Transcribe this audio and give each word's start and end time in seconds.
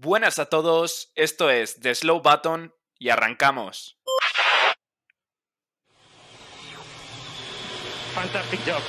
Buenas 0.00 0.38
a 0.38 0.46
todos, 0.46 1.10
esto 1.16 1.50
es 1.50 1.80
The 1.80 1.92
Slow 1.92 2.22
Button 2.22 2.72
y 3.00 3.08
arrancamos. 3.08 3.98
Fantastic 8.14 8.60
job. 8.64 8.80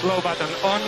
Slow 0.00 0.16
button 0.16 0.48
on. 0.64 0.80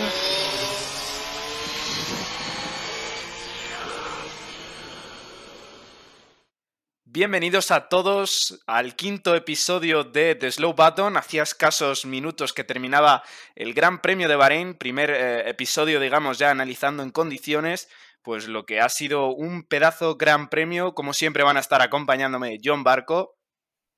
Bienvenidos 7.05 7.71
a 7.71 7.87
todos 7.87 8.61
al 8.67 8.97
quinto 8.97 9.35
episodio 9.35 10.03
de 10.03 10.35
The 10.35 10.51
Slow 10.51 10.73
Button. 10.73 11.15
Hacía 11.15 11.43
escasos 11.43 12.05
minutos 12.05 12.51
que 12.51 12.65
terminaba 12.65 13.23
el 13.55 13.73
Gran 13.73 14.01
Premio 14.01 14.27
de 14.27 14.35
Bahrein, 14.35 14.73
primer 14.73 15.11
eh, 15.11 15.49
episodio, 15.49 16.01
digamos, 16.01 16.39
ya 16.39 16.51
analizando 16.51 17.03
en 17.03 17.11
condiciones, 17.11 17.87
pues 18.25 18.47
lo 18.47 18.65
que 18.65 18.81
ha 18.81 18.89
sido 18.89 19.27
un 19.27 19.63
pedazo 19.63 20.15
Gran 20.15 20.49
Premio. 20.49 20.93
Como 20.95 21.13
siempre 21.13 21.43
van 21.43 21.57
a 21.57 21.59
estar 21.61 21.81
acompañándome 21.81 22.57
John 22.61 22.83
Barco. 22.83 23.37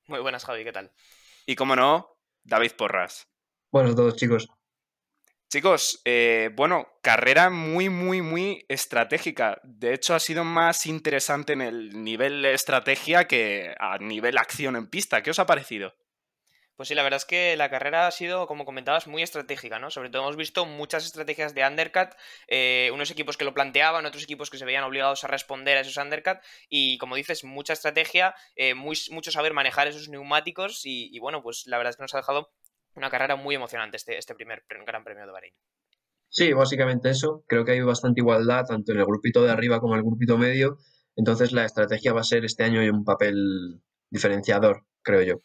Muy 0.06 0.20
buenas, 0.20 0.44
Javi, 0.44 0.64
¿qué 0.64 0.72
tal? 0.72 0.92
Y 1.46 1.56
como 1.56 1.74
no, 1.74 2.18
David 2.44 2.72
Porras. 2.76 3.26
Buenos 3.72 3.96
todos, 3.96 4.16
chicos. 4.16 4.48
Chicos, 5.50 6.02
eh, 6.04 6.50
bueno, 6.54 6.86
carrera 7.02 7.48
muy, 7.48 7.88
muy, 7.88 8.20
muy 8.20 8.66
estratégica. 8.68 9.58
De 9.64 9.94
hecho, 9.94 10.14
ha 10.14 10.20
sido 10.20 10.44
más 10.44 10.84
interesante 10.84 11.54
en 11.54 11.62
el 11.62 12.04
nivel 12.04 12.44
estrategia 12.44 13.26
que 13.26 13.74
a 13.80 13.96
nivel 13.96 14.36
acción 14.36 14.76
en 14.76 14.88
pista. 14.88 15.22
¿Qué 15.22 15.30
os 15.30 15.38
ha 15.38 15.46
parecido? 15.46 15.94
Pues 16.78 16.90
sí, 16.90 16.94
la 16.94 17.02
verdad 17.02 17.16
es 17.16 17.24
que 17.24 17.56
la 17.56 17.70
carrera 17.70 18.06
ha 18.06 18.10
sido, 18.12 18.46
como 18.46 18.64
comentabas, 18.64 19.08
muy 19.08 19.20
estratégica, 19.20 19.80
¿no? 19.80 19.90
Sobre 19.90 20.10
todo 20.10 20.22
hemos 20.22 20.36
visto 20.36 20.64
muchas 20.64 21.04
estrategias 21.04 21.52
de 21.52 21.66
undercut, 21.66 22.10
eh, 22.46 22.92
unos 22.94 23.10
equipos 23.10 23.36
que 23.36 23.44
lo 23.44 23.52
planteaban, 23.52 24.06
otros 24.06 24.22
equipos 24.22 24.48
que 24.48 24.58
se 24.58 24.64
veían 24.64 24.84
obligados 24.84 25.24
a 25.24 25.26
responder 25.26 25.76
a 25.76 25.80
esos 25.80 25.96
undercut, 25.96 26.38
y 26.68 26.96
como 26.98 27.16
dices, 27.16 27.42
mucha 27.42 27.72
estrategia, 27.72 28.32
eh, 28.54 28.76
mucho 28.76 29.32
saber 29.32 29.54
manejar 29.54 29.88
esos 29.88 30.08
neumáticos, 30.08 30.86
y, 30.86 31.12
y, 31.12 31.18
bueno, 31.18 31.42
pues 31.42 31.64
la 31.66 31.78
verdad 31.78 31.90
es 31.90 31.96
que 31.96 32.04
nos 32.04 32.14
ha 32.14 32.18
dejado 32.18 32.52
una 32.94 33.10
carrera 33.10 33.34
muy 33.34 33.56
emocionante 33.56 33.96
este, 33.96 34.16
este 34.16 34.36
primer 34.36 34.62
Gran 34.68 35.02
Premio 35.02 35.26
de 35.26 35.32
Bahrein. 35.32 35.54
Sí, 36.28 36.52
básicamente 36.52 37.10
eso. 37.10 37.42
Creo 37.48 37.64
que 37.64 37.72
hay 37.72 37.80
bastante 37.80 38.20
igualdad 38.20 38.66
tanto 38.66 38.92
en 38.92 38.98
el 38.98 39.04
grupito 39.04 39.42
de 39.42 39.50
arriba 39.50 39.80
como 39.80 39.94
en 39.94 39.98
el 39.98 40.06
grupito 40.06 40.38
medio. 40.38 40.78
Entonces 41.16 41.50
la 41.50 41.64
estrategia 41.64 42.12
va 42.12 42.20
a 42.20 42.24
ser 42.24 42.44
este 42.44 42.62
año 42.62 42.80
un 42.92 43.04
papel 43.04 43.82
diferenciador, 44.10 44.86
creo 45.02 45.22
yo. 45.22 45.42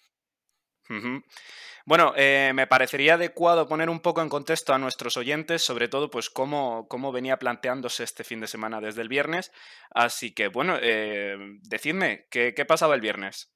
Bueno, 1.85 2.13
eh, 2.15 2.51
me 2.53 2.67
parecería 2.67 3.15
adecuado 3.15 3.67
poner 3.67 3.89
un 3.89 3.99
poco 3.99 4.21
en 4.21 4.29
contexto 4.29 4.73
a 4.73 4.77
nuestros 4.77 5.17
oyentes, 5.17 5.61
sobre 5.61 5.87
todo, 5.87 6.09
pues 6.09 6.29
cómo, 6.29 6.87
cómo 6.87 7.11
venía 7.11 7.37
planteándose 7.39 8.03
este 8.03 8.23
fin 8.23 8.39
de 8.39 8.47
semana 8.47 8.79
desde 8.81 9.01
el 9.01 9.09
viernes. 9.09 9.51
Así 9.91 10.33
que, 10.33 10.47
bueno, 10.47 10.77
eh, 10.81 11.37
decidme, 11.63 12.27
¿qué, 12.29 12.53
¿qué 12.55 12.65
pasaba 12.65 12.95
el 12.95 13.01
viernes? 13.01 13.53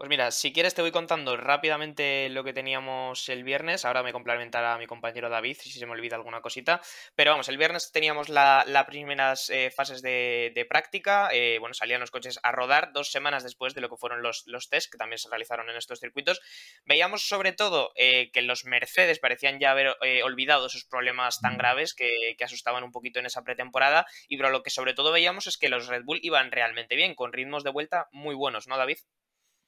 Pues 0.00 0.08
mira, 0.08 0.30
si 0.30 0.50
quieres 0.54 0.72
te 0.72 0.80
voy 0.80 0.92
contando 0.92 1.36
rápidamente 1.36 2.30
lo 2.30 2.42
que 2.42 2.54
teníamos 2.54 3.28
el 3.28 3.44
viernes. 3.44 3.84
Ahora 3.84 4.02
me 4.02 4.14
complementará 4.14 4.78
mi 4.78 4.86
compañero 4.86 5.28
David 5.28 5.58
si 5.60 5.70
se 5.70 5.84
me 5.84 5.92
olvida 5.92 6.16
alguna 6.16 6.40
cosita. 6.40 6.80
Pero 7.14 7.32
vamos, 7.32 7.50
el 7.50 7.58
viernes 7.58 7.92
teníamos 7.92 8.30
las 8.30 8.66
la 8.66 8.86
primeras 8.86 9.50
eh, 9.50 9.70
fases 9.70 10.00
de, 10.00 10.52
de 10.54 10.64
práctica. 10.64 11.28
Eh, 11.34 11.58
bueno, 11.60 11.74
salían 11.74 12.00
los 12.00 12.10
coches 12.10 12.40
a 12.42 12.50
rodar 12.50 12.94
dos 12.94 13.12
semanas 13.12 13.42
después 13.42 13.74
de 13.74 13.82
lo 13.82 13.90
que 13.90 13.98
fueron 13.98 14.22
los, 14.22 14.44
los 14.46 14.70
test 14.70 14.90
que 14.90 14.96
también 14.96 15.18
se 15.18 15.28
realizaron 15.28 15.68
en 15.68 15.76
estos 15.76 16.00
circuitos. 16.00 16.40
Veíamos 16.86 17.28
sobre 17.28 17.52
todo 17.52 17.92
eh, 17.94 18.30
que 18.32 18.40
los 18.40 18.64
Mercedes 18.64 19.18
parecían 19.18 19.60
ya 19.60 19.72
haber 19.72 19.94
olvidado 20.24 20.68
esos 20.68 20.86
problemas 20.86 21.42
tan 21.42 21.58
graves 21.58 21.92
que, 21.92 22.36
que 22.38 22.44
asustaban 22.44 22.84
un 22.84 22.92
poquito 22.92 23.18
en 23.18 23.26
esa 23.26 23.44
pretemporada. 23.44 24.06
Y 24.28 24.38
pero 24.38 24.48
lo 24.48 24.62
que 24.62 24.70
sobre 24.70 24.94
todo 24.94 25.12
veíamos 25.12 25.46
es 25.46 25.58
que 25.58 25.68
los 25.68 25.88
Red 25.88 26.04
Bull 26.04 26.20
iban 26.22 26.52
realmente 26.52 26.96
bien, 26.96 27.14
con 27.14 27.34
ritmos 27.34 27.64
de 27.64 27.70
vuelta 27.70 28.08
muy 28.12 28.34
buenos, 28.34 28.66
¿no, 28.66 28.78
David? 28.78 28.96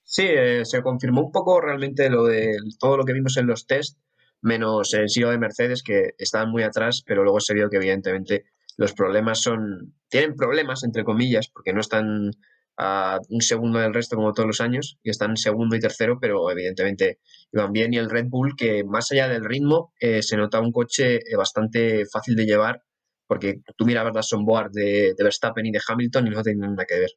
Sí, 0.05 0.25
eh, 0.27 0.65
se 0.65 0.83
confirmó 0.83 1.23
un 1.23 1.33
poco 1.33 1.61
realmente 1.61 2.11
lo 2.11 2.25
de 2.25 2.57
todo 2.79 2.97
lo 2.97 3.05
que 3.05 3.13
vimos 3.13 3.37
en 3.37 3.47
los 3.47 3.67
test, 3.67 3.99
menos 4.41 4.93
el 4.95 5.09
CEO 5.09 5.31
de 5.31 5.39
Mercedes, 5.39 5.83
que 5.83 6.15
estaban 6.19 6.51
muy 6.51 6.63
atrás, 6.63 7.03
pero 7.07 7.23
luego 7.23 7.41
se 7.41 7.55
vio 7.55 7.71
que 7.71 7.77
evidentemente 7.77 8.45
los 8.77 8.93
problemas 8.93 9.41
son, 9.41 9.95
tienen 10.09 10.35
problemas, 10.35 10.83
entre 10.85 11.05
comillas, 11.05 11.49
porque 11.49 11.73
no 11.73 11.81
están 11.81 12.33
a 12.77 13.19
un 13.29 13.43
segundo 13.43 13.79
del 13.79 13.95
resto 13.95 14.17
como 14.17 14.33
todos 14.33 14.47
los 14.47 14.61
años, 14.61 14.99
y 15.03 15.11
están 15.11 15.37
segundo 15.37 15.77
y 15.77 15.81
tercero, 15.81 16.19
pero 16.21 16.51
evidentemente 16.51 17.21
iban 17.53 17.73
bien. 17.73 17.93
Y 17.93 17.99
el 17.99 18.11
Red 18.11 18.27
Bull, 18.29 18.57
que 18.57 18.83
más 18.85 19.13
allá 19.13 19.29
del 19.29 19.45
ritmo, 19.45 19.93
eh, 20.01 20.23
se 20.23 20.37
nota 20.37 20.61
un 20.61 20.73
coche 20.73 21.17
eh, 21.17 21.37
bastante 21.37 22.05
fácil 22.07 22.35
de 22.35 22.47
llevar, 22.47 22.83
porque 23.27 23.61
tú 23.77 23.85
mirabas 23.85 24.15
las 24.15 24.33
onboard 24.33 24.73
de, 24.73 25.15
de 25.17 25.25
Verstappen 25.25 25.67
y 25.67 25.71
de 25.71 25.81
Hamilton 25.87 26.27
y 26.27 26.31
no 26.31 26.43
tienen 26.43 26.71
nada 26.71 26.85
que 26.87 26.99
ver. 26.99 27.11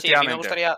Sí, 0.00 0.12
a 0.12 0.20
mí 0.20 0.26
me 0.26 0.34
gustaría, 0.34 0.76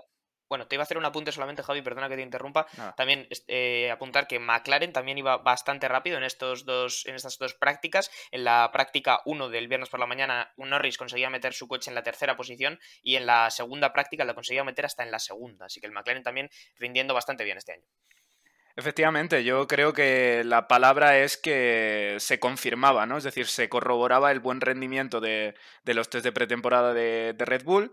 bueno, 0.50 0.66
te 0.66 0.74
iba 0.74 0.82
a 0.82 0.84
hacer 0.84 0.98
un 0.98 1.04
apunte 1.04 1.30
solamente, 1.30 1.62
Javi, 1.62 1.80
perdona 1.80 2.08
que 2.08 2.16
te 2.16 2.22
interrumpa. 2.22 2.66
También 2.96 3.28
eh, 3.46 3.88
apuntar 3.90 4.26
que 4.26 4.40
McLaren 4.40 4.92
también 4.92 5.16
iba 5.16 5.38
bastante 5.38 5.86
rápido 5.86 6.18
en, 6.18 6.24
estos 6.24 6.64
dos, 6.64 7.06
en 7.06 7.14
estas 7.14 7.38
dos 7.38 7.54
prácticas. 7.54 8.10
En 8.32 8.42
la 8.42 8.68
práctica 8.72 9.20
1 9.26 9.48
del 9.48 9.68
viernes 9.68 9.88
por 9.88 10.00
la 10.00 10.06
mañana, 10.06 10.52
Norris 10.56 10.98
conseguía 10.98 11.30
meter 11.30 11.54
su 11.54 11.68
coche 11.68 11.90
en 11.90 11.94
la 11.94 12.02
tercera 12.02 12.36
posición 12.36 12.80
y 13.00 13.14
en 13.14 13.26
la 13.26 13.48
segunda 13.50 13.92
práctica 13.92 14.24
lo 14.24 14.34
conseguía 14.34 14.64
meter 14.64 14.86
hasta 14.86 15.04
en 15.04 15.12
la 15.12 15.20
segunda. 15.20 15.66
Así 15.66 15.80
que 15.80 15.86
el 15.86 15.92
McLaren 15.92 16.24
también 16.24 16.50
rindiendo 16.78 17.14
bastante 17.14 17.44
bien 17.44 17.56
este 17.56 17.74
año. 17.74 17.84
Efectivamente, 18.76 19.44
yo 19.44 19.68
creo 19.68 19.92
que 19.92 20.42
la 20.44 20.66
palabra 20.66 21.18
es 21.18 21.36
que 21.36 22.16
se 22.18 22.40
confirmaba, 22.40 23.04
¿no? 23.04 23.18
Es 23.18 23.24
decir, 23.24 23.46
se 23.46 23.68
corroboraba 23.68 24.32
el 24.32 24.40
buen 24.40 24.60
rendimiento 24.60 25.20
de, 25.20 25.54
de 25.84 25.94
los 25.94 26.08
test 26.08 26.24
de 26.24 26.32
pretemporada 26.32 26.94
de, 26.94 27.34
de 27.34 27.44
Red 27.44 27.62
Bull 27.64 27.92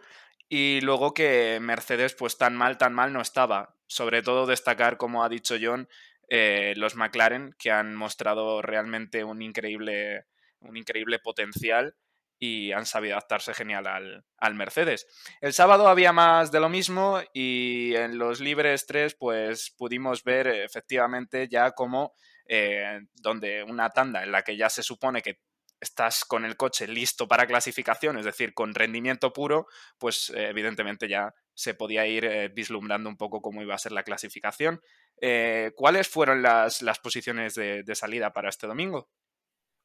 y 0.49 0.81
luego 0.81 1.13
que 1.13 1.59
Mercedes, 1.61 2.13
pues 2.13 2.37
tan 2.37 2.55
mal, 2.55 2.77
tan 2.77 2.93
mal 2.93 3.13
no 3.13 3.21
estaba. 3.21 3.75
Sobre 3.87 4.21
todo 4.21 4.45
destacar, 4.45 4.97
como 4.97 5.23
ha 5.23 5.29
dicho 5.29 5.55
John, 5.61 5.87
eh, 6.29 6.73
los 6.77 6.95
McLaren, 6.95 7.55
que 7.57 7.71
han 7.71 7.95
mostrado 7.95 8.61
realmente 8.61 9.23
un 9.23 9.41
increíble, 9.41 10.25
un 10.59 10.77
increíble 10.77 11.19
potencial 11.19 11.95
y 12.39 12.71
han 12.71 12.85
sabido 12.85 13.15
adaptarse 13.15 13.53
genial 13.53 13.87
al, 13.87 14.25
al, 14.37 14.53
Mercedes. 14.53 15.07
El 15.41 15.53
sábado 15.53 15.87
había 15.87 16.13
más 16.13 16.51
de 16.51 16.59
lo 16.59 16.69
mismo 16.69 17.19
y 17.33 17.95
en 17.95 18.17
los 18.17 18.39
libres 18.39 18.85
3 18.85 19.15
pues 19.15 19.73
pudimos 19.75 20.23
ver 20.23 20.47
efectivamente 20.47 21.47
ya 21.47 21.71
como 21.71 22.13
eh, 22.47 23.01
donde 23.15 23.63
una 23.63 23.89
tanda 23.89 24.23
en 24.23 24.31
la 24.31 24.43
que 24.43 24.55
ya 24.55 24.69
se 24.69 24.83
supone 24.83 25.21
que 25.21 25.39
estás 25.79 26.25
con 26.25 26.45
el 26.45 26.57
coche 26.57 26.87
listo 26.87 27.27
para 27.27 27.47
clasificación, 27.47 28.17
es 28.17 28.25
decir, 28.25 28.53
con 28.53 28.73
rendimiento 28.73 29.33
puro, 29.33 29.67
pues 29.97 30.31
eh, 30.31 30.49
evidentemente 30.49 31.07
ya 31.07 31.33
se 31.53 31.73
podía 31.73 32.05
ir 32.05 32.25
eh, 32.25 32.49
vislumbrando 32.49 33.09
un 33.09 33.17
poco 33.17 33.41
cómo 33.41 33.61
iba 33.61 33.75
a 33.75 33.79
ser 33.79 33.91
la 33.91 34.03
clasificación. 34.03 34.81
Eh, 35.21 35.71
¿Cuáles 35.75 36.07
fueron 36.07 36.41
las, 36.41 36.81
las 36.81 36.99
posiciones 36.99 37.55
de, 37.55 37.83
de 37.83 37.95
salida 37.95 38.31
para 38.33 38.49
este 38.49 38.67
domingo? 38.67 39.09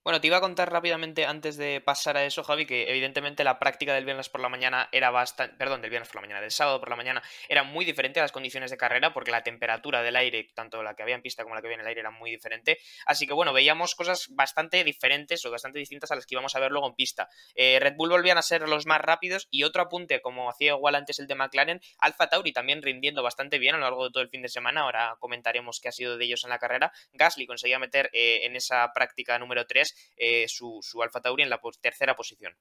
Bueno, 0.05 0.21
te 0.21 0.27
iba 0.27 0.39
a 0.39 0.41
contar 0.41 0.73
rápidamente 0.73 1.27
antes 1.27 1.57
de 1.57 1.81
pasar 1.81 2.17
a 2.17 2.25
eso, 2.25 2.43
Javi, 2.43 2.67
que 2.67 2.91
evidentemente 2.91 3.45
la 3.45 3.61
práctica 3.61 3.95
del 3.95 4.05
viernes 4.05 4.29
por 4.29 4.41
la 4.41 4.49
mañana 4.49 4.89
era 4.91 5.13
bastante, 5.13 5.55
perdón, 5.57 5.81
del 5.81 5.91
viernes 5.91 6.09
por 6.09 6.17
la 6.17 6.23
mañana, 6.23 6.41
del 6.41 6.51
sábado 6.51 6.81
por 6.81 6.91
la 6.91 6.97
mañana, 6.97 7.23
era 7.49 7.63
muy 7.63 7.85
diferente 7.85 8.19
a 8.19 8.25
las 8.25 8.33
condiciones 8.33 8.73
de 8.73 8.77
carrera 8.77 9.13
porque 9.13 9.31
la 9.31 9.45
temperatura 9.45 10.03
del 10.03 10.17
aire, 10.17 10.51
tanto 10.55 10.83
la 10.83 10.97
que 10.97 11.05
había 11.05 11.15
en 11.15 11.23
pista 11.23 11.45
como 11.45 11.55
la 11.55 11.61
que 11.61 11.69
había 11.69 11.77
en 11.77 11.83
el 11.83 11.87
aire, 11.87 12.01
era 12.01 12.11
muy 12.11 12.33
diferente. 12.33 12.79
Así 13.07 13.29
que 13.29 13.33
bueno, 13.33 13.53
veíamos 13.53 13.95
cosas 13.95 14.27
bastante 14.31 14.83
diferentes 14.83 15.47
o 15.47 15.53
bastante 15.53 15.79
distintas 15.79 16.11
a 16.11 16.17
las 16.17 16.27
que 16.27 16.35
íbamos 16.35 16.57
a 16.57 16.59
ver 16.59 16.73
luego 16.73 16.89
en 16.89 16.95
pista. 16.97 17.29
Eh, 17.55 17.79
Red 17.81 17.95
Bull 17.95 18.11
volvían 18.11 18.39
a 18.39 18.43
ser 18.43 18.69
los 18.69 18.87
más 18.87 19.01
rápidos 19.01 19.47
y 19.53 19.63
otro 19.63 19.83
apunte, 19.83 20.21
como 20.21 20.51
hacía 20.51 20.73
igual 20.73 20.97
antes 20.97 21.21
el 21.21 21.29
de 21.29 21.37
McLaren, 21.37 21.81
Alfa 21.99 22.29
Tauri 22.29 22.53
también 22.53 22.83
rindiendo 22.83 23.23
bastante 23.23 23.61
bien 23.61 23.77
a 23.77 23.79
lo 23.79 23.85
largo 23.85 24.07
de 24.07 24.11
todo 24.11 24.25
el 24.25 24.31
fin 24.31 24.43
de 24.43 24.49
semana. 24.49 24.81
Ahora 24.81 25.15
comentaremos 25.21 25.79
qué 25.79 25.91
ha 25.91 25.93
sido 25.93 26.19
de 26.19 26.25
ellos 26.25 26.43
en 26.43 26.51
la 26.51 26.59
carrera. 26.59 26.93
Gasly 27.13 27.47
conseguía 27.47 27.79
meter 27.79 28.11
eh, 28.13 28.41
en 28.47 28.57
esa 28.57 28.93
práctica 28.93 29.39
número 29.39 29.65
3 29.65 29.92
eh, 30.17 30.47
su, 30.49 30.81
su 30.83 31.03
Alfa 31.03 31.21
Tauri 31.21 31.43
en 31.43 31.51
la 31.51 31.61
tercera 31.81 32.17
posición. 32.17 32.57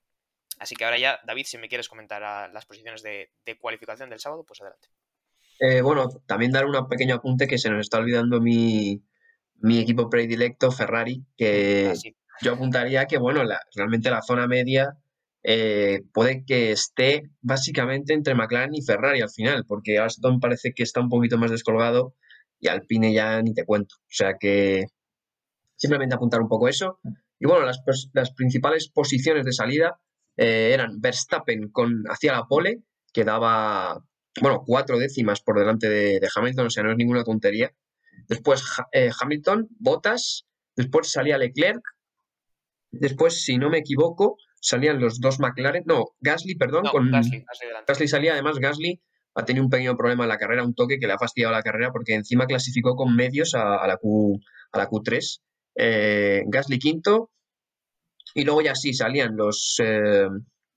Así 0.59 0.75
que 0.75 0.85
ahora 0.85 0.99
ya, 0.99 1.19
David, 1.25 1.45
si 1.45 1.57
me 1.57 1.67
quieres 1.67 1.89
comentar 1.89 2.23
a 2.23 2.47
las 2.47 2.65
posiciones 2.65 3.01
de, 3.01 3.31
de, 3.45 3.57
cualificación 3.57 4.09
del 4.09 4.19
sábado, 4.19 4.43
pues 4.45 4.61
adelante. 4.61 4.89
Eh, 5.59 5.81
bueno, 5.81 6.07
también 6.27 6.51
dar 6.51 6.65
un 6.65 6.87
pequeño 6.87 7.15
apunte 7.15 7.47
que 7.47 7.57
se 7.57 7.69
nos 7.69 7.81
está 7.81 7.97
olvidando 7.97 8.39
mi, 8.41 9.03
mi 9.55 9.79
equipo 9.79 10.09
predilecto, 10.09 10.71
Ferrari, 10.71 11.23
que 11.37 11.89
ah, 11.91 11.95
sí. 11.95 12.15
yo 12.41 12.53
apuntaría 12.53 13.05
que, 13.05 13.17
bueno, 13.17 13.43
la, 13.43 13.59
realmente 13.75 14.09
la 14.09 14.21
zona 14.21 14.47
media 14.47 14.97
eh, 15.43 16.01
puede 16.13 16.45
que 16.45 16.71
esté 16.71 17.23
básicamente 17.41 18.13
entre 18.13 18.35
McLaren 18.35 18.75
y 18.75 18.83
Ferrari 18.83 19.21
al 19.21 19.29
final, 19.29 19.65
porque 19.67 19.99
Aston 19.99 20.39
parece 20.39 20.73
que 20.73 20.83
está 20.83 20.99
un 20.99 21.09
poquito 21.09 21.37
más 21.37 21.51
descolgado 21.51 22.15
y 22.59 22.67
Alpine 22.67 23.13
ya 23.13 23.41
ni 23.41 23.53
te 23.53 23.65
cuento. 23.65 23.95
O 23.99 24.09
sea 24.09 24.35
que 24.39 24.85
simplemente 25.81 26.13
apuntar 26.13 26.41
un 26.41 26.47
poco 26.47 26.67
eso. 26.67 26.99
Y 27.39 27.47
bueno, 27.47 27.65
las, 27.65 27.81
las 28.13 28.31
principales 28.33 28.89
posiciones 28.93 29.43
de 29.45 29.51
salida 29.51 29.99
eh, 30.37 30.71
eran 30.73 31.01
Verstappen 31.01 31.71
con 31.71 32.03
hacia 32.07 32.33
la 32.33 32.45
pole, 32.45 32.83
que 33.11 33.23
daba, 33.23 34.05
bueno, 34.39 34.63
cuatro 34.63 34.99
décimas 34.99 35.41
por 35.41 35.57
delante 35.57 35.89
de, 35.89 36.19
de 36.19 36.29
Hamilton, 36.33 36.67
o 36.67 36.69
sea, 36.69 36.83
no 36.83 36.91
es 36.91 36.97
ninguna 36.97 37.23
tontería. 37.23 37.73
Después 38.27 38.63
eh, 38.91 39.09
Hamilton, 39.19 39.69
Bottas, 39.79 40.45
después 40.75 41.09
salía 41.09 41.39
Leclerc, 41.39 41.81
después, 42.91 43.43
si 43.43 43.57
no 43.57 43.71
me 43.71 43.79
equivoco, 43.79 44.37
salían 44.61 44.99
los 44.99 45.19
dos 45.19 45.39
McLaren, 45.39 45.83
no, 45.87 46.09
Gasly, 46.19 46.55
perdón, 46.55 46.83
con 46.91 47.09
Gasly, 47.09 47.43
Gasly, 47.87 48.07
salía, 48.07 48.33
además 48.33 48.59
Gasly 48.59 49.01
ha 49.33 49.45
tenido 49.45 49.65
un 49.65 49.71
pequeño 49.71 49.97
problema 49.97 50.25
en 50.25 50.29
la 50.29 50.37
carrera, 50.37 50.63
un 50.63 50.75
toque 50.75 50.99
que 50.99 51.07
le 51.07 51.13
ha 51.13 51.17
fastidiado 51.17 51.51
la 51.51 51.63
carrera 51.63 51.91
porque 51.91 52.13
encima 52.13 52.45
clasificó 52.45 52.95
con 52.95 53.15
medios 53.15 53.55
a, 53.55 53.87
la, 53.87 53.97
Q, 53.97 54.39
a 54.73 54.77
la 54.77 54.87
Q3. 54.87 55.41
Eh, 55.75 56.43
Gasly 56.47 56.79
quinto 56.79 57.31
y 58.33 58.43
luego 58.43 58.61
ya 58.61 58.75
sí 58.75 58.93
salían 58.93 59.35
los, 59.35 59.75
eh, 59.83 60.27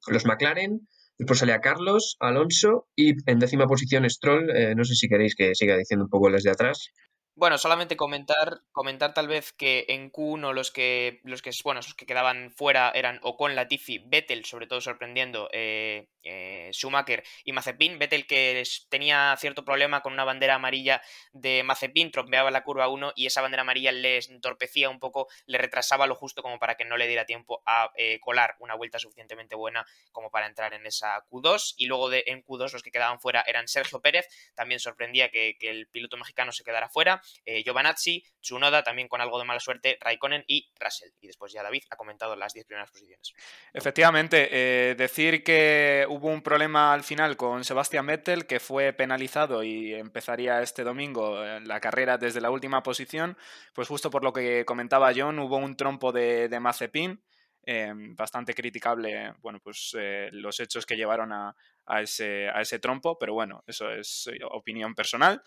los 0.09 0.25
McLaren, 0.27 0.89
después 1.19 1.39
salía 1.39 1.61
Carlos, 1.61 2.17
Alonso 2.21 2.89
y 2.97 3.15
en 3.31 3.39
décima 3.39 3.67
posición 3.67 4.09
Stroll, 4.09 4.51
eh, 4.51 4.75
no 4.75 4.85
sé 4.85 4.95
si 4.95 5.09
queréis 5.09 5.35
que 5.37 5.55
siga 5.55 5.77
diciendo 5.77 6.05
un 6.05 6.11
poco 6.11 6.31
desde 6.31 6.51
atrás. 6.51 6.89
Bueno, 7.37 7.59
solamente 7.59 7.97
comentar, 7.97 8.61
comentar 8.71 9.13
tal 9.13 9.27
vez 9.27 9.53
que 9.53 9.87
en 9.89 10.13
Q1 10.13 10.53
los 10.53 10.71
que, 10.71 11.21
los 11.25 11.43
que, 11.43 11.51
bueno, 11.65 11.81
los 11.81 11.95
que 11.95 12.07
quedaban 12.07 12.53
fuera 12.53 12.93
eran 12.95 13.19
Ocon, 13.23 13.57
Latifi, 13.57 13.99
Vettel, 14.07 14.45
sobre 14.45 14.69
todo 14.69 14.81
sorprendiendo, 14.81 15.49
eh, 15.53 16.07
eh, 16.23 16.71
Schumacher 16.73 17.25
y 17.43 17.51
Mazepin. 17.51 17.99
Vettel 17.99 18.29
que 18.29 18.63
tenía 18.89 19.35
cierto 19.37 19.65
problema 19.65 20.01
con 20.01 20.13
una 20.13 20.23
bandera 20.23 20.55
amarilla 20.55 21.03
de 21.33 21.65
Mazepin, 21.65 22.13
trompeaba 22.13 22.53
la 22.53 22.63
curva 22.63 22.87
1 22.87 23.15
y 23.17 23.27
esa 23.27 23.43
bandera 23.43 23.63
amarilla 23.63 23.91
le 23.91 24.19
entorpecía 24.19 24.89
un 24.89 25.01
poco, 25.01 25.27
le 25.47 25.59
retrasaba 25.59 26.07
lo 26.07 26.15
justo 26.15 26.41
como 26.41 26.61
para 26.61 26.77
que 26.77 26.85
no 26.85 26.97
le 26.97 27.09
diera 27.09 27.27
tiempo 27.27 27.65
a 27.67 27.91
eh, 27.97 28.21
colar 28.21 28.55
una 28.61 28.77
vuelta 28.77 29.01
suficientemente 29.01 29.57
buena 29.57 29.85
como 30.13 30.31
para 30.31 30.47
entrar 30.47 30.73
en 30.73 30.87
esa 30.87 31.27
Q2. 31.31 31.75
Y 31.79 31.87
luego 31.87 32.11
de, 32.11 32.23
en 32.29 32.45
Q2 32.45 32.73
los 32.75 32.83
que 32.85 32.93
quedaban 32.93 33.19
fuera 33.19 33.43
eran 33.45 33.67
Sergio 33.67 34.01
Pérez, 34.01 34.29
también 34.55 34.79
sorprendía 34.79 35.31
que, 35.31 35.57
que 35.59 35.71
el 35.71 35.89
piloto 35.89 36.17
mexicano 36.17 36.53
se 36.53 36.63
quedara 36.63 36.89
fuera 36.89 37.21
eh, 37.45 37.63
Giovanazzi, 37.63 38.25
Tsunoda, 38.41 38.83
también 38.83 39.09
con 39.09 39.21
algo 39.21 39.39
de 39.39 39.45
mala 39.45 39.61
suerte, 39.61 39.99
Raikkonen 40.01 40.45
y 40.47 40.71
Russell. 40.79 41.11
Y 41.21 41.27
después 41.27 41.53
ya 41.53 41.63
David 41.63 41.83
ha 41.91 41.97
comentado 41.97 42.37
las 42.37 42.53
10 42.53 42.67
primeras 42.67 42.91
posiciones. 42.91 43.33
Efectivamente, 43.73 44.49
eh, 44.51 44.95
decir 44.95 45.43
que 45.43 46.07
hubo 46.09 46.29
un 46.29 46.43
problema 46.43 46.93
al 46.93 47.05
final 47.05 47.37
con 47.37 47.65
Sebastian 47.65 48.07
Vettel, 48.07 48.47
que 48.47 48.61
fue 48.61 48.93
penalizado 48.93 49.63
y 49.63 49.95
empezaría 49.95 50.63
este 50.63 50.85
domingo 50.85 51.43
la 51.45 51.81
carrera 51.81 52.19
desde 52.19 52.41
la 52.41 52.51
última 52.51 52.83
posición, 52.83 53.37
pues 53.75 53.89
justo 53.89 54.11
por 54.11 54.25
lo 54.25 54.33
que 54.33 54.65
comentaba 54.65 55.13
John, 55.15 55.39
hubo 55.39 55.57
un 55.57 55.77
trompo 55.77 56.13
de, 56.13 56.49
Mazepin. 56.61 57.23
Eh, 57.67 57.91
bastante 57.95 58.53
criticable, 58.53 59.33
bueno, 59.41 59.59
pues 59.59 59.97
eh, 59.99 60.29
los 60.33 60.61
hechos 60.61 60.85
que 60.85 60.97
llevaron 60.97 61.33
a, 61.33 61.57
ese, 61.99 62.51
a 62.51 62.61
ese 62.61 62.79
trompo, 62.79 63.17
pero 63.19 63.33
bueno, 63.33 63.65
eso 63.67 63.91
es 63.91 64.29
opinión 64.51 64.95
personal 64.95 65.43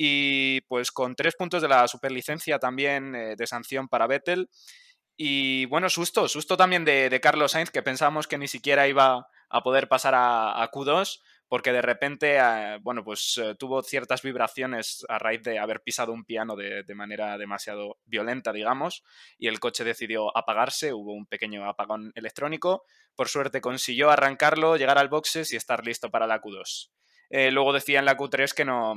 y 0.00 0.60
pues 0.62 0.92
con 0.92 1.16
tres 1.16 1.34
puntos 1.34 1.60
de 1.60 1.66
la 1.66 1.88
superlicencia 1.88 2.60
también 2.60 3.16
eh, 3.16 3.34
de 3.36 3.46
sanción 3.48 3.88
para 3.88 4.06
Vettel. 4.06 4.48
Y 5.16 5.66
bueno, 5.66 5.90
susto, 5.90 6.28
susto 6.28 6.56
también 6.56 6.84
de, 6.84 7.18
Carlos 7.20 7.50
Sainz, 7.50 7.72
que 7.72 7.82
pensamos 7.82 8.28
que 8.28 8.38
ni 8.38 8.46
siquiera 8.46 8.86
iba 8.86 9.26
a 9.50 9.60
poder 9.62 9.88
pasar 9.88 10.14
a, 10.16 10.70
Q2, 10.72 11.20
porque 11.48 11.72
de 11.72 11.82
repente, 11.82 12.36
eh, 12.36 12.78
bueno, 12.80 13.02
pues 13.02 13.40
eh, 13.42 13.56
tuvo 13.58 13.82
ciertas 13.82 14.22
vibraciones 14.22 15.04
a 15.08 15.18
raíz 15.18 15.42
de 15.42 15.58
haber 15.58 15.82
pisado 15.82 16.12
un 16.12 16.24
piano 16.24 16.54
de, 16.54 16.84
de, 16.84 16.94
manera 16.94 17.36
demasiado 17.36 17.98
violenta, 18.04 18.52
digamos, 18.52 19.02
y 19.36 19.48
el 19.48 19.58
coche 19.58 19.82
decidió 19.82 20.36
apagarse, 20.38 20.92
hubo 20.92 21.12
un 21.12 21.26
pequeño 21.26 21.68
apagón 21.68 22.12
electrónico. 22.14 22.84
Por 23.16 23.26
suerte 23.26 23.60
consiguió 23.60 24.10
arrancarlo, 24.10 24.76
llegar 24.76 24.98
al 24.98 25.08
boxes 25.08 25.52
y 25.52 25.56
estar 25.56 25.84
listo 25.84 26.08
para 26.08 26.28
la 26.28 26.40
Q2. 26.40 26.92
luego 27.50 27.72
decía 27.72 27.98
en 27.98 28.04
la 28.04 28.16
Q3 28.16 28.54
que 28.54 28.64
no, 28.64 28.94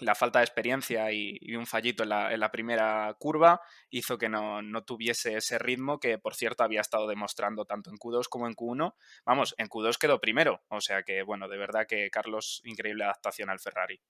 la 0.00 0.14
falta 0.14 0.40
de 0.40 0.44
experiencia 0.44 1.12
y, 1.12 1.38
un 1.56 1.66
fallito 1.66 2.02
en 2.02 2.08
la, 2.08 2.50
primera 2.50 3.14
curva 3.18 3.60
hizo 3.90 4.18
que 4.18 4.28
no, 4.28 4.62
tuviese 4.84 5.36
ese 5.36 5.58
ritmo 5.58 6.00
que, 6.00 6.18
por 6.18 6.34
cierto, 6.34 6.64
había 6.64 6.80
estado 6.80 7.06
demostrando 7.06 7.64
tanto 7.64 7.90
en 7.90 7.96
Q2 7.96 8.28
como 8.28 8.46
en 8.46 8.54
Q1. 8.54 8.94
Vamos, 9.24 9.54
en 9.58 9.68
Q2 9.68 9.98
quedó 9.98 10.20
primero, 10.20 10.62
o 10.68 10.80
sea 10.80 11.02
que, 11.02 11.22
bueno, 11.22 11.48
de 11.48 11.58
verdad 11.58 11.86
que 11.86 12.10
Carlos, 12.10 12.60
increíble 12.64 13.04
adaptación 13.04 13.50
al 13.50 13.60
Ferrari. 13.60 14.00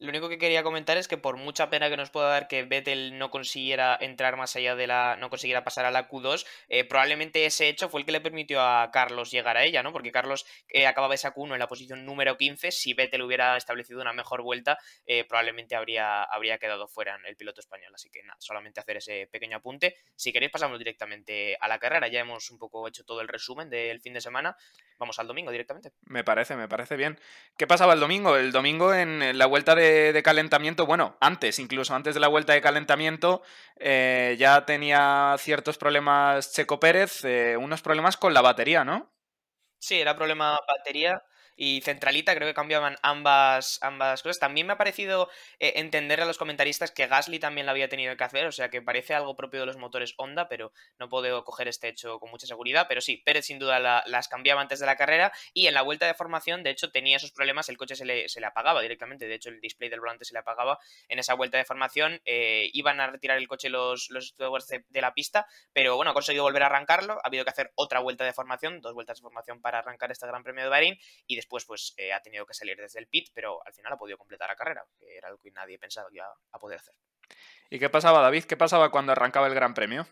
Lo 0.00 0.08
único 0.08 0.28
que 0.28 0.38
quería 0.38 0.64
comentar 0.64 0.96
es 0.96 1.06
que 1.06 1.18
por 1.18 1.36
mucha 1.36 1.70
pena 1.70 1.88
que 1.88 1.96
nos 1.96 2.10
pueda 2.10 2.28
dar 2.28 2.48
que 2.48 2.64
Vettel 2.64 3.16
no 3.16 3.30
consiguiera 3.30 3.96
entrar 4.00 4.36
más 4.36 4.56
allá 4.56 4.74
de 4.74 4.88
la. 4.88 5.16
no 5.16 5.30
consiguiera 5.30 5.62
pasar 5.62 5.84
a 5.84 5.92
la 5.92 6.08
Q2, 6.08 6.44
eh, 6.68 6.84
probablemente 6.84 7.46
ese 7.46 7.68
hecho 7.68 7.88
fue 7.88 8.00
el 8.00 8.06
que 8.06 8.10
le 8.10 8.20
permitió 8.20 8.60
a 8.60 8.90
Carlos 8.90 9.30
llegar 9.30 9.56
a 9.56 9.64
ella, 9.64 9.84
¿no? 9.84 9.92
Porque 9.92 10.10
Carlos 10.10 10.46
eh, 10.68 10.86
acababa 10.88 11.14
esa 11.14 11.32
Q1 11.32 11.52
en 11.52 11.58
la 11.60 11.68
posición 11.68 12.04
número 12.04 12.36
15. 12.36 12.72
Si 12.72 12.92
Vettel 12.92 13.22
hubiera 13.22 13.56
establecido 13.56 14.00
una 14.00 14.12
mejor 14.12 14.42
vuelta, 14.42 14.78
eh, 15.06 15.24
probablemente 15.24 15.76
habría, 15.76 16.24
habría 16.24 16.58
quedado 16.58 16.88
fuera 16.88 17.20
el 17.26 17.36
piloto 17.36 17.60
español. 17.60 17.92
Así 17.94 18.10
que 18.10 18.22
nada, 18.24 18.36
solamente 18.40 18.80
hacer 18.80 18.96
ese 18.96 19.28
pequeño 19.30 19.58
apunte. 19.58 19.96
Si 20.16 20.32
queréis, 20.32 20.50
pasamos 20.50 20.78
directamente 20.78 21.56
a 21.60 21.68
la 21.68 21.78
carrera. 21.78 22.08
Ya 22.08 22.20
hemos 22.20 22.50
un 22.50 22.58
poco 22.58 22.88
hecho 22.88 23.04
todo 23.04 23.20
el 23.20 23.28
resumen 23.28 23.70
del 23.70 24.00
fin 24.00 24.12
de 24.12 24.20
semana. 24.20 24.56
Vamos 24.98 25.18
al 25.18 25.26
domingo 25.26 25.50
directamente. 25.50 25.92
Me 26.06 26.24
parece, 26.24 26.56
me 26.56 26.68
parece 26.68 26.96
bien. 26.96 27.18
¿Qué 27.56 27.66
pasaba 27.66 27.94
el 27.94 28.00
domingo? 28.00 28.36
El 28.36 28.52
domingo 28.52 28.94
en 28.94 29.36
la 29.36 29.46
vuelta 29.46 29.74
de 29.74 29.84
de, 30.12 30.22
calentamiento, 30.22 30.86
bueno, 30.86 31.16
antes, 31.20 31.58
incluso 31.58 31.94
antes 31.94 32.14
de 32.14 32.20
la 32.20 32.28
vuelta 32.28 32.52
de 32.52 32.60
calentamiento, 32.60 33.42
eh, 33.76 34.36
ya 34.38 34.64
tenía 34.64 35.36
ciertos 35.38 35.78
problemas 35.78 36.52
Checo 36.52 36.80
Pérez, 36.80 37.24
eh, 37.24 37.56
unos 37.56 37.82
problemas 37.82 38.16
con 38.16 38.34
la 38.34 38.40
batería, 38.40 38.84
¿no? 38.84 39.12
Sí, 39.78 40.00
era 40.00 40.16
problema 40.16 40.58
batería 40.66 41.22
y 41.56 41.80
Centralita, 41.82 42.34
creo 42.34 42.48
que 42.48 42.54
cambiaban 42.54 42.96
ambas, 43.02 43.78
ambas 43.82 44.22
cosas. 44.22 44.38
También 44.38 44.66
me 44.66 44.72
ha 44.72 44.78
parecido 44.78 45.28
eh, 45.58 45.74
entender 45.76 46.20
a 46.20 46.24
los 46.24 46.38
comentaristas 46.38 46.90
que 46.90 47.06
Gasly 47.06 47.38
también 47.38 47.66
lo 47.66 47.70
había 47.70 47.88
tenido 47.88 48.16
que 48.16 48.24
hacer, 48.24 48.46
o 48.46 48.52
sea 48.52 48.70
que 48.70 48.82
parece 48.82 49.14
algo 49.14 49.36
propio 49.36 49.60
de 49.60 49.66
los 49.66 49.76
motores 49.76 50.14
Honda, 50.16 50.48
pero 50.48 50.72
no 50.98 51.08
puedo 51.08 51.44
coger 51.44 51.68
este 51.68 51.88
hecho 51.88 52.18
con 52.18 52.30
mucha 52.30 52.46
seguridad. 52.46 52.86
Pero 52.88 53.00
sí, 53.00 53.22
Pérez 53.24 53.46
sin 53.46 53.58
duda 53.58 53.78
las 54.06 54.28
cambiaba 54.28 54.60
antes 54.60 54.80
de 54.80 54.86
la 54.86 54.96
carrera 54.96 55.32
y 55.52 55.66
en 55.66 55.74
la 55.74 55.82
vuelta 55.82 56.06
de 56.06 56.14
formación, 56.14 56.62
de 56.62 56.70
hecho, 56.70 56.90
tenía 56.90 57.16
esos 57.16 57.32
problemas, 57.32 57.68
el 57.68 57.76
coche 57.76 57.96
se 57.96 58.04
le, 58.04 58.28
se 58.28 58.40
le 58.40 58.46
apagaba 58.46 58.82
directamente, 58.82 59.26
de 59.26 59.34
hecho, 59.34 59.48
el 59.48 59.60
display 59.60 59.88
del 59.90 60.00
volante 60.00 60.24
se 60.24 60.32
le 60.32 60.40
apagaba 60.40 60.78
en 61.08 61.18
esa 61.18 61.34
vuelta 61.34 61.58
de 61.58 61.64
formación. 61.64 62.20
Eh, 62.24 62.70
iban 62.72 63.00
a 63.00 63.06
retirar 63.06 63.38
el 63.38 63.48
coche 63.48 63.68
los, 63.68 64.10
los 64.10 64.34
de, 64.68 64.84
de 64.88 65.00
la 65.00 65.14
pista, 65.14 65.46
pero 65.72 65.96
bueno, 65.96 66.10
ha 66.10 66.14
conseguido 66.14 66.44
volver 66.44 66.62
a 66.62 66.66
arrancarlo, 66.66 67.14
ha 67.14 67.26
habido 67.28 67.44
que 67.44 67.50
hacer 67.50 67.72
otra 67.74 68.00
vuelta 68.00 68.24
de 68.24 68.32
formación, 68.32 68.80
dos 68.80 68.94
vueltas 68.94 69.18
de 69.18 69.22
formación 69.22 69.60
para 69.60 69.78
arrancar 69.78 70.10
este 70.10 70.26
Gran 70.26 70.42
Premio 70.42 70.64
de 70.64 70.70
Bahrein 70.70 70.98
y 71.26 71.36
después 71.36 71.43
pues 71.48 71.94
eh, 71.96 72.12
ha 72.12 72.20
tenido 72.20 72.46
que 72.46 72.54
salir 72.54 72.76
desde 72.76 72.98
el 72.98 73.06
pit, 73.06 73.28
pero 73.34 73.64
al 73.66 73.72
final 73.72 73.92
ha 73.92 73.96
podido 73.96 74.18
completar 74.18 74.48
la 74.48 74.56
carrera, 74.56 74.84
que 74.98 75.16
era 75.16 75.28
algo 75.28 75.40
que 75.40 75.50
nadie 75.50 75.78
pensaba 75.78 76.08
que 76.08 76.16
iba 76.16 76.26
a 76.52 76.58
poder 76.58 76.78
hacer. 76.78 76.94
¿Y 77.70 77.78
qué 77.78 77.88
pasaba, 77.88 78.20
David? 78.20 78.44
¿Qué 78.44 78.56
pasaba 78.56 78.90
cuando 78.90 79.12
arrancaba 79.12 79.46
el 79.46 79.54
Gran 79.54 79.74
Premio? 79.74 80.06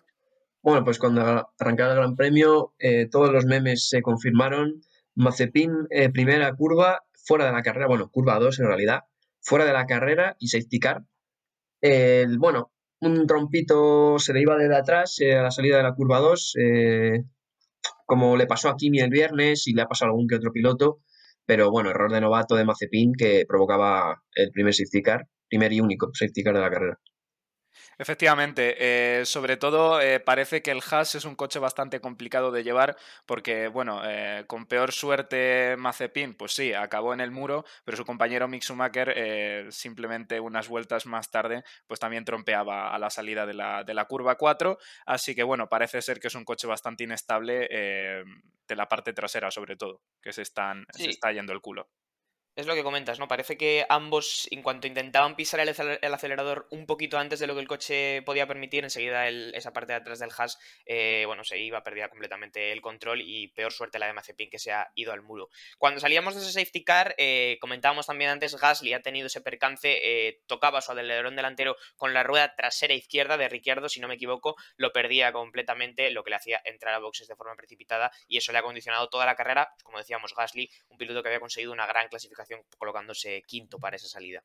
Bueno, 0.63 0.85
pues 0.85 0.99
cuando 0.99 1.51
arrancaba 1.59 1.93
el 1.93 1.99
Gran 1.99 2.17
Premio, 2.17 2.75
eh, 2.79 3.09
todos 3.11 3.31
los 3.31 3.45
memes 3.45 3.89
se 3.89 4.03
confirmaron. 4.03 4.83
Mazepin, 5.15 5.87
eh, 5.91 6.09
primera 6.11 6.55
curva, 6.55 7.03
fuera 7.13 7.47
de 7.47 7.53
la 7.53 7.63
carrera, 7.63 7.87
bueno, 7.87 8.11
curva 8.11 8.39
2 8.39 8.61
en 8.61 8.67
realidad, 8.67 9.01
fuera 9.41 9.65
de 9.65 9.73
la 9.73 9.87
carrera 9.87 10.37
y 10.39 10.49
safety 10.49 10.81
car. 10.81 11.03
bueno, 12.39 12.73
un 13.01 13.27
trompito 13.27 14.19
se 14.19 14.33
le 14.33 14.41
iba 14.41 14.57
desde 14.57 14.77
atrás 14.77 15.19
a 15.21 15.43
la 15.43 15.51
salida 15.51 15.77
de 15.77 15.83
la 15.83 15.95
curva 15.95 16.21
2, 16.21 16.55
como 18.07 18.37
le 18.37 18.47
pasó 18.47 18.69
a 18.69 18.77
Kimi 18.77 19.01
el 19.01 19.11
viernes 19.11 19.67
y 19.67 19.75
le 19.75 19.83
ha 19.83 19.89
pasado 19.89 20.11
a 20.11 20.13
algún 20.13 20.29
que 20.29 20.37
otro 20.37 20.53
piloto. 20.53 21.01
Pero 21.47 21.71
bueno, 21.71 21.91
error 21.91 22.13
de 22.13 22.21
novato 22.21 22.57
de 22.57 22.65
Mazepin 22.65 23.13
que 23.19 23.45
provocaba 23.47 24.23
el 24.35 24.51
primer 24.51 24.75
safety 24.75 25.03
car, 25.03 25.27
primer 25.49 25.73
y 25.73 25.81
único 25.81 26.11
safety 26.13 26.43
car 26.43 26.55
de 26.55 26.61
la 26.61 26.71
carrera. 26.71 26.99
Efectivamente, 27.99 28.77
eh, 29.21 29.27
sobre 29.27 29.57
todo 29.57 30.01
eh, 30.01 30.19
parece 30.19 30.63
que 30.63 30.71
el 30.71 30.83
Haas 30.91 31.15
es 31.15 31.25
un 31.25 31.37
coche 31.37 31.59
bastante 31.59 32.01
complicado 32.01 32.51
de 32.51 32.65
llevar 32.65 32.97
porque, 33.27 33.69
bueno, 33.69 34.01
eh, 34.05 34.45
con 34.47 34.67
peor 34.67 34.93
suerte 34.93 35.77
Mazepin, 35.79 36.35
pues 36.35 36.53
sí, 36.55 36.73
acabó 36.73 37.13
en 37.13 37.21
el 37.21 37.31
muro, 37.31 37.65
pero 37.85 37.97
su 37.97 38.05
compañero 38.05 38.49
Mick 38.49 38.63
Schumacher 38.63 39.71
simplemente 39.73 40.41
unas 40.41 40.69
vueltas 40.69 41.07
más 41.07 41.31
tarde, 41.31 41.65
pues 41.87 42.01
también 42.01 42.25
trompeaba 42.25 42.95
a 42.95 42.99
la 42.99 43.11
salida 43.11 43.47
de 43.47 43.55
la, 43.55 43.85
de 43.85 43.95
la 43.95 44.07
curva 44.07 44.37
4, 44.37 44.79
así 45.07 45.35
que 45.35 45.43
bueno, 45.43 45.69
parece 45.69 46.01
ser 46.03 46.19
que 46.19 46.29
es 46.29 46.35
un 46.35 46.45
coche 46.45 46.67
bastante 46.67 47.05
inestable 47.05 47.69
de 47.69 48.77
la 48.77 48.89
parte 48.89 49.13
trasera 49.13 49.51
sobre 49.51 49.77
todo, 49.77 50.01
que 50.21 50.33
se, 50.33 50.43
están, 50.43 50.87
se 50.91 51.11
está 51.11 51.33
yendo 51.33 51.53
el 51.53 51.61
culo. 51.61 51.89
Es 52.55 52.67
lo 52.67 52.75
que 52.75 52.83
comentas, 52.83 53.19
¿no? 53.19 53.29
Parece 53.29 53.57
que 53.57 53.87
ambos, 53.89 54.47
en 54.51 54.61
cuanto 54.61 54.87
intentaban 54.87 55.37
pisar 55.37 55.61
el, 55.61 55.71
acelerador 55.71 56.67
un 56.71 56.85
poquito 56.85 57.17
antes 57.17 57.41
de 57.41 57.47
lo 57.47 57.55
que 57.55 57.63
el 57.63 57.67
coche 57.67 58.21
podía 58.27 58.47
permitir, 58.47 58.85
enseguida 58.85 59.27
esa 59.27 59.73
parte 59.73 59.95
de 59.95 60.01
atrás 60.01 60.19
del 60.19 60.29
hash, 60.37 60.57
eh, 60.85 61.25
bueno, 61.27 61.45
se 61.45 61.59
iba, 61.59 61.83
perdía 61.83 62.11
completamente 62.11 62.71
el 62.71 62.83
control 62.83 63.23
y 63.23 63.49
peor 63.49 63.73
suerte 63.73 63.99
la 63.99 64.07
de 64.07 64.13
Mazepin 64.13 64.51
que 64.51 64.59
se 64.59 64.71
ha 64.71 64.93
ido 64.95 65.15
al 65.15 65.23
muro. 65.23 65.49
Cuando 65.79 65.99
salíamos 65.99 66.35
de 66.35 66.43
ese 66.43 66.53
safety 66.53 66.85
car, 66.85 67.15
eh, 67.17 67.57
comentábamos 67.59 68.05
también 68.05 68.29
antes, 68.29 68.55
Gasly 68.55 68.93
ha 68.93 69.01
tenido 69.01 69.29
ese 69.29 69.41
percance, 69.41 70.01
eh, 70.03 70.43
tocaba 70.47 70.83
su 70.83 70.93
acelerón 70.93 71.37
delantero 71.37 71.77
con 71.97 72.13
la 72.13 72.23
rueda 72.23 72.55
trasera 72.55 72.93
izquierda 72.93 73.39
de 73.39 73.49
Ricciardo, 73.49 73.89
si 73.89 73.99
no 73.99 74.09
me 74.09 74.17
equivoco, 74.17 74.57
lo 74.77 74.93
perdía 74.93 75.33
completamente, 75.33 76.11
lo 76.11 76.23
que 76.23 76.29
le 76.29 76.37
hacía 76.37 76.61
entrar 76.67 76.93
a 76.93 76.99
boxes 76.99 77.29
de 77.29 77.35
forma 77.35 77.57
precipitada 77.57 78.13
y 78.29 78.37
eso 78.37 78.53
le 78.53 78.59
ha 78.59 78.63
condicionado 78.63 79.09
toda 79.09 79.25
la 79.25 79.37
carrera, 79.37 79.73
como 79.83 79.97
decíamos, 79.97 80.35
Gasly, 80.35 80.71
un 80.91 80.99
piloto 80.99 81.23
que 81.23 81.31
había 81.31 81.41
conseguido 81.41 81.73
una 81.73 81.87
gran 81.87 82.09
clasificación 82.09 82.42
colocándose 82.79 83.43
quinto 83.47 83.79
para 83.79 83.97
esa 83.97 84.09
salida. 84.09 84.43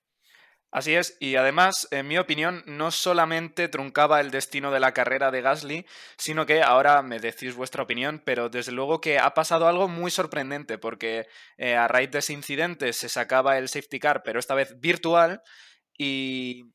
Así 0.69 0.95
es, 0.95 1.15
y 1.21 1.37
además, 1.37 1.87
en 1.91 2.09
mi 2.09 2.17
opinión, 2.17 2.61
no 2.65 2.91
solamente 2.91 3.69
truncaba 3.69 4.19
el 4.19 4.31
destino 4.31 4.69
de 4.69 4.81
la 4.81 4.93
carrera 4.93 5.31
de 5.31 5.41
Gasly, 5.41 5.85
sino 6.17 6.45
que 6.45 6.61
ahora 6.61 7.01
me 7.03 7.19
decís 7.19 7.55
vuestra 7.55 7.83
opinión, 7.83 8.21
pero 8.25 8.49
desde 8.49 8.73
luego 8.73 8.99
que 8.99 9.17
ha 9.17 9.33
pasado 9.33 9.67
algo 9.67 9.87
muy 9.87 10.11
sorprendente, 10.11 10.77
porque 10.77 11.27
eh, 11.57 11.75
a 11.75 11.87
raíz 11.87 12.11
de 12.11 12.19
ese 12.19 12.33
incidente 12.33 12.91
se 12.91 13.07
sacaba 13.07 13.57
el 13.57 13.69
safety 13.69 13.99
car, 13.99 14.23
pero 14.23 14.39
esta 14.39 14.55
vez 14.55 14.77
virtual, 14.77 15.41
y, 15.97 16.65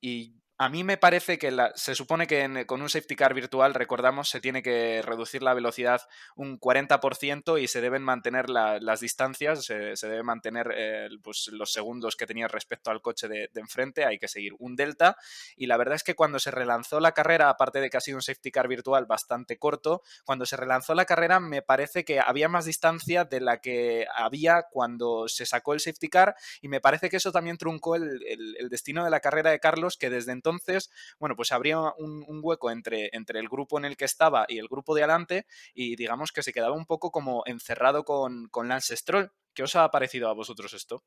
y 0.00 0.37
a 0.60 0.68
mí 0.68 0.82
me 0.82 0.96
parece 0.96 1.38
que 1.38 1.56
se 1.76 1.94
supone 1.94 2.26
que 2.26 2.66
con 2.66 2.82
un 2.82 2.88
safety 2.88 3.14
car 3.14 3.32
virtual, 3.32 3.74
recordamos, 3.74 4.28
se 4.28 4.40
tiene 4.40 4.60
que 4.60 5.02
reducir 5.02 5.40
la 5.40 5.54
velocidad 5.54 6.02
un 6.34 6.58
40% 6.58 7.62
y 7.62 7.68
se 7.68 7.80
deben 7.80 8.02
mantener 8.02 8.50
las 8.50 8.98
distancias, 8.98 9.64
se, 9.64 9.94
debe 10.02 10.24
mantener 10.24 10.74
eh, 10.76 11.08
pues, 11.22 11.48
los 11.52 11.72
segundos 11.72 12.16
que 12.16 12.26
tenía 12.26 12.48
respecto 12.48 12.90
al 12.90 13.00
coche 13.00 13.28
de, 13.28 13.48
enfrente, 13.54 14.04
hay 14.04 14.18
que 14.18 14.26
seguir 14.26 14.52
un 14.58 14.74
delta. 14.74 15.16
Y 15.56 15.66
la 15.66 15.76
verdad 15.76 15.94
es 15.94 16.02
que 16.02 16.16
cuando 16.16 16.40
se 16.40 16.50
relanzó 16.50 16.98
la 16.98 17.12
carrera, 17.12 17.50
aparte 17.50 17.80
de 17.80 17.88
que 17.88 17.96
ha 17.96 18.00
sido 18.00 18.16
un 18.16 18.22
safety 18.22 18.50
car 18.50 18.66
virtual 18.66 19.06
bastante 19.06 19.58
corto, 19.58 20.02
cuando 20.24 20.44
se 20.44 20.56
relanzó 20.56 20.92
la 20.96 21.04
carrera 21.04 21.38
me 21.38 21.62
parece 21.62 22.04
que 22.04 22.18
había 22.18 22.48
más 22.48 22.64
distancia 22.64 23.24
de 23.24 23.40
la 23.40 23.60
que 23.60 24.06
había 24.12 24.64
cuando 24.72 25.28
se 25.28 25.46
sacó 25.46 25.74
el 25.74 25.78
safety 25.78 26.08
car 26.08 26.34
y 26.60 26.66
me 26.66 26.80
parece 26.80 27.10
que 27.10 27.18
eso 27.18 27.30
también 27.30 27.58
truncó 27.58 27.94
el 27.94 28.68
destino 28.70 29.04
de 29.04 29.10
la 29.10 29.20
carrera 29.20 29.50
de 29.50 29.60
Carlos, 29.60 29.96
que 29.96 30.10
desde 30.10 30.32
entonces 30.32 30.47
entonces, 30.50 30.90
bueno, 31.18 31.36
pues 31.36 31.52
habría 31.52 31.78
un, 31.98 32.40
hueco 32.42 32.70
entre, 32.70 33.10
entre 33.12 33.40
el 33.40 33.48
grupo 33.48 33.78
en 33.78 33.84
el 33.84 33.96
que 33.96 34.04
estaba 34.04 34.46
y 34.48 34.58
el 34.58 34.68
grupo 34.68 34.94
de 34.94 35.02
adelante 35.02 35.46
y 35.74 35.96
digamos 35.96 36.32
que 36.32 36.42
se 36.42 36.52
quedaba 36.52 36.74
un 36.74 36.86
poco 36.86 37.10
como 37.10 37.42
encerrado 37.46 38.04
con, 38.04 38.48
con 38.48 38.68
Lance 38.68 38.96
Stroll. 38.96 39.32
¿Qué 39.54 39.62
os 39.62 39.76
ha 39.76 39.90
parecido 39.90 40.28
a 40.28 40.34
vosotros 40.34 40.72
esto? 40.72 41.02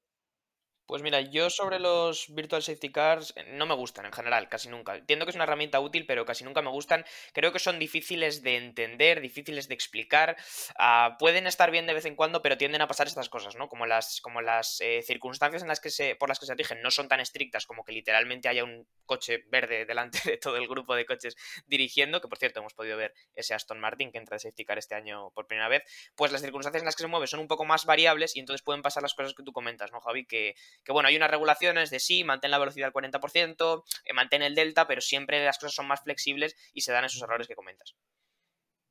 Pues 0.92 1.04
mira, 1.04 1.22
yo 1.22 1.50
sobre 1.50 1.80
los 1.80 2.26
Virtual 2.36 2.62
Safety 2.62 2.92
Cars 2.92 3.32
eh, 3.38 3.46
no 3.54 3.66
me 3.66 3.76
gustan 3.76 4.06
en 4.06 4.12
general, 4.12 4.50
casi 4.50 4.68
nunca. 4.68 4.94
Entiendo 4.94 5.26
que 5.26 5.30
es 5.30 5.36
una 5.36 5.46
herramienta 5.46 5.80
útil, 5.80 6.06
pero 6.06 6.26
casi 6.26 6.44
nunca 6.44 6.62
me 6.62 6.70
gustan. 6.70 7.06
Creo 7.32 7.54
que 7.54 7.60
son 7.60 7.80
difíciles 7.80 8.44
de 8.44 8.58
entender, 8.58 9.22
difíciles 9.22 9.70
de 9.70 9.74
explicar. 9.74 10.36
Ah, 10.78 11.16
pueden 11.18 11.48
estar 11.48 11.72
bien 11.72 11.88
de 11.88 11.94
vez 11.94 12.04
en 12.04 12.18
cuando, 12.18 12.42
pero 12.42 12.58
tienden 12.58 12.82
a 12.82 12.88
pasar 12.88 13.08
estas 13.08 13.30
cosas, 13.30 13.56
¿no? 13.56 13.70
Como 13.70 13.86
las, 13.86 14.20
como 14.20 14.42
las 14.42 14.82
eh, 14.82 15.02
circunstancias 15.02 15.62
en 15.62 15.70
las 15.70 15.80
que 15.80 15.92
se, 15.92 16.18
por 16.18 16.28
las 16.28 16.40
que 16.40 16.46
se 16.46 16.56
rigen 16.56 16.82
no 16.82 16.92
son 16.92 17.08
tan 17.08 17.22
estrictas 17.22 17.66
como 17.66 17.86
que 17.86 17.94
literalmente 17.94 18.50
haya 18.50 18.66
un 18.66 18.86
coche 19.06 19.46
verde 19.48 19.86
delante 19.86 20.20
de 20.30 20.36
todo 20.36 20.58
el 20.58 20.68
grupo 20.68 20.94
de 20.96 21.06
coches 21.06 21.38
dirigiendo, 21.68 22.20
que 22.20 22.28
por 22.28 22.38
cierto 22.38 22.60
hemos 22.60 22.74
podido 22.74 22.98
ver 22.98 23.14
ese 23.34 23.54
Aston 23.54 23.80
Martin 23.80 24.12
que 24.12 24.18
entra 24.18 24.36
de 24.36 24.42
Safety 24.42 24.66
Car 24.66 24.78
este 24.78 24.96
año 24.96 25.32
por 25.32 25.48
primera 25.48 25.70
vez. 25.70 25.84
Pues 26.18 26.34
las 26.34 26.42
circunstancias 26.42 26.82
en 26.82 26.86
las 26.86 26.98
que 26.98 27.04
se 27.04 27.08
mueve 27.08 27.28
son 27.28 27.40
un 27.40 27.48
poco 27.48 27.64
más 27.64 27.86
variables 27.86 28.36
y 28.36 28.42
entonces 28.42 28.62
pueden 28.62 28.82
pasar 28.82 29.02
las 29.04 29.14
cosas 29.14 29.34
que 29.34 29.44
tú 29.44 29.54
comentas, 29.54 29.94
¿no, 29.94 30.02
Javi? 30.02 30.26
Que 30.26 30.56
que 30.84 30.92
bueno, 30.92 31.10
hay 31.10 31.16
unas 31.16 31.32
regulaciones 31.32 31.90
de 31.90 32.00
sí, 32.00 32.24
mantén 32.24 32.52
la 32.52 32.60
velocidad 32.60 32.88
al 32.88 32.94
40%, 32.94 33.84
eh, 34.06 34.14
mantén 34.14 34.42
el 34.42 34.56
delta, 34.56 34.88
pero 34.88 35.02
siempre 35.02 35.44
las 35.44 35.58
cosas 35.58 35.76
son 35.76 35.88
más 35.88 36.02
flexibles 36.04 36.56
y 36.74 36.82
se 36.82 36.92
dan 36.92 37.06
esos 37.06 37.22
errores 37.22 37.48
que 37.48 37.56
comentas. 37.56 37.96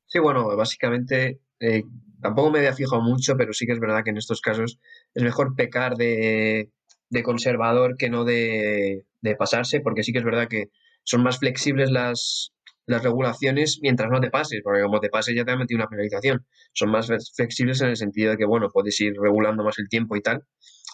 Sí, 0.06 0.18
bueno, 0.18 0.56
básicamente 0.56 1.40
eh, 1.61 1.82
tampoco 2.20 2.50
me 2.50 2.59
había 2.59 2.75
fijado 2.75 3.00
mucho, 3.00 3.37
pero 3.37 3.52
sí 3.52 3.66
que 3.66 3.73
es 3.73 3.80
verdad 3.80 4.02
que 4.02 4.11
en 4.11 4.16
estos 4.16 4.40
casos 4.40 4.80
es 5.14 5.23
mejor 5.23 5.54
pecar 5.54 5.94
de, 5.97 6.70
conservador 7.23 7.97
que 7.97 8.11
no 8.11 8.25
de, 8.25 9.04
de, 9.20 9.37
pasarse, 9.37 9.80
porque 9.80 10.02
sí 10.02 10.12
que 10.12 10.18
es 10.18 10.25
verdad 10.25 10.49
que 10.49 10.70
son 11.04 11.23
más 11.23 11.38
flexibles 11.38 11.90
las, 11.90 12.52
las 12.90 13.02
regulaciones 13.02 13.78
mientras 13.82 14.11
no 14.11 14.20
te 14.20 14.30
pases, 14.30 14.61
porque 14.62 14.82
como 14.82 15.00
te 15.00 15.09
pases 15.09 15.35
ya 15.35 15.44
te 15.44 15.52
han 15.52 15.59
metido 15.59 15.78
una 15.78 15.88
penalización. 15.88 16.47
Son 16.73 16.90
más 16.90 17.09
flexibles 17.35 17.80
en 17.80 17.88
el 17.88 17.97
sentido 17.97 18.32
de 18.32 18.37
que, 18.37 18.44
bueno, 18.44 18.68
puedes 18.73 19.00
ir 19.00 19.14
regulando 19.18 19.64
más 19.64 19.78
el 19.78 19.88
tiempo 19.88 20.16
y 20.16 20.23
tal. 20.23 20.44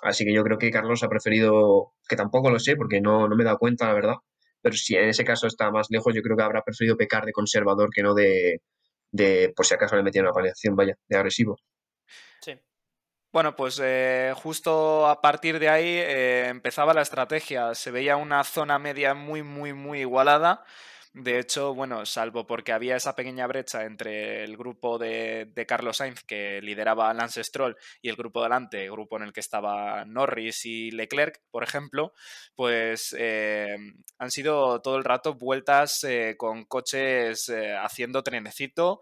Así 0.03 0.25
que 0.25 0.33
yo 0.33 0.43
creo 0.45 0.59
que 0.59 0.71
Carlos 0.71 1.03
ha 1.03 1.09
preferido, 1.09 1.93
que 2.09 2.17
tampoco 2.17 2.51
lo 2.51 2.59
sé, 2.59 2.77
porque 2.77 3.01
no, 3.01 3.29
no 3.29 3.37
me 3.37 3.43
he 3.43 3.47
dado 3.47 3.59
cuenta, 3.59 3.87
la 3.87 3.95
verdad, 3.95 4.15
pero 4.61 4.77
si 4.77 4.97
en 4.97 5.09
ese 5.09 5.25
caso 5.25 5.47
está 5.47 5.71
más 5.71 5.87
lejos, 5.91 6.15
yo 6.15 6.23
creo 6.23 6.37
que 6.37 6.43
habrá 6.43 6.63
preferido 6.63 6.97
pecar 6.97 7.25
de 7.25 7.33
conservador 7.33 7.91
que 7.91 8.03
no 8.03 8.15
de, 8.15 8.63
de 9.13 9.53
por 9.55 9.65
si 9.67 9.75
acaso 9.75 9.97
le 9.97 10.03
metieron 10.03 10.29
una 10.29 10.35
penalización, 10.35 10.77
vaya, 10.77 10.97
de 11.09 11.17
agresivo. 11.17 11.59
Sí. 12.41 12.59
Bueno, 13.33 13.55
pues 13.55 13.81
eh, 13.83 14.33
justo 14.35 15.07
a 15.07 15.21
partir 15.21 15.59
de 15.59 15.69
ahí 15.69 15.87
eh, 15.87 16.49
empezaba 16.49 16.95
la 16.95 17.03
estrategia. 17.03 17.75
Se 17.75 17.91
veía 17.91 18.17
una 18.17 18.43
zona 18.45 18.79
media 18.79 19.15
muy, 19.15 19.43
muy, 19.43 19.73
muy 19.73 20.01
igualada. 20.01 20.65
De 21.19 21.39
hecho, 21.39 21.75
bueno, 21.75 22.05
salvo 22.05 22.47
porque 22.47 22.73
había 22.73 22.95
esa 22.95 23.17
pequeña 23.17 23.47
brecha 23.47 23.85
entre 23.87 24.45
el 24.45 24.55
grupo 24.55 24.99
de, 24.99 25.51
Carlos 25.67 25.97
Sainz 25.97 26.23
que 26.25 26.61
lideraba 26.61 27.15
Lance 27.15 27.43
Stroll 27.43 27.75
y 28.03 28.11
el 28.11 28.17
grupo 28.17 28.43
delante, 28.43 28.85
el 28.85 28.91
grupo 28.91 29.17
en 29.17 29.23
el 29.23 29.33
que 29.33 29.41
estaba 29.41 30.05
Norris 30.05 30.67
y 30.67 30.91
Leclerc, 30.91 31.41
por 31.51 31.63
ejemplo, 31.63 32.13
pues 32.55 33.17
eh, 33.19 33.79
han 34.19 34.31
sido 34.31 34.83
todo 34.83 34.99
el 34.99 35.05
rato 35.05 35.33
vueltas 35.33 36.05
eh, 36.05 36.35
con 36.37 36.67
coches 36.67 37.49
eh, 37.49 37.75
haciendo 37.75 38.23
trenecito, 38.23 39.01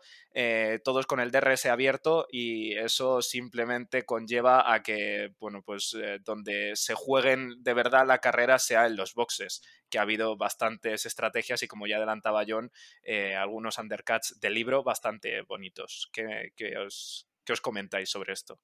todos 0.85 1.06
con 1.06 1.21
el 1.21 1.30
DRS 1.30 1.66
abierto 1.66 2.26
y 2.28 2.76
eso 2.76 3.23
simplemente 3.23 4.04
conlleva 4.04 4.73
a 4.75 4.83
que, 4.83 5.33
bueno, 5.38 5.62
pues 5.62 5.97
donde 6.25 6.73
se 6.75 6.94
jueguen 6.94 7.62
de 7.62 7.73
verdad 7.73 8.04
la 8.04 8.18
carrera 8.18 8.59
sea 8.59 8.87
en 8.87 8.97
los 8.97 9.14
boxes 9.14 9.62
que 9.88 10.00
ha 10.00 10.02
habido 10.02 10.37
bastantes 10.37 11.06
estrategias 11.06 11.62
y 11.62 11.68
como 11.68 11.87
ya 11.87 12.00
adelantaba 12.04 12.44
John, 12.46 12.70
eh, 13.02 13.34
algunos 13.34 13.78
undercuts 13.78 14.38
de 14.40 14.50
libro 14.50 14.82
bastante 14.82 15.42
bonitos. 15.42 16.08
¿Qué, 16.12 16.52
os, 16.78 17.28
¿Qué 17.44 17.52
os 17.52 17.61
comentáis 17.61 18.11
sobre 18.11 18.32
esto? 18.32 18.61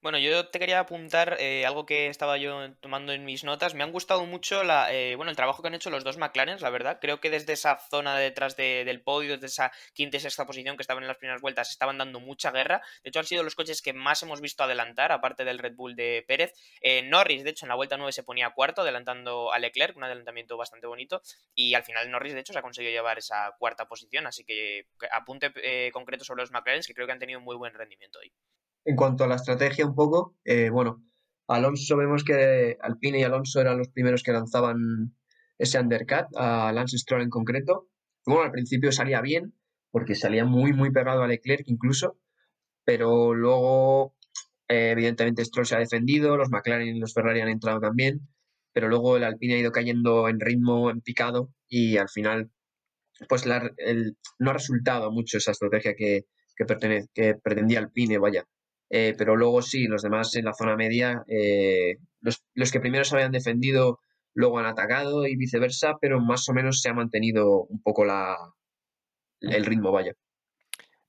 Bueno, 0.00 0.18
yo 0.18 0.46
te 0.48 0.60
quería 0.60 0.78
apuntar 0.78 1.36
eh, 1.40 1.66
algo 1.66 1.84
que 1.84 2.06
estaba 2.06 2.36
yo 2.38 2.72
tomando 2.74 3.12
en 3.12 3.24
mis 3.24 3.42
notas. 3.42 3.74
Me 3.74 3.82
han 3.82 3.90
gustado 3.90 4.24
mucho 4.26 4.62
la, 4.62 4.92
eh, 4.92 5.16
bueno, 5.16 5.30
el 5.30 5.36
trabajo 5.36 5.60
que 5.60 5.66
han 5.66 5.74
hecho 5.74 5.90
los 5.90 6.04
dos 6.04 6.18
McLaren, 6.18 6.60
la 6.60 6.70
verdad. 6.70 6.98
Creo 7.00 7.20
que 7.20 7.30
desde 7.30 7.54
esa 7.54 7.76
zona 7.90 8.16
detrás 8.16 8.54
del 8.56 9.02
podio, 9.02 9.34
desde 9.34 9.46
esa 9.48 9.72
quinta 9.94 10.16
y 10.16 10.20
sexta 10.20 10.46
posición 10.46 10.76
que 10.76 10.82
estaban 10.82 11.02
en 11.02 11.08
las 11.08 11.16
primeras 11.16 11.42
vueltas, 11.42 11.70
estaban 11.70 11.98
dando 11.98 12.20
mucha 12.20 12.52
guerra. 12.52 12.80
De 13.02 13.08
hecho, 13.08 13.18
han 13.18 13.26
sido 13.26 13.42
los 13.42 13.56
coches 13.56 13.82
que 13.82 13.92
más 13.92 14.22
hemos 14.22 14.40
visto 14.40 14.62
adelantar, 14.62 15.10
aparte 15.10 15.44
del 15.44 15.58
Red 15.58 15.74
Bull 15.74 15.96
de 15.96 16.24
Pérez. 16.28 16.52
Eh, 16.80 17.02
Norris, 17.02 17.42
de 17.42 17.50
hecho, 17.50 17.64
en 17.66 17.70
la 17.70 17.74
vuelta 17.74 17.96
9 17.96 18.12
se 18.12 18.22
ponía 18.22 18.50
cuarto, 18.50 18.82
adelantando 18.82 19.52
a 19.52 19.58
Leclerc, 19.58 19.96
un 19.96 20.04
adelantamiento 20.04 20.56
bastante 20.56 20.86
bonito. 20.86 21.22
Y 21.56 21.74
al 21.74 21.82
final 21.82 22.08
Norris, 22.08 22.34
de 22.34 22.40
hecho, 22.40 22.52
se 22.52 22.60
ha 22.60 22.62
conseguido 22.62 22.92
llevar 22.92 23.18
esa 23.18 23.56
cuarta 23.58 23.88
posición. 23.88 24.28
Así 24.28 24.44
que 24.44 24.86
apunte 25.10 25.52
concreto 25.92 26.24
sobre 26.24 26.42
los 26.42 26.52
McLaren, 26.52 26.82
que 26.86 26.94
creo 26.94 27.08
que 27.08 27.12
han 27.12 27.18
tenido 27.18 27.40
muy 27.40 27.56
buen 27.56 27.74
rendimiento 27.74 28.20
hoy. 28.20 28.32
En 28.88 28.96
cuanto 28.96 29.22
a 29.22 29.26
la 29.26 29.34
estrategia 29.34 29.84
un 29.84 29.94
poco, 29.94 30.38
eh, 30.46 30.70
bueno, 30.70 31.04
Alonso 31.46 31.94
vemos 31.98 32.24
que 32.24 32.78
Alpine 32.80 33.18
y 33.20 33.22
Alonso 33.22 33.60
eran 33.60 33.76
los 33.76 33.90
primeros 33.90 34.22
que 34.22 34.32
lanzaban 34.32 35.14
ese 35.58 35.78
undercut, 35.78 36.24
a 36.36 36.72
Lance 36.72 36.96
Stroll 36.96 37.20
en 37.20 37.28
concreto. 37.28 37.90
Bueno, 38.24 38.44
al 38.44 38.50
principio 38.50 38.90
salía 38.90 39.20
bien, 39.20 39.52
porque 39.90 40.14
salía 40.14 40.46
muy, 40.46 40.72
muy 40.72 40.90
pegado 40.90 41.22
a 41.22 41.28
Leclerc 41.28 41.64
incluso, 41.66 42.18
pero 42.86 43.34
luego, 43.34 44.14
eh, 44.68 44.92
evidentemente, 44.92 45.44
Stroll 45.44 45.66
se 45.66 45.76
ha 45.76 45.80
defendido, 45.80 46.38
los 46.38 46.48
McLaren 46.48 46.96
y 46.96 46.98
los 46.98 47.12
Ferrari 47.12 47.42
han 47.42 47.50
entrado 47.50 47.80
también, 47.80 48.26
pero 48.72 48.88
luego 48.88 49.18
el 49.18 49.24
Alpine 49.24 49.56
ha 49.56 49.58
ido 49.58 49.70
cayendo 49.70 50.30
en 50.30 50.40
ritmo, 50.40 50.88
en 50.88 51.02
picado, 51.02 51.52
y 51.68 51.98
al 51.98 52.08
final, 52.08 52.50
pues 53.28 53.44
no 53.44 54.50
ha 54.50 54.54
resultado 54.54 55.12
mucho 55.12 55.36
esa 55.36 55.50
estrategia 55.50 55.94
que, 55.94 56.24
que 56.56 56.64
pretendía 56.64 57.80
Alpine, 57.80 58.16
vaya. 58.16 58.46
Eh, 58.90 59.14
pero 59.18 59.36
luego 59.36 59.62
sí, 59.62 59.86
los 59.86 60.02
demás 60.02 60.34
en 60.36 60.46
la 60.46 60.54
zona 60.54 60.76
media, 60.76 61.22
eh, 61.28 61.96
los, 62.20 62.42
los, 62.54 62.72
que 62.72 62.80
primero 62.80 63.04
se 63.04 63.14
habían 63.14 63.32
defendido, 63.32 64.00
luego 64.34 64.58
han 64.58 64.66
atacado 64.66 65.26
y 65.26 65.36
viceversa, 65.36 65.96
pero 66.00 66.20
más 66.20 66.48
o 66.48 66.54
menos 66.54 66.80
se 66.80 66.88
ha 66.88 66.94
mantenido 66.94 67.64
un 67.64 67.82
poco 67.82 68.04
la, 68.04 68.36
el 69.40 69.64
ritmo, 69.66 69.92
vaya. 69.92 70.14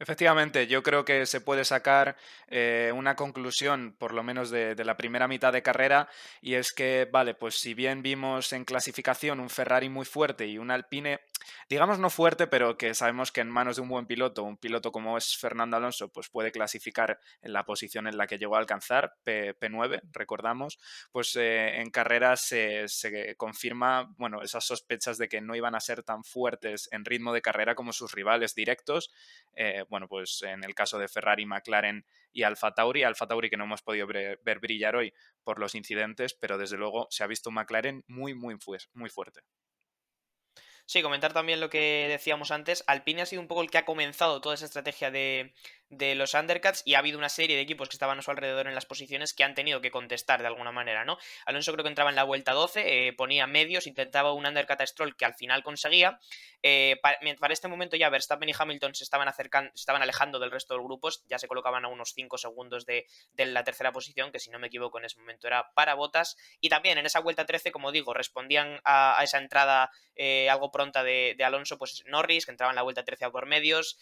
Efectivamente, 0.01 0.65
yo 0.67 0.81
creo 0.81 1.03
que 1.03 1.25
se 1.25 1.41
puede 1.41 1.65
sacar 1.65 2.15
eh, 2.47 2.93
una 2.95 3.17
conclusión, 3.17 3.93
por 3.99 4.13
lo 4.13 4.23
menos 4.23 4.49
de, 4.49 4.73
la 4.85 4.95
primera 4.95 5.27
mitad 5.27 5.51
de 5.51 5.61
carrera, 5.61 6.07
y 6.41 6.53
es 6.53 6.71
que, 6.71 7.05
vale, 7.11 7.33
pues 7.33 7.55
si 7.55 7.73
bien 7.73 8.01
vimos 8.01 8.53
en 8.53 8.63
clasificación 8.63 9.41
un 9.41 9.49
Ferrari 9.49 9.89
muy 9.89 10.05
fuerte 10.05 10.47
y 10.47 10.57
un 10.57 10.71
Alpine, 10.71 11.19
digamos 11.67 11.99
no 11.99 12.09
fuerte, 12.09 12.47
pero 12.47 12.77
que 12.77 12.93
sabemos 12.93 13.33
que 13.33 13.41
en 13.41 13.49
manos 13.49 13.75
de 13.75 13.81
un 13.81 13.89
buen 13.89 14.05
piloto, 14.05 14.43
un 14.43 14.55
piloto 14.55 14.93
como 14.93 15.17
es 15.17 15.35
Fernando 15.35 15.75
Alonso, 15.75 16.07
pues 16.07 16.29
puede 16.29 16.53
clasificar 16.53 17.19
en 17.41 17.51
la 17.51 17.65
posición 17.65 18.07
en 18.07 18.17
la 18.17 18.25
que 18.25 18.37
llegó 18.37 18.55
a 18.55 18.59
alcanzar, 18.59 19.15
P 19.25 19.53
9 19.69 20.01
recordamos, 20.13 20.79
pues 21.11 21.35
eh, 21.35 21.81
en 21.81 21.91
carrera 21.91 22.37
se, 22.37 22.87
se 22.87 23.35
confirma, 23.35 24.13
bueno, 24.17 24.43
esas 24.43 24.63
sospechas 24.63 25.17
de 25.17 25.27
que 25.27 25.41
no 25.41 25.55
iban 25.55 25.75
a 25.75 25.81
ser 25.81 26.03
tan 26.03 26.23
fuertes 26.23 26.87
en 26.93 27.03
ritmo 27.03 27.33
de 27.33 27.41
carrera 27.41 27.75
como 27.75 27.91
sus 27.91 28.13
rivales 28.13 28.55
directos. 28.55 29.11
Eh, 29.55 29.83
bueno, 29.89 30.07
pues 30.07 30.41
en 30.43 30.63
el 30.63 30.75
caso 30.75 30.97
de 30.97 31.07
Ferrari, 31.07 31.45
McLaren 31.45 32.05
y 32.31 32.43
Alfa 32.43 32.73
Tauri, 32.73 33.03
Alfa 33.03 33.27
Tauri 33.27 33.49
que 33.49 33.57
no 33.57 33.65
hemos 33.65 33.81
podido 33.81 34.07
ver 34.07 34.59
brillar 34.59 34.95
hoy 34.95 35.13
por 35.43 35.59
los 35.59 35.75
incidentes, 35.75 36.33
pero 36.33 36.57
desde 36.57 36.77
luego 36.77 37.07
se 37.09 37.23
ha 37.23 37.27
visto 37.27 37.49
un 37.49 37.55
McLaren 37.55 38.03
muy, 38.07 38.33
muy, 38.33 38.57
muy 38.93 39.09
fuerte. 39.09 39.41
Sí, 40.89 41.03
comentar 41.03 41.33
también 41.33 41.59
lo 41.59 41.69
que 41.69 42.07
decíamos 42.09 42.49
antes. 42.49 42.83
Alpine 42.87 43.21
ha 43.21 43.25
sido 43.27 43.43
un 43.43 43.47
poco 43.47 43.61
el 43.61 43.69
que 43.69 43.77
ha 43.77 43.85
comenzado 43.85 44.41
toda 44.41 44.55
esa 44.55 44.65
estrategia 44.65 45.11
de, 45.11 45.53
de 45.89 46.13
los 46.15 46.35
undercuts 46.35 46.83
y 46.85 46.93
ha 46.93 46.99
habido 46.99 47.17
una 47.17 47.29
serie 47.29 47.55
de 47.55 47.63
equipos 47.63 47.89
que 47.89 47.95
estaban 47.95 48.19
a 48.19 48.21
su 48.21 48.29
alrededor 48.29 48.67
en 48.67 48.75
las 48.75 48.85
posiciones 48.85 49.33
que 49.33 49.43
han 49.43 49.55
tenido 49.55 49.81
que 49.81 49.89
contestar 49.89 50.41
de 50.41 50.47
alguna 50.47 50.71
manera, 50.71 51.03
¿no? 51.03 51.17
Alonso 51.45 51.73
creo 51.73 51.83
que 51.83 51.89
entraba 51.89 52.11
en 52.11 52.15
la 52.15 52.23
vuelta 52.23 52.53
12, 52.53 53.07
eh, 53.07 53.13
ponía 53.13 53.47
medios, 53.47 53.87
intentaba 53.87 54.33
un 54.33 54.45
undercut 54.45 54.79
a 54.81 54.85
Stroll 54.85 55.15
que 55.15 55.25
al 55.25 55.33
final 55.33 55.63
conseguía. 55.63 56.19
Eh, 56.61 56.99
para, 57.01 57.53
este 57.53 57.67
momento 57.67 57.95
ya 57.95 58.09
Verstappen 58.09 58.49
y 58.49 58.53
Hamilton 58.57 58.93
se 58.93 59.03
estaban 59.03 59.27
acercando, 59.27 59.71
se 59.73 59.81
estaban 59.81 60.01
alejando 60.01 60.39
del 60.39 60.51
resto 60.51 60.73
de 60.73 60.79
los 60.79 60.85
grupos, 60.85 61.23
ya 61.27 61.39
se 61.39 61.47
colocaban 61.47 61.85
a 61.85 61.87
unos 61.87 62.13
5 62.13 62.37
segundos 62.37 62.85
de, 62.85 63.07
la 63.37 63.63
tercera 63.63 63.91
posición, 63.91 64.31
que 64.31 64.39
si 64.39 64.51
no 64.51 64.59
me 64.59 64.67
equivoco 64.67 64.99
en 64.99 65.05
ese 65.05 65.17
momento 65.17 65.47
era 65.47 65.71
para 65.73 65.95
botas. 65.95 66.37
Y 66.61 66.69
también 66.69 66.97
en 66.97 67.05
esa 67.05 67.19
vuelta 67.19 67.45
13, 67.45 67.71
como 67.71 67.91
digo, 67.91 68.13
respondían 68.13 68.79
a, 68.83 69.19
esa 69.23 69.39
entrada 69.39 69.89
eh, 70.15 70.49
algo 70.49 70.71
pronta 70.71 71.03
de, 71.03 71.35
Alonso, 71.43 71.77
pues 71.77 72.03
Norris, 72.05 72.45
que 72.45 72.51
entraba 72.51 72.71
en 72.71 72.75
la 72.75 72.83
vuelta 72.83 73.03
13 73.03 73.25
a 73.25 73.31
por 73.31 73.47
medios, 73.47 73.97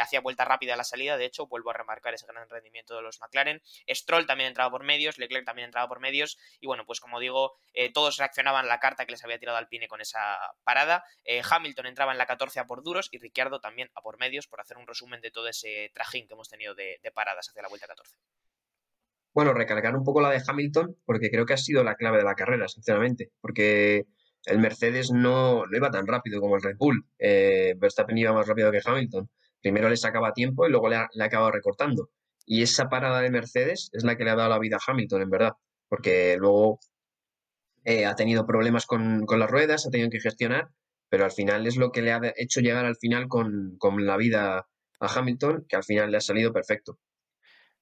hacía 0.00 0.20
vuelta 0.20 0.44
rápida 0.44 0.74
a 0.74 0.76
la 0.76 0.84
salida, 0.84 1.16
de 1.16 1.29
hecho, 1.30 1.46
vuelvo 1.46 1.70
a 1.70 1.72
remarcar 1.72 2.14
ese 2.14 2.26
gran 2.26 2.48
rendimiento 2.48 2.94
de 2.94 3.02
los 3.02 3.20
McLaren. 3.20 3.62
Stroll 3.88 4.26
también 4.26 4.48
entraba 4.48 4.70
por 4.70 4.84
medios, 4.84 5.18
Leclerc 5.18 5.46
también 5.46 5.66
entraba 5.66 5.88
por 5.88 6.00
medios, 6.00 6.38
y 6.60 6.66
bueno, 6.66 6.84
pues 6.84 7.00
como 7.00 7.18
digo, 7.18 7.54
eh, 7.72 7.92
todos 7.92 8.18
reaccionaban 8.18 8.66
a 8.66 8.68
la 8.68 8.78
carta 8.78 9.06
que 9.06 9.12
les 9.12 9.24
había 9.24 9.38
tirado 9.38 9.56
Alpine 9.56 9.88
con 9.88 10.00
esa 10.00 10.38
parada. 10.64 11.04
Eh, 11.24 11.42
Hamilton 11.48 11.86
entraba 11.86 12.12
en 12.12 12.18
la 12.18 12.26
14 12.26 12.60
a 12.60 12.66
por 12.66 12.82
duros 12.82 13.08
y 13.12 13.18
Ricciardo 13.18 13.60
también 13.60 13.90
a 13.94 14.02
por 14.02 14.18
medios, 14.18 14.46
por 14.46 14.60
hacer 14.60 14.76
un 14.76 14.86
resumen 14.86 15.20
de 15.20 15.30
todo 15.30 15.48
ese 15.48 15.90
trajín 15.94 16.26
que 16.26 16.34
hemos 16.34 16.48
tenido 16.48 16.74
de, 16.74 16.98
paradas 17.14 17.48
hacia 17.48 17.62
la 17.62 17.68
vuelta 17.68 17.86
14. 17.86 18.16
Bueno, 19.32 19.54
recalcar 19.54 19.96
un 19.96 20.04
poco 20.04 20.20
la 20.20 20.30
de 20.30 20.42
Hamilton, 20.46 20.96
porque 21.04 21.30
creo 21.30 21.46
que 21.46 21.54
ha 21.54 21.56
sido 21.56 21.84
la 21.84 21.94
clave 21.94 22.18
de 22.18 22.24
la 22.24 22.34
carrera, 22.34 22.66
sinceramente, 22.68 23.30
porque 23.40 24.06
el 24.44 24.58
Mercedes 24.58 25.10
no, 25.12 25.62
iba 25.72 25.90
tan 25.90 26.06
rápido 26.06 26.40
como 26.40 26.56
el 26.56 26.62
Red 26.62 26.76
Bull. 26.76 27.06
Eh, 27.18 27.74
Verstappen 27.78 28.18
iba 28.18 28.32
más 28.32 28.48
rápido 28.48 28.72
que 28.72 28.80
Hamilton 28.84 29.30
primero 29.62 29.88
le 29.88 29.96
sacaba 29.96 30.32
tiempo 30.32 30.66
y 30.66 30.70
luego 30.70 30.88
le 30.88 30.96
ha, 30.96 31.08
acabado 31.20 31.50
recortando. 31.52 32.10
Y 32.46 32.62
esa 32.62 32.88
parada 32.88 33.20
de 33.20 33.30
Mercedes 33.30 33.90
es 33.92 34.04
la 34.04 34.16
que 34.16 34.24
le 34.24 34.30
ha 34.30 34.36
dado 34.36 34.50
la 34.50 34.58
vida 34.58 34.76
a 34.76 34.90
Hamilton, 34.90 35.22
en 35.22 35.30
verdad, 35.30 35.52
porque 35.88 36.36
luego 36.38 36.80
eh, 37.84 38.06
ha 38.06 38.14
tenido 38.14 38.46
problemas 38.46 38.86
con, 38.86 39.26
las 39.26 39.50
ruedas, 39.50 39.86
ha 39.86 39.90
tenido 39.90 40.10
que 40.10 40.20
gestionar, 40.20 40.68
pero 41.08 41.24
al 41.24 41.32
final 41.32 41.66
es 41.66 41.76
lo 41.76 41.92
que 41.92 42.02
le 42.02 42.12
ha 42.12 42.20
hecho 42.36 42.60
llegar 42.60 42.84
al 42.84 42.96
final 42.96 43.28
con, 43.28 43.76
con 43.78 44.06
la 44.06 44.16
vida 44.16 44.66
a 45.00 45.18
Hamilton, 45.18 45.66
que 45.68 45.76
al 45.76 45.84
final 45.84 46.10
le 46.10 46.18
ha 46.18 46.20
salido 46.20 46.52
perfecto. 46.52 46.98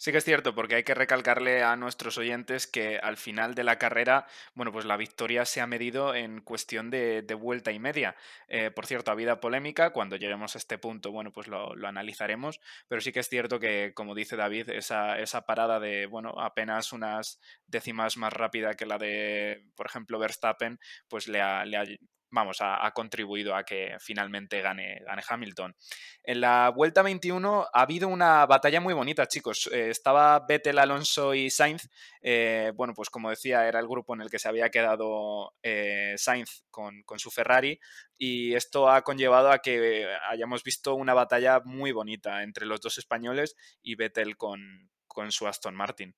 Sí 0.00 0.12
que 0.12 0.18
es 0.18 0.24
cierto, 0.24 0.54
porque 0.54 0.76
hay 0.76 0.84
que 0.84 0.94
recalcarle 0.94 1.64
a 1.64 1.74
nuestros 1.74 2.18
oyentes 2.18 2.68
que 2.68 2.98
al 2.98 3.16
final 3.16 3.56
de 3.56 3.64
la 3.64 3.78
carrera, 3.78 4.28
bueno, 4.54 4.70
pues 4.70 4.84
la 4.84 4.96
victoria 4.96 5.44
se 5.44 5.60
ha 5.60 5.66
medido 5.66 6.14
en 6.14 6.40
cuestión 6.40 6.88
de, 6.88 7.24
vuelta 7.36 7.72
y 7.72 7.80
media. 7.80 8.14
Eh, 8.46 8.70
por 8.70 8.86
cierto, 8.86 9.10
ha 9.10 9.14
habido 9.14 9.40
polémica, 9.40 9.90
cuando 9.90 10.14
lleguemos 10.14 10.54
a 10.54 10.58
este 10.58 10.78
punto, 10.78 11.10
bueno, 11.10 11.32
pues 11.32 11.48
lo, 11.48 11.72
analizaremos, 11.84 12.60
pero 12.86 13.00
sí 13.00 13.10
que 13.10 13.18
es 13.18 13.28
cierto 13.28 13.58
que, 13.58 13.92
como 13.92 14.14
dice 14.14 14.36
David, 14.36 14.68
esa, 14.70 15.18
esa 15.18 15.46
parada 15.46 15.80
de, 15.80 16.06
bueno, 16.06 16.30
apenas 16.38 16.92
unas 16.92 17.40
décimas 17.66 18.16
más 18.16 18.32
rápida 18.32 18.74
que 18.74 18.86
la 18.86 18.98
de, 18.98 19.64
por 19.74 19.86
ejemplo, 19.86 20.20
Verstappen, 20.20 20.78
pues 21.08 21.26
le 21.26 21.40
ha, 21.40 21.64
le 21.64 21.76
ha 21.76 21.84
vamos, 22.30 22.58
ha, 22.60 22.90
contribuido 22.92 23.54
a 23.54 23.64
que 23.64 23.96
finalmente 24.00 24.60
gane, 24.60 25.00
gane, 25.04 25.22
Hamilton. 25.26 25.74
En 26.22 26.40
la 26.40 26.70
vuelta 26.74 27.02
21 27.02 27.66
ha 27.72 27.80
habido 27.80 28.08
una 28.08 28.46
batalla 28.46 28.80
muy 28.80 28.94
bonita, 28.94 29.26
chicos. 29.26 29.68
Eh, 29.72 29.90
estaba 29.90 30.44
Vettel, 30.46 30.78
Alonso 30.78 31.34
y 31.34 31.50
Sainz. 31.50 31.88
Eh, 32.20 32.72
bueno, 32.74 32.94
pues 32.94 33.10
como 33.10 33.30
decía, 33.30 33.66
era 33.66 33.80
el 33.80 33.88
grupo 33.88 34.14
en 34.14 34.22
el 34.22 34.30
que 34.30 34.38
se 34.38 34.48
había 34.48 34.70
quedado 34.70 35.54
eh, 35.62 36.14
Sainz 36.16 36.64
con, 36.70 37.02
con, 37.04 37.18
su 37.18 37.30
Ferrari 37.30 37.78
y 38.16 38.54
esto 38.54 38.88
ha 38.88 39.02
conllevado 39.02 39.50
a 39.50 39.58
que 39.58 40.08
hayamos 40.30 40.62
visto 40.62 40.94
una 40.94 41.14
batalla 41.14 41.60
muy 41.64 41.92
bonita 41.92 42.42
entre 42.42 42.66
los 42.66 42.80
dos 42.80 42.98
españoles 42.98 43.56
y 43.82 43.96
Vettel 43.96 44.36
con, 44.36 44.90
con 45.06 45.32
su 45.32 45.46
Aston 45.46 45.74
Martin. 45.74 46.14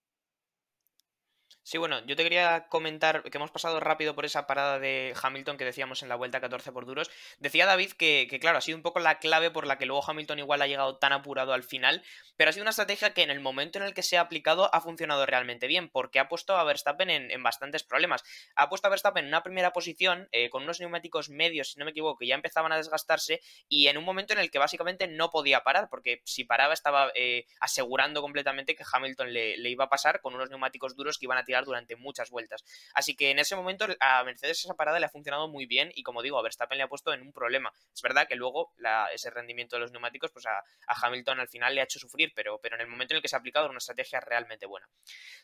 Sí, 1.62 1.76
bueno, 1.76 2.04
yo 2.06 2.16
te 2.16 2.22
quería 2.22 2.68
comentar 2.68 3.22
que 3.22 3.36
hemos 3.36 3.50
pasado 3.50 3.80
rápido 3.80 4.14
por 4.14 4.24
esa 4.24 4.46
parada 4.46 4.78
de 4.78 5.14
Hamilton 5.22 5.58
que 5.58 5.66
decíamos 5.66 6.02
en 6.02 6.08
la 6.08 6.16
vuelta 6.16 6.40
14 6.40 6.72
por 6.72 6.86
duros. 6.86 7.10
Decía 7.38 7.66
David 7.66 7.92
que, 7.92 8.26
claro, 8.40 8.58
ha 8.58 8.62
sido 8.62 8.78
un 8.78 8.82
poco 8.82 8.98
la 8.98 9.18
clave 9.18 9.50
por 9.50 9.66
la 9.66 9.76
que 9.76 9.84
luego 9.84 10.02
Hamilton 10.04 10.38
igual 10.38 10.62
ha 10.62 10.66
llegado 10.66 10.96
tan 10.96 11.12
apurado 11.12 11.52
al 11.52 11.62
final, 11.62 12.02
pero 12.36 12.48
ha 12.48 12.52
sido 12.54 12.62
una 12.62 12.70
estrategia 12.70 13.12
que 13.12 13.22
en 13.22 13.30
el 13.30 13.40
momento 13.40 13.78
en 13.78 13.84
el 13.84 13.92
que 13.92 14.02
se 14.02 14.16
ha 14.16 14.22
aplicado 14.22 14.74
ha 14.74 14.80
funcionado 14.80 15.26
realmente 15.26 15.66
bien, 15.66 15.90
porque 15.90 16.18
ha 16.18 16.28
puesto 16.28 16.56
a 16.56 16.64
Verstappen 16.64 17.10
en, 17.10 17.42
bastantes 17.42 17.84
problemas. 17.84 18.24
Ha 18.56 18.70
puesto 18.70 18.86
a 18.86 18.90
Verstappen 18.90 19.24
en 19.24 19.28
una 19.28 19.42
primera 19.42 19.72
posición 19.72 20.28
eh, 20.32 20.48
con 20.48 20.62
unos 20.62 20.80
neumáticos 20.80 21.28
medios, 21.28 21.72
si 21.72 21.78
no 21.78 21.84
me 21.84 21.90
equivoco, 21.90 22.18
que 22.18 22.26
ya 22.26 22.34
empezaban 22.34 22.72
a 22.72 22.78
desgastarse 22.78 23.42
y 23.68 23.88
en 23.88 23.98
un 23.98 24.04
momento 24.04 24.32
en 24.32 24.38
el 24.38 24.50
que 24.50 24.58
básicamente 24.58 25.06
no 25.08 25.30
podía 25.30 25.62
parar, 25.62 25.88
porque 25.90 26.22
si 26.24 26.44
paraba 26.44 26.72
estaba 26.72 27.12
eh, 27.14 27.44
asegurando 27.60 28.22
completamente 28.22 28.74
que 28.74 28.84
Hamilton 28.90 29.32
le, 29.34 29.58
le 29.58 29.68
iba 29.68 29.84
a 29.84 29.90
pasar 29.90 30.22
con 30.22 30.34
unos 30.34 30.48
neumáticos 30.48 30.96
duros 30.96 31.18
que 31.18 31.26
iban 31.26 31.36
a 31.36 31.44
durante 31.64 31.96
muchas 31.96 32.30
vueltas. 32.30 32.64
Así 32.94 33.14
que 33.14 33.30
en 33.30 33.38
ese 33.38 33.56
momento 33.56 33.86
a 34.00 34.24
Mercedes 34.24 34.64
esa 34.64 34.74
parada 34.74 34.98
le 34.98 35.06
ha 35.06 35.10
funcionado 35.10 35.48
muy 35.48 35.66
bien 35.66 35.90
y 35.94 36.02
como 36.02 36.22
digo, 36.22 36.38
a 36.38 36.42
Verstappen 36.42 36.78
le 36.78 36.84
ha 36.84 36.88
puesto 36.88 37.12
en 37.12 37.22
un 37.22 37.32
problema. 37.32 37.72
Es 37.94 38.02
verdad 38.02 38.26
que 38.28 38.36
luego 38.36 38.72
ese 39.12 39.30
rendimiento 39.30 39.76
de 39.76 39.80
los 39.80 39.92
neumáticos 39.92 40.30
pues 40.30 40.46
a, 40.46 40.62
Hamilton 40.86 41.40
al 41.40 41.48
final 41.48 41.74
le 41.74 41.80
ha 41.80 41.84
hecho 41.84 41.98
sufrir, 41.98 42.32
pero, 42.34 42.60
pero 42.60 42.76
en 42.76 42.82
el 42.82 42.86
momento 42.86 43.14
en 43.14 43.16
el 43.16 43.22
que 43.22 43.28
se 43.28 43.36
ha 43.36 43.38
aplicado 43.38 43.66
era 43.66 43.70
una 43.70 43.78
estrategia 43.78 44.20
realmente 44.20 44.66
buena. 44.66 44.88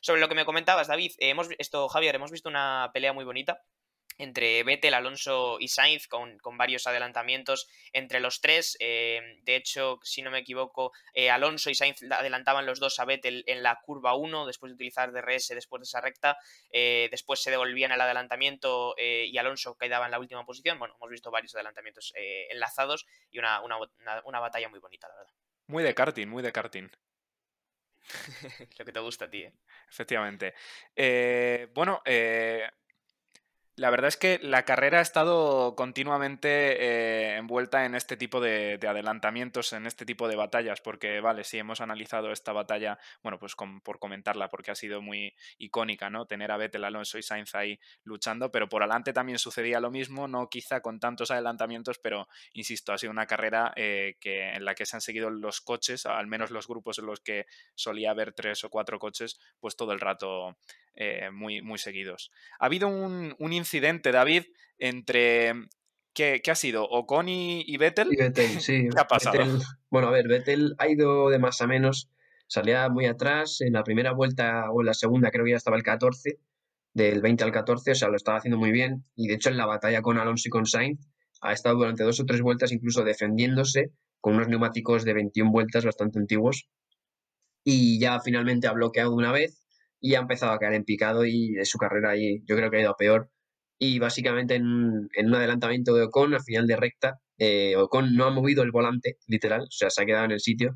Sobre 0.01 0.21
lo 0.21 0.29
que 0.29 0.35
me 0.35 0.45
comentabas, 0.45 0.89
David, 0.89 1.13
hemos, 1.19 1.49
esto, 1.59 1.89
Javier, 1.89 2.15
hemos 2.15 2.31
visto 2.31 2.49
una 2.49 2.91
pelea 2.93 3.13
muy 3.13 3.25
bonita 3.25 3.63
entre 4.19 4.63
Vettel, 4.65 4.95
Alonso 4.95 5.59
y 5.61 5.69
Sainz, 5.69 6.09
con, 6.09 6.39
varios 6.57 6.87
adelantamientos 6.87 7.69
entre 7.93 8.21
los 8.21 8.41
tres. 8.41 8.77
Eh, 8.81 9.39
de 9.43 9.57
hecho, 9.57 10.01
si 10.03 10.23
no 10.23 10.31
me 10.31 10.39
equivoco, 10.39 10.93
eh, 11.13 11.31
Alonso 11.31 11.71
y 11.71 11.75
Sainz 11.75 12.03
adelantaban 12.11 12.67
los 12.67 12.81
dos 12.81 12.99
a 12.99 13.05
Vettel 13.05 13.45
en 13.47 13.63
la 13.63 13.81
curva 13.81 14.15
1 14.15 14.47
después 14.47 14.71
de 14.71 14.75
utilizar 14.75 15.13
DRS 15.13 15.49
después 15.49 15.81
de 15.81 15.85
esa 15.85 16.01
recta. 16.01 16.39
Eh, 16.71 17.09
después 17.11 17.43
se 17.43 17.51
devolvían 17.51 17.93
el 17.93 18.01
adelantamiento 18.01 18.95
y 18.99 19.37
Alonso 19.39 19.77
quedaba 19.77 20.07
en 20.07 20.13
la 20.13 20.19
última 20.19 20.45
posición. 20.45 20.79
Bueno, 20.79 20.95
hemos 20.97 21.11
visto 21.11 21.31
varios 21.31 21.55
adelantamientos 21.55 22.13
enlazados 22.17 23.07
y 23.31 23.39
una, 23.39 23.61
una, 23.61 24.41
batalla 24.41 24.69
muy 24.69 24.79
bonita, 24.79 25.09
la 25.09 25.17
verdad. 25.17 25.33
Muy 25.67 25.83
de 25.83 25.95
karting, 25.95 26.27
muy 26.29 26.43
de 26.43 26.53
karting. 26.53 26.89
Lo 28.79 28.85
que 28.85 28.93
te 28.93 29.01
gusta 29.01 29.25
a 29.27 29.31
ti, 29.31 29.43
¿eh? 29.43 29.53
Efectivamente. 29.89 30.55
bueno, 31.75 32.03
la 33.77 33.91
verdad 33.91 34.09
es 34.09 34.17
que 34.17 34.39
la 34.43 34.65
carrera 34.65 35.01
ha 35.01 35.03
estado 35.03 35.77
continuamente 35.77 36.49
eh, 36.49 37.37
envuelta 37.37 37.85
en 37.85 37.95
este 37.95 38.17
tipo 38.17 38.41
de, 38.41 38.79
adelantamientos, 38.89 39.75
en 39.75 39.87
este 39.87 40.07
tipo 40.07 40.29
de 40.29 40.37
batallas, 40.37 40.81
porque, 40.81 41.21
vale, 41.21 41.45
sí 41.45 41.59
hemos 41.59 41.83
analizado 41.83 42.33
esta 42.33 42.53
batalla, 42.53 42.99
bueno, 43.23 43.39
pues 43.39 43.55
por 43.83 43.99
comentarla, 43.99 44.49
porque 44.49 44.71
ha 44.71 44.75
sido 44.75 45.03
muy 45.03 45.35
icónica, 45.59 46.09
¿no? 46.09 46.25
Tener 46.25 46.53
a 46.53 46.57
Vettel, 46.57 46.85
Alonso 46.85 47.19
y 47.19 47.23
Sainz 47.23 47.55
ahí 47.55 47.79
luchando, 48.03 48.51
pero 48.51 48.67
por 48.67 48.83
adelante 48.83 49.13
también 49.13 49.39
sucedía 49.39 49.79
lo 49.79 49.91
mismo, 49.91 50.27
no 50.27 50.49
quizá 50.49 50.81
con 50.81 50.99
tantos 50.99 51.31
adelantamientos, 51.31 51.99
pero, 51.99 52.29
insisto, 52.55 52.95
ha 52.95 52.99
sido 52.99 53.11
una 53.11 53.27
carrera 53.27 53.75
eh, 53.77 54.17
que, 54.21 54.55
en 54.55 54.65
la 54.65 54.75
que 54.75 54.87
se 54.87 54.97
han 54.97 55.03
seguido 55.03 55.29
los 55.29 55.61
coches, 55.61 56.07
al 56.07 56.27
menos 56.27 56.51
los 56.51 56.67
grupos 56.67 56.99
en 56.99 57.07
los 57.07 57.21
que 57.21 57.45
solía 57.75 58.13
haber 58.13 58.33
tres 58.33 58.65
o 58.65 58.71
cuatro 58.71 58.99
coches, 58.99 59.39
pues 59.61 59.77
todo 59.77 59.93
el 59.93 60.01
rato 60.01 60.57
eh, 60.97 61.31
muy, 61.31 61.63
muy 61.63 61.79
seguidos. 61.79 62.31
Ha 62.59 62.67
habido 62.67 62.89
un, 62.89 63.35
incidente, 63.53 64.13
David, 64.13 64.45
entre... 64.79 65.53
¿Qué, 66.15 66.41
ha 66.51 66.55
sido? 66.55 66.89
¿Ocon 66.89 67.29
y, 67.29 67.77
Vettel? 67.77 68.09
Y 68.11 68.17
Vettel, 68.17 68.61
sí. 68.61 68.89
¿Qué 68.91 68.99
ha 68.99 69.07
pasado? 69.07 69.45
bueno, 69.91 70.09
a 70.09 70.11
ver, 70.11 70.27
Vettel 70.29 70.75
ha 70.79 70.89
ido 70.89 71.29
de 71.29 71.39
más 71.39 71.61
a 71.61 71.67
menos. 71.67 72.11
Salía 72.47 72.89
muy 72.89 73.05
atrás. 73.05 73.61
En 73.61 73.75
la 73.75 73.85
primera 73.85 74.13
vuelta 74.13 74.71
o 74.71 74.81
en 74.81 74.87
la 74.87 74.95
segunda 74.95 75.31
creo 75.31 75.45
que 75.45 75.51
ya 75.51 75.59
estaba 75.59 75.77
el 75.77 75.83
14, 75.83 76.39
del 76.95 77.21
20 77.21 77.45
al 77.45 77.53
14, 77.53 77.91
o 77.91 77.95
sea, 77.95 78.09
lo 78.09 78.17
estaba 78.17 78.39
haciendo 78.39 78.57
muy 78.57 78.73
bien. 78.73 79.05
Y 79.15 79.29
de 79.29 79.35
hecho 79.35 79.51
en 79.51 79.59
la 79.59 79.67
batalla 79.67 80.01
con 80.01 80.17
Alonso 80.17 80.49
y 80.49 80.51
con 80.51 80.65
Sainz 80.65 81.07
ha 81.43 81.53
estado 81.53 81.77
durante 81.77 82.03
dos 82.03 82.19
o 82.21 82.25
tres 82.25 82.41
vueltas 82.41 82.73
incluso 82.73 83.05
defendiéndose 83.05 83.93
con 84.23 84.37
unos 84.37 84.49
neumáticos 84.49 85.05
de 85.05 85.13
21 85.13 85.53
vueltas 85.53 85.85
bastante 85.85 86.19
antiguos. 86.19 86.71
Y 87.63 88.01
ya 88.01 88.21
finalmente 88.21 88.69
ha 88.69 88.73
bloqueado 88.73 89.13
una 89.13 89.33
vez 89.33 89.66
y 90.01 90.15
ha 90.15 90.21
empezado 90.21 90.53
a 90.53 90.59
caer 90.59 90.75
en 90.75 90.85
picado 90.85 91.27
y 91.27 91.57
su 91.65 91.79
carrera 91.79 92.11
ahí 92.11 92.43
yo 92.47 92.57
creo 92.57 92.71
que 92.71 92.79
ha 92.79 92.81
ido 92.83 92.91
a 92.91 92.97
peor. 92.97 93.31
Y 93.79 93.99
básicamente 93.99 94.55
en, 94.57 94.65
un 94.65 95.35
adelantamiento 95.35 95.95
de 95.95 96.05
Ocon, 96.05 96.35
al 96.35 96.43
final 96.43 96.67
de 96.67 96.77
recta, 96.77 97.21
eh, 97.39 97.77
Ocon 97.77 98.17
no 98.17 98.25
ha 98.25 98.31
movido 98.31 98.63
el 98.63 98.73
volante, 98.73 99.19
literal, 99.27 99.63
o 99.63 99.71
sea, 99.71 99.91
se 99.91 100.03
ha 100.03 100.07
quedado 100.07 100.25
en 100.27 100.33
el 100.33 100.41
sitio. 100.41 100.75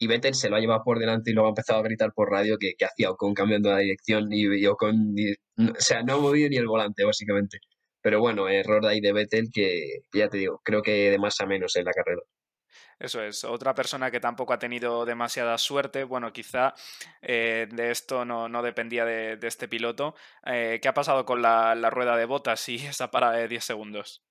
Y 0.00 0.06
Vettel 0.06 0.34
se 0.34 0.48
lo 0.48 0.56
ha 0.56 0.60
llevado 0.60 0.82
por 0.84 0.98
delante 1.00 1.30
y 1.30 1.34
luego 1.34 1.48
ha 1.48 1.50
empezado 1.50 1.80
a 1.80 1.82
gritar 1.82 2.12
por 2.14 2.30
radio 2.30 2.56
que, 2.58 2.72
hacía 2.84 3.10
Ocon 3.10 3.34
cambiando 3.34 3.70
la 3.70 3.78
dirección 3.78 4.28
y, 4.32 4.66
Ocon, 4.66 5.14
o 5.58 5.80
sea, 5.80 6.02
no 6.02 6.14
ha 6.14 6.18
movido 6.18 6.48
ni 6.50 6.56
el 6.56 6.66
volante, 6.66 7.04
básicamente. 7.04 7.58
Pero 8.00 8.20
bueno, 8.20 8.48
error 8.48 8.82
de 8.82 8.90
ahí 8.90 9.00
de 9.00 9.12
Vettel 9.12 9.48
que 9.52 10.00
ya 10.14 10.28
te 10.28 10.38
digo, 10.38 10.60
creo 10.64 10.82
que 10.82 11.10
de 11.10 11.18
más 11.18 11.40
a 11.40 11.46
menos 11.46 11.76
en 11.76 11.84
la 11.84 11.92
carrera. 11.92 12.22
Eso 12.98 13.22
es, 13.22 13.44
otra 13.44 13.74
persona 13.74 14.10
que 14.10 14.18
tampoco 14.18 14.52
ha 14.52 14.58
tenido 14.58 15.04
demasiada 15.04 15.56
suerte, 15.58 16.02
bueno, 16.02 16.32
quizá 16.32 16.74
eh, 17.22 17.68
de 17.70 17.90
esto 17.92 18.24
no, 18.24 18.62
dependía 18.62 19.04
de, 19.04 19.38
este 19.42 19.68
piloto. 19.68 20.16
Eh, 20.44 20.80
¿Qué 20.82 20.88
ha 20.88 20.94
pasado 20.94 21.24
con 21.24 21.40
la, 21.40 21.74
rueda 21.90 22.16
de 22.16 22.24
botas 22.24 22.68
y 22.68 22.76
esa 22.86 23.10
parada 23.10 23.34
de 23.34 23.48
10 23.48 23.64
segundos? 23.64 24.24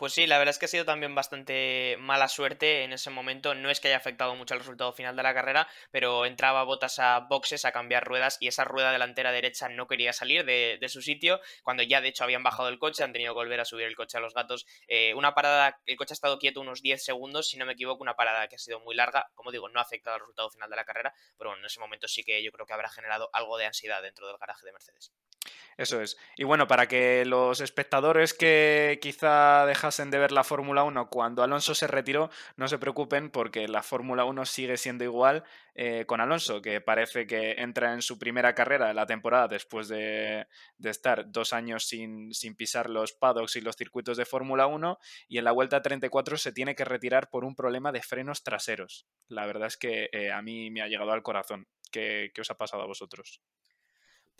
Pues 0.00 0.14
sí, 0.14 0.26
la 0.26 0.38
verdad 0.38 0.52
es 0.52 0.58
que 0.58 0.64
ha 0.64 0.68
sido 0.68 0.86
también 0.86 1.14
bastante 1.14 1.98
mala 2.00 2.26
suerte 2.28 2.84
en 2.84 2.94
ese 2.94 3.10
momento. 3.10 3.54
No 3.54 3.68
es 3.68 3.80
que 3.80 3.88
haya 3.88 3.98
afectado 3.98 4.34
mucho 4.34 4.54
al 4.54 4.60
resultado 4.60 4.94
final 4.94 5.14
de 5.14 5.22
la 5.22 5.34
carrera, 5.34 5.68
pero 5.90 6.24
entraba 6.24 6.64
Botas 6.64 6.98
a 6.98 7.18
boxes 7.28 7.66
a 7.66 7.72
cambiar 7.72 8.06
ruedas 8.06 8.38
y 8.40 8.48
esa 8.48 8.64
rueda 8.64 8.92
delantera 8.92 9.30
derecha 9.30 9.68
no 9.68 9.86
quería 9.86 10.14
salir 10.14 10.46
de, 10.46 10.88
su 10.88 11.02
sitio, 11.02 11.38
cuando 11.62 11.82
ya 11.82 12.00
de 12.00 12.08
hecho 12.08 12.24
habían 12.24 12.42
bajado 12.42 12.70
el 12.70 12.78
coche, 12.78 13.04
han 13.04 13.12
tenido 13.12 13.34
que 13.34 13.40
volver 13.40 13.60
a 13.60 13.66
subir 13.66 13.84
el 13.84 13.94
coche 13.94 14.16
a 14.16 14.22
los 14.22 14.32
gatos. 14.32 14.64
Eh, 14.88 15.12
una 15.12 15.34
parada, 15.34 15.78
el 15.84 15.98
coche 15.98 16.14
ha 16.14 16.16
estado 16.16 16.38
quieto 16.38 16.62
unos 16.62 16.80
10 16.80 17.04
segundos, 17.04 17.50
si 17.50 17.58
no 17.58 17.66
me 17.66 17.74
equivoco, 17.74 18.02
una 18.02 18.16
parada 18.16 18.48
que 18.48 18.56
ha 18.56 18.58
sido 18.58 18.80
muy 18.80 18.94
larga. 18.94 19.28
Como 19.34 19.52
digo, 19.52 19.68
no 19.68 19.80
ha 19.80 19.82
afectado 19.82 20.14
al 20.14 20.20
resultado 20.20 20.48
final 20.48 20.70
de 20.70 20.76
la 20.76 20.86
carrera, 20.86 21.12
pero 21.36 21.50
bueno, 21.50 21.60
en 21.60 21.66
ese 21.66 21.78
momento 21.78 22.08
sí 22.08 22.24
que 22.24 22.42
yo 22.42 22.50
creo 22.52 22.64
que 22.64 22.72
habrá 22.72 22.88
generado 22.88 23.28
algo 23.34 23.58
de 23.58 23.66
ansiedad 23.66 24.00
dentro 24.00 24.26
del 24.26 24.38
garaje 24.38 24.64
de 24.64 24.72
Mercedes. 24.72 25.12
Eso 25.80 26.02
es. 26.02 26.18
Y 26.36 26.44
bueno, 26.44 26.68
para 26.68 26.88
que 26.88 27.24
los 27.24 27.62
espectadores 27.62 28.34
que 28.34 28.98
quizá 29.00 29.64
dejasen 29.64 30.10
de 30.10 30.18
ver 30.18 30.30
la 30.30 30.44
Fórmula 30.44 30.84
1 30.84 31.08
cuando 31.08 31.42
Alonso 31.42 31.74
se 31.74 31.86
retiró, 31.86 32.28
no 32.56 32.68
se 32.68 32.76
preocupen 32.76 33.30
porque 33.30 33.66
la 33.66 33.82
Fórmula 33.82 34.26
1 34.26 34.44
sigue 34.44 34.76
siendo 34.76 35.04
igual 35.04 35.42
eh, 35.74 36.04
con 36.04 36.20
Alonso, 36.20 36.60
que 36.60 36.82
parece 36.82 37.26
que 37.26 37.52
entra 37.52 37.94
en 37.94 38.02
su 38.02 38.18
primera 38.18 38.54
carrera 38.54 38.88
de 38.88 38.92
la 38.92 39.06
temporada 39.06 39.48
después 39.48 39.88
de, 39.88 40.48
estar 40.84 41.32
dos 41.32 41.54
años 41.54 41.86
sin, 41.86 42.30
pisar 42.58 42.90
los 42.90 43.14
paddocks 43.14 43.56
y 43.56 43.62
los 43.62 43.76
circuitos 43.76 44.18
de 44.18 44.26
Fórmula 44.26 44.66
1 44.66 44.98
y 45.28 45.38
en 45.38 45.44
la 45.44 45.52
vuelta 45.52 45.80
34 45.80 46.36
se 46.36 46.52
tiene 46.52 46.74
que 46.74 46.84
retirar 46.84 47.30
por 47.30 47.42
un 47.42 47.56
problema 47.56 47.90
de 47.90 48.02
frenos 48.02 48.42
traseros. 48.42 49.06
La 49.28 49.46
verdad 49.46 49.68
es 49.68 49.78
que 49.78 50.10
eh, 50.12 50.30
a 50.30 50.42
mí 50.42 50.70
me 50.70 50.82
ha 50.82 50.88
llegado 50.88 51.12
al 51.12 51.22
corazón. 51.22 51.68
¿Qué, 51.90 52.32
¿Qué 52.34 52.42
os 52.42 52.50
ha 52.50 52.58
pasado 52.58 52.82
a 52.82 52.86
vosotros? 52.86 53.40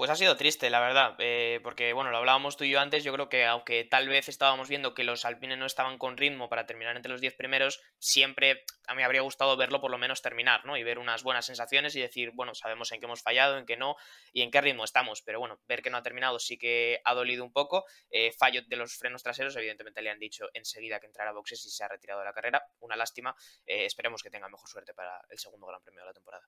Pues 0.01 0.09
ha 0.09 0.17
sido 0.17 0.35
triste, 0.35 0.71
la 0.71 0.81
verdad, 0.81 1.15
eh, 1.19 1.61
porque 1.63 1.93
bueno, 1.93 2.11
lo 2.11 2.17
hablábamos 2.17 2.57
tú 2.57 2.65
y 2.65 2.71
yo 2.71 2.81
antes, 2.81 3.05
yo 3.05 3.13
creo 3.13 3.29
que 3.29 3.45
aunque 3.45 3.85
tal 3.85 4.09
vez 4.09 4.31
estábamos 4.31 4.67
viendo 4.67 4.95
que 4.95 5.05
los 5.05 5.27
alpines 5.27 5.59
no 5.59 5.67
estaban 5.67 5.99
con 5.99 6.17
ritmo 6.17 6.49
para 6.49 6.65
terminar 6.65 6.97
entre 6.97 7.13
los 7.13 7.21
10 7.21 7.35
primeros, 7.35 7.83
siempre 7.99 8.65
a 8.87 8.95
mí 8.95 9.03
habría 9.03 9.21
gustado 9.21 9.59
verlo 9.59 9.79
por 9.83 9.91
lo 9.91 9.99
menos 9.99 10.23
terminar, 10.23 10.65
¿no? 10.65 10.79
Y 10.79 10.85
ver 10.85 10.99
unas 10.99 11.23
buenas 11.23 11.45
sensaciones 11.45 11.95
y 11.97 12.01
decir, 12.01 12.31
bueno, 12.33 12.55
sabemos 12.55 12.91
en 12.93 13.01
qué 13.01 13.05
hemos 13.05 13.21
fallado, 13.21 13.59
en 13.59 13.67
qué 13.67 13.77
no 13.77 13.97
y 14.33 14.41
en 14.41 14.51
qué 14.51 14.63
ritmo 14.63 14.85
estamos, 14.85 15.21
pero 15.21 15.39
bueno, 15.39 15.61
ver 15.69 15.83
que 15.83 15.91
no 15.91 15.99
ha 15.99 16.03
terminado 16.03 16.39
sí 16.39 16.57
que 16.57 17.03
ha 17.05 17.13
dolido 17.13 17.45
un 17.45 17.53
poco. 17.53 17.85
Eh, 18.11 18.33
fallo 18.39 18.63
de 18.67 18.77
los 18.77 18.97
frenos 18.97 19.23
traseros, 19.23 19.55
evidentemente 19.57 20.01
le 20.01 20.09
han 20.09 20.19
dicho 20.19 20.47
enseguida 20.55 20.99
que 20.99 21.09
entrara 21.09 21.29
a 21.29 21.35
boxes 21.35 21.63
y 21.67 21.69
se 21.69 21.85
ha 21.85 21.89
retirado 21.89 22.21
de 22.21 22.25
la 22.25 22.33
carrera, 22.33 22.65
una 22.79 22.97
lástima, 22.97 23.37
eh, 23.67 23.85
esperemos 23.85 24.23
que 24.23 24.31
tenga 24.31 24.49
mejor 24.49 24.67
suerte 24.67 24.95
para 24.95 25.21
el 25.29 25.39
segundo 25.39 25.67
Gran 25.67 25.83
Premio 25.83 26.01
de 26.01 26.07
la 26.07 26.15
temporada. 26.15 26.47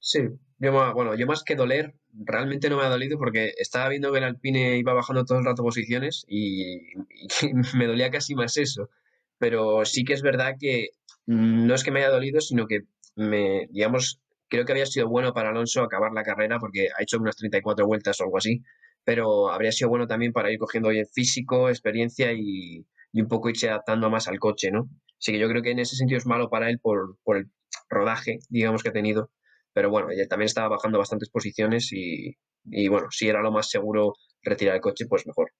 Sí, 0.00 0.20
yo, 0.58 0.72
bueno, 0.94 1.14
yo 1.14 1.26
más 1.26 1.42
que 1.44 1.54
doler, 1.56 1.94
realmente 2.12 2.70
no 2.70 2.76
me 2.78 2.84
ha 2.84 2.88
dolido 2.88 3.18
porque 3.18 3.52
estaba 3.58 3.88
viendo 3.88 4.12
que 4.12 4.18
el 4.18 4.24
Alpine 4.24 4.78
iba 4.78 4.92
bajando 4.94 5.24
todo 5.24 5.38
el 5.38 5.44
rato 5.44 5.62
posiciones 5.62 6.24
y, 6.28 6.94
me 7.76 7.86
dolía 7.86 8.10
casi 8.10 8.34
más 8.34 8.56
eso. 8.56 8.90
Pero 9.38 9.84
sí 9.84 10.04
que 10.04 10.14
es 10.14 10.22
verdad 10.22 10.54
que 10.58 10.88
no 11.26 11.74
es 11.74 11.84
que 11.84 11.90
me 11.90 12.00
haya 12.00 12.10
dolido, 12.10 12.40
sino 12.40 12.66
que 12.66 12.80
me, 13.16 13.68
digamos, 13.70 14.20
creo 14.48 14.64
que 14.64 14.72
había 14.72 14.86
sido 14.86 15.08
bueno 15.08 15.32
para 15.32 15.50
Alonso 15.50 15.82
acabar 15.82 16.12
la 16.12 16.22
carrera 16.24 16.58
porque 16.58 16.88
ha 16.96 17.02
hecho 17.02 17.18
unas 17.18 17.36
34 17.36 17.86
vueltas 17.86 18.20
o 18.20 18.24
algo 18.24 18.38
así, 18.38 18.62
pero 19.04 19.50
habría 19.50 19.72
sido 19.72 19.90
bueno 19.90 20.06
también 20.06 20.32
para 20.32 20.50
ir 20.52 20.58
cogiendo 20.58 20.90
bien 20.90 21.06
físico, 21.06 21.68
experiencia 21.68 22.32
y, 22.32 22.86
y, 23.12 23.20
un 23.22 23.28
poco 23.28 23.50
irse 23.50 23.68
adaptando 23.68 24.10
más 24.10 24.28
al 24.28 24.38
coche, 24.38 24.70
¿no? 24.70 24.88
Así 25.20 25.32
que 25.32 25.38
yo 25.38 25.48
creo 25.48 25.62
que 25.62 25.72
en 25.72 25.80
ese 25.80 25.96
sentido 25.96 26.18
es 26.18 26.26
malo 26.26 26.48
para 26.50 26.70
él 26.70 26.78
por, 26.80 27.18
por 27.24 27.36
el 27.36 27.50
rodaje, 27.88 28.38
digamos, 28.48 28.82
que 28.82 28.90
ha 28.90 28.92
tenido 28.92 29.30
pero 29.78 29.90
bueno, 29.90 30.08
también 30.28 30.46
estaba 30.46 30.66
bajando 30.66 30.98
bastantes 30.98 31.30
posiciones 31.30 31.92
y, 31.92 32.34
bueno, 32.88 33.06
si 33.12 33.28
era 33.28 33.40
lo 33.40 33.52
más 33.52 33.70
seguro 33.70 34.14
retirar 34.42 34.74
el 34.74 34.80
coche, 34.80 35.06
pues 35.08 35.24
mejor. 35.24 35.52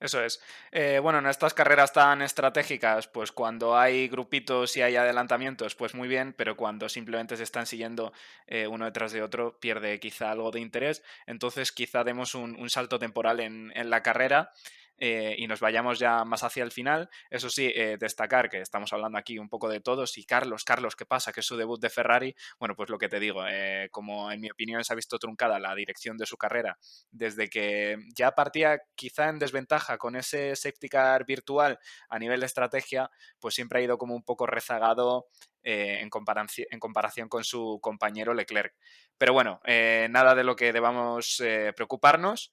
Eso 0.00 0.24
es. 0.24 0.40
Eh, 0.72 1.00
bueno, 1.02 1.18
en 1.18 1.26
estas 1.26 1.52
carreras 1.52 1.92
tan 1.92 2.22
estratégicas, 2.22 3.08
pues 3.08 3.32
cuando 3.32 3.76
hay 3.76 4.08
grupitos 4.08 4.74
y 4.78 4.80
hay 4.80 4.96
adelantamientos, 4.96 5.74
pues 5.74 5.94
muy 5.94 6.08
bien, 6.08 6.32
pero 6.32 6.56
cuando 6.56 6.88
simplemente 6.88 7.36
se 7.36 7.42
están 7.42 7.66
siguiendo 7.66 8.14
eh, 8.46 8.66
uno 8.66 8.86
detrás 8.86 9.12
de 9.12 9.20
otro, 9.20 9.60
pierde 9.60 10.00
quizá 10.00 10.30
algo 10.30 10.50
de 10.50 10.60
interés. 10.60 11.02
Entonces, 11.26 11.72
quizá 11.72 12.04
demos 12.04 12.34
un, 12.34 12.70
salto 12.70 12.98
temporal 12.98 13.40
en, 13.40 13.70
en 13.76 13.90
la 13.90 14.02
carrera 14.02 14.50
eh, 14.98 15.34
y 15.38 15.46
nos 15.46 15.60
vayamos 15.60 15.98
ya 15.98 16.24
más 16.24 16.42
hacia 16.42 16.62
el 16.62 16.72
final. 16.72 17.10
Eso 17.30 17.50
sí, 17.50 17.70
eh, 17.74 17.96
destacar 17.98 18.48
que 18.48 18.60
estamos 18.60 18.92
hablando 18.92 19.18
aquí 19.18 19.38
un 19.38 19.48
poco 19.48 19.68
de 19.68 19.80
todos 19.80 20.16
y 20.18 20.24
Carlos, 20.24 20.64
Carlos, 20.64 20.96
¿qué 20.96 21.04
pasa? 21.04 21.32
Que 21.32 21.40
es 21.40 21.46
su 21.46 21.56
debut 21.56 21.80
de 21.80 21.90
Ferrari, 21.90 22.34
bueno, 22.58 22.74
pues 22.74 22.88
lo 22.88 22.98
que 22.98 23.08
te 23.08 23.20
digo, 23.20 23.44
eh, 23.46 23.88
como 23.90 24.32
en 24.32 24.40
mi 24.40 24.50
opinión 24.50 24.84
se 24.84 24.92
ha 24.92 24.96
visto 24.96 25.18
truncada 25.18 25.58
la 25.58 25.74
dirección 25.74 26.16
de 26.16 26.26
su 26.26 26.36
carrera 26.36 26.78
desde 27.10 27.48
que 27.48 27.98
ya 28.14 28.32
partía 28.32 28.80
quizá 28.94 29.28
en 29.28 29.38
desventaja 29.38 29.98
con 29.98 30.16
ese 30.16 30.56
safety 30.56 30.88
car 30.88 31.26
virtual 31.26 31.78
a 32.08 32.18
nivel 32.18 32.40
de 32.40 32.46
estrategia, 32.46 33.10
pues 33.38 33.54
siempre 33.54 33.80
ha 33.80 33.82
ido 33.82 33.98
como 33.98 34.14
un 34.14 34.22
poco 34.22 34.46
rezagado 34.46 35.28
en, 35.62 36.08
comparación, 36.10 36.68
en, 36.70 36.78
comparación, 36.78 37.28
con 37.28 37.42
su 37.42 37.80
compañero 37.82 38.34
Leclerc. 38.34 38.72
Pero 39.18 39.32
bueno, 39.32 39.60
nada 39.64 40.36
de 40.36 40.44
lo 40.44 40.54
que 40.54 40.72
debamos 40.72 41.42
preocuparnos. 41.74 42.52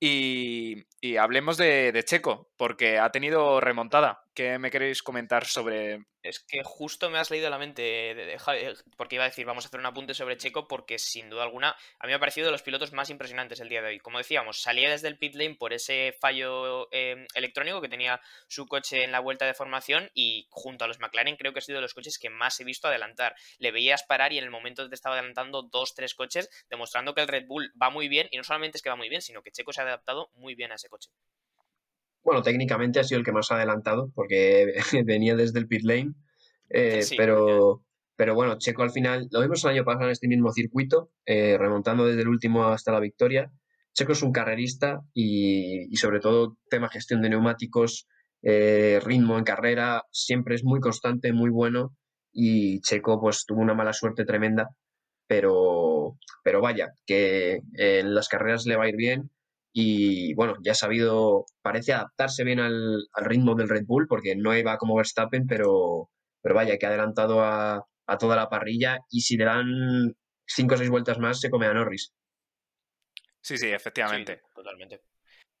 Y, 0.00 0.86
hablemos 1.18 1.56
de, 1.56 1.92
de, 1.92 2.04
Checo, 2.04 2.50
porque 2.56 2.98
ha 2.98 3.10
tenido 3.10 3.60
remontada. 3.60 4.25
¿Qué 4.36 4.58
me 4.58 4.70
queréis 4.70 5.02
comentar 5.02 5.46
sobre, 5.46 6.04
es 6.26 6.40
que 6.40 6.62
justo 6.62 7.08
me 7.08 7.18
has 7.18 7.30
leído 7.30 7.48
la 7.48 7.56
mente, 7.58 7.82
de, 7.82 8.36
porque 8.96 9.14
iba 9.14 9.24
a 9.24 9.28
decir, 9.28 9.46
vamos 9.46 9.64
a 9.64 9.68
hacer 9.68 9.80
un 9.80 9.86
apunte 9.86 10.12
sobre 10.12 10.36
Checo, 10.36 10.68
porque 10.68 10.98
sin 10.98 11.30
duda 11.30 11.42
alguna 11.42 11.70
a 11.98 12.06
mí 12.06 12.10
me 12.10 12.14
ha 12.14 12.18
parecido 12.18 12.46
de 12.46 12.52
los 12.52 12.62
pilotos 12.62 12.92
más 12.92 13.10
impresionantes 13.10 13.60
el 13.60 13.68
día 13.68 13.80
de 13.80 13.88
hoy. 13.88 13.98
Como 13.98 14.18
decíamos, 14.18 14.60
salía 14.60 14.90
desde 14.90 15.08
el 15.08 15.18
pit 15.18 15.34
lane 15.36 15.54
por 15.54 15.72
ese 15.72 16.14
fallo 16.20 16.88
em, 16.92 17.26
electrónico 17.34 17.80
que 17.80 17.88
tenía 17.88 18.20
su 18.48 18.66
coche 18.66 19.04
en 19.04 19.12
la 19.12 19.20
vuelta 19.20 19.46
de 19.46 19.54
formación 19.54 20.10
y 20.12 20.48
junto 20.50 20.84
a 20.84 20.88
los 20.88 21.00
McLaren 21.00 21.36
creo 21.36 21.52
que 21.52 21.60
ha 21.60 21.62
sido 21.62 21.76
de 21.76 21.82
los 21.82 21.94
coches 21.94 22.18
que 22.18 22.28
más 22.28 22.60
he 22.60 22.64
visto 22.64 22.88
adelantar. 22.88 23.36
Le 23.58 23.70
veías 23.70 24.02
parar 24.02 24.32
y 24.34 24.38
en 24.38 24.44
el 24.44 24.50
momento 24.50 24.88
te 24.88 24.94
estaba 24.94 25.14
adelantando 25.14 25.62
dos, 25.62 25.94
tres 25.94 26.14
coches, 26.14 26.50
demostrando 26.68 27.14
que 27.14 27.22
el 27.22 27.28
Red 27.28 27.46
Bull 27.46 27.72
va 27.80 27.88
muy 27.88 28.08
bien 28.08 28.28
y 28.30 28.36
no 28.36 28.44
solamente 28.44 28.76
es 28.76 28.82
que 28.82 28.90
va 28.90 28.96
muy 28.96 29.08
bien, 29.08 29.22
sino 29.22 29.42
que 29.42 29.50
Checo 29.50 29.72
se 29.72 29.80
ha 29.80 29.84
adaptado 29.84 30.30
muy 30.34 30.54
bien 30.54 30.72
a 30.72 30.74
ese 30.74 30.88
coche. 30.88 31.10
Bueno, 32.26 32.42
técnicamente 32.42 32.98
ha 32.98 33.04
sido 33.04 33.20
el 33.20 33.24
que 33.24 33.30
más 33.30 33.52
ha 33.52 33.54
adelantado 33.54 34.10
porque 34.12 34.74
venía 35.06 35.36
desde 35.36 35.60
el 35.60 35.68
pit 35.68 35.84
lane, 35.84 36.14
eh, 36.70 37.04
pero, 37.16 37.84
pero 38.16 38.34
bueno, 38.34 38.58
Checo 38.58 38.82
al 38.82 38.90
final, 38.90 39.28
lo 39.30 39.40
vimos 39.40 39.62
el 39.62 39.70
año 39.70 39.84
pasado 39.84 40.06
en 40.06 40.10
este 40.10 40.26
mismo 40.26 40.50
circuito, 40.50 41.12
eh, 41.24 41.56
remontando 41.56 42.04
desde 42.04 42.22
el 42.22 42.28
último 42.28 42.64
hasta 42.64 42.90
la 42.90 42.98
victoria. 42.98 43.52
Checo 43.94 44.10
es 44.10 44.24
un 44.24 44.32
carrerista 44.32 45.02
y, 45.14 45.94
sobre 45.94 46.18
todo 46.18 46.56
tema 46.68 46.88
gestión 46.88 47.22
de 47.22 47.30
neumáticos, 47.30 48.08
eh, 48.42 48.98
ritmo 49.04 49.38
en 49.38 49.44
carrera, 49.44 50.02
siempre 50.10 50.56
es 50.56 50.64
muy 50.64 50.80
constante, 50.80 51.32
muy 51.32 51.50
bueno 51.50 51.94
y 52.32 52.80
Checo 52.80 53.20
pues 53.20 53.44
tuvo 53.46 53.60
una 53.60 53.74
mala 53.74 53.92
suerte 53.92 54.24
tremenda, 54.24 54.70
pero, 55.28 56.16
pero 56.42 56.60
vaya, 56.60 56.88
que 57.06 57.60
en 57.74 58.16
las 58.16 58.26
carreras 58.26 58.66
le 58.66 58.74
va 58.74 58.86
a 58.86 58.88
ir 58.88 58.96
bien 58.96 59.30
y 59.78 60.32
bueno, 60.32 60.54
ya 60.62 60.72
ha 60.72 60.74
sabido, 60.74 61.44
parece 61.60 61.92
adaptarse 61.92 62.44
bien 62.44 62.60
al, 62.60 63.06
ritmo 63.14 63.54
del 63.54 63.68
Red 63.68 63.84
Bull, 63.84 64.06
porque 64.08 64.34
no 64.34 64.56
iba 64.56 64.78
como 64.78 64.96
Verstappen, 64.96 65.46
pero, 65.46 66.08
pero 66.40 66.54
vaya, 66.54 66.78
que 66.78 66.86
ha 66.86 66.88
adelantado 66.88 67.42
a, 67.44 67.86
toda 68.18 68.36
la 68.36 68.48
parrilla 68.48 69.00
y 69.10 69.20
si 69.20 69.36
le 69.36 69.44
dan 69.44 70.16
cinco 70.46 70.76
o 70.76 70.78
seis 70.78 70.88
vueltas 70.88 71.18
más 71.18 71.40
se 71.40 71.50
come 71.50 71.66
a 71.66 71.74
Norris. 71.74 72.14
Sí, 73.42 73.58
sí, 73.58 73.66
efectivamente. 73.66 74.40
totalmente. 74.54 75.02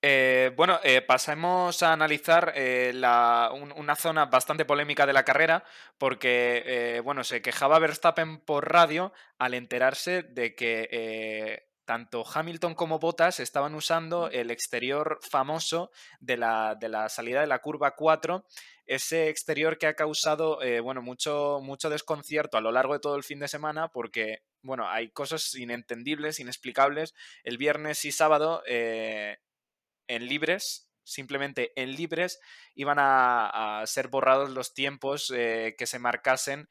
Eh, 0.00 0.50
bueno, 0.56 0.80
eh, 0.82 1.02
pasemos 1.02 1.82
a 1.82 1.92
analizar 1.92 2.54
eh, 2.56 2.94
una 2.94 3.96
zona 3.96 4.24
bastante 4.24 4.64
polémica 4.64 5.04
de 5.04 5.12
la 5.12 5.26
carrera, 5.26 5.62
porque 5.98 7.02
bueno, 7.04 7.22
se 7.22 7.42
quejaba 7.42 7.78
Verstappen 7.80 8.40
por 8.40 8.72
radio 8.72 9.12
al 9.36 9.52
enterarse 9.52 10.22
de 10.22 10.54
que 10.54 11.66
tanto 11.86 12.24
Hamilton 12.26 12.74
como 12.74 12.98
Bottas 12.98 13.40
estaban 13.40 13.74
usando 13.74 14.28
el 14.28 14.50
exterior 14.50 15.18
famoso 15.22 15.90
de 16.20 16.36
la, 16.36 16.76
salida 17.08 17.40
de 17.40 17.46
la 17.46 17.60
curva 17.60 17.94
4, 17.94 18.44
ese 18.84 19.28
exterior 19.28 19.78
que 19.78 19.86
ha 19.86 19.94
causado 19.94 20.60
eh, 20.62 20.80
bueno, 20.80 21.00
mucho, 21.00 21.60
mucho 21.62 21.88
desconcierto 21.88 22.58
a 22.58 22.60
lo 22.60 22.72
largo 22.72 22.92
de 22.92 22.98
todo 22.98 23.16
el 23.16 23.22
fin 23.22 23.38
de 23.38 23.48
semana 23.48 23.88
porque 23.88 24.42
bueno, 24.62 24.90
hay 24.90 25.10
cosas 25.10 25.54
inentendibles, 25.54 26.40
inexplicables. 26.40 27.14
El 27.44 27.56
viernes 27.56 28.04
y 28.04 28.10
sábado 28.10 28.64
eh, 28.66 29.38
en 30.08 30.26
libres, 30.26 30.90
simplemente 31.04 31.72
en 31.80 31.92
libres, 31.92 32.40
iban 32.74 32.98
a, 32.98 33.82
ser 33.86 34.08
borrados 34.08 34.50
los 34.50 34.74
tiempos 34.74 35.32
eh, 35.34 35.76
que 35.78 35.86
se 35.86 36.00
marcasen 36.00 36.68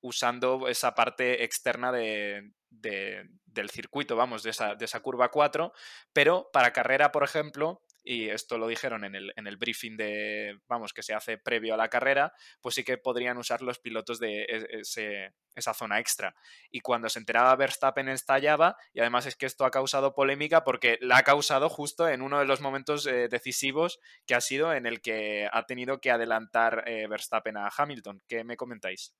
usando 0.00 0.68
esa 0.68 0.94
parte 0.94 1.44
externa 1.44 1.90
de, 1.90 2.52
del 2.80 3.70
circuito, 3.70 4.16
vamos, 4.16 4.42
de 4.42 4.50
esa, 4.50 4.74
de 4.74 4.84
esa 4.84 5.00
curva 5.00 5.30
4, 5.30 5.72
pero 6.12 6.48
para 6.52 6.72
carrera, 6.72 7.12
por 7.12 7.22
ejemplo, 7.22 7.82
y 8.04 8.30
esto 8.30 8.58
lo 8.58 8.66
dijeron 8.66 9.04
en 9.04 9.14
el, 9.14 9.32
en 9.36 9.46
el 9.46 9.56
briefing 9.56 9.96
de, 9.96 10.58
vamos, 10.66 10.92
que 10.92 11.02
se 11.02 11.14
hace 11.14 11.38
previo 11.38 11.74
a 11.74 11.76
la 11.76 11.88
carrera, 11.88 12.32
pues 12.60 12.74
sí 12.74 12.84
que 12.84 12.98
podrían 12.98 13.38
usar 13.38 13.62
los 13.62 13.78
pilotos 13.78 14.18
de 14.18 14.46
ese, 14.48 15.34
esa 15.54 15.74
zona 15.74 16.00
extra. 16.00 16.34
Y 16.70 16.80
cuando 16.80 17.08
se 17.08 17.20
enteraba 17.20 17.54
Verstappen 17.54 18.08
estallaba, 18.08 18.76
y 18.92 19.00
además 19.00 19.26
es 19.26 19.36
que 19.36 19.46
esto 19.46 19.64
ha 19.64 19.70
causado 19.70 20.14
polémica 20.14 20.64
porque 20.64 20.98
la 21.00 21.18
ha 21.18 21.22
causado 21.22 21.68
justo 21.68 22.08
en 22.08 22.22
uno 22.22 22.38
de 22.40 22.46
los 22.46 22.60
momentos 22.60 23.06
eh, 23.06 23.28
decisivos 23.28 24.00
que 24.26 24.34
ha 24.34 24.40
sido 24.40 24.72
en 24.72 24.86
el 24.86 25.00
que 25.00 25.48
ha 25.52 25.64
tenido 25.66 26.00
que 26.00 26.10
adelantar 26.10 26.84
eh, 26.86 27.06
Verstappen 27.08 27.56
a 27.56 27.70
Hamilton. 27.76 28.22
¿Qué 28.26 28.42
me 28.42 28.56
comentáis? 28.56 29.14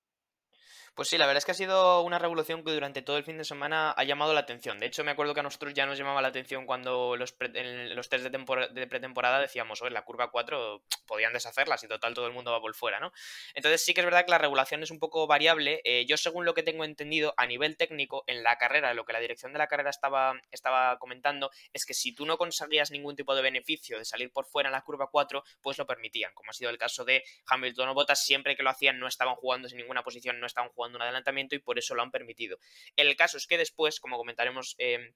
Pues 0.95 1.09
sí, 1.09 1.17
la 1.17 1.25
verdad 1.25 1.39
es 1.39 1.45
que 1.45 1.51
ha 1.53 1.55
sido 1.55 2.01
una 2.03 2.19
revolución 2.19 2.63
que 2.63 2.71
durante 2.71 3.01
todo 3.01 3.17
el 3.17 3.23
fin 3.23 3.39
de 3.39 3.45
semana 3.45 3.93
ha 3.97 4.03
llamado 4.03 4.31
la 4.31 4.41
atención. 4.41 4.77
De 4.77 4.85
hecho, 4.85 5.03
me 5.03 5.09
acuerdo 5.09 5.33
que 5.33 5.39
a 5.39 5.43
nosotros 5.43 5.73
ya 5.73 5.87
nos 5.87 5.97
llamaba 5.97 6.21
la 6.21 6.27
atención 6.27 6.67
cuando 6.67 7.15
los, 7.15 7.35
en 7.39 7.95
los 7.95 8.09
test 8.09 8.25
de, 8.25 8.69
de 8.71 8.87
pretemporada 8.87 9.39
decíamos, 9.39 9.81
oye, 9.81 9.89
la 9.89 10.05
curva 10.05 10.29
4 10.29 10.83
podían 11.07 11.33
deshacerlas 11.33 11.83
y 11.83 11.87
total 11.87 12.13
todo 12.13 12.27
el 12.27 12.31
mundo 12.31 12.51
va 12.51 12.61
por 12.61 12.75
fuera, 12.75 12.99
¿no? 12.99 13.11
Entonces 13.55 13.83
sí 13.83 13.95
que 13.95 14.01
es 14.01 14.05
verdad 14.05 14.23
que 14.23 14.29
la 14.29 14.37
regulación 14.37 14.83
es 14.83 14.91
un 14.91 14.99
poco 14.99 15.25
variable. 15.25 15.81
Eh, 15.83 16.05
yo 16.05 16.15
según 16.15 16.45
lo 16.45 16.53
que 16.53 16.61
tengo 16.61 16.83
entendido 16.83 17.33
a 17.37 17.47
nivel 17.47 17.75
técnico 17.75 18.23
en 18.27 18.43
la 18.43 18.59
carrera, 18.59 18.93
lo 18.93 19.03
que 19.03 19.13
la 19.13 19.19
dirección 19.19 19.51
de 19.51 19.57
la 19.57 19.65
carrera 19.65 19.89
estaba, 19.89 20.39
estaba 20.51 20.99
comentando 20.99 21.49
es 21.73 21.87
que 21.87 21.95
si 21.95 22.13
tú 22.13 22.27
no 22.27 22.37
conseguías 22.37 22.91
ningún 22.91 23.15
tipo 23.15 23.33
de 23.33 23.41
beneficio 23.41 23.97
de 23.97 24.05
salir 24.05 24.31
por 24.31 24.45
fuera 24.45 24.69
en 24.69 24.73
la 24.73 24.81
curva 24.83 25.07
4, 25.11 25.43
pues 25.59 25.75
lo 25.79 25.87
permitían, 25.87 26.35
como 26.35 26.51
ha 26.51 26.53
sido 26.53 26.69
el 26.69 26.77
caso 26.77 27.03
de 27.03 27.23
Hamilton 27.47 27.89
o 27.89 27.93
Bottas, 27.95 28.23
siempre 28.23 28.55
que 28.55 28.61
lo 28.61 28.69
hacían 28.69 28.99
no 28.99 29.07
estaban 29.07 29.33
jugando 29.33 29.67
sin 29.67 29.79
ninguna 29.79 30.03
posición, 30.03 30.39
no 30.39 30.45
estaban 30.45 30.69
jugando 30.69 30.82
un 30.91 31.01
adelantamiento 31.01 31.55
y 31.55 31.59
por 31.59 31.79
eso 31.79 31.95
lo 31.95 32.01
han 32.01 32.11
permitido. 32.11 32.57
El 32.95 33.15
caso 33.15 33.37
es 33.37 33.47
que 33.47 33.57
después, 33.57 33.99
como 33.99 34.17
comentaremos... 34.17 34.75
Eh, 34.77 35.13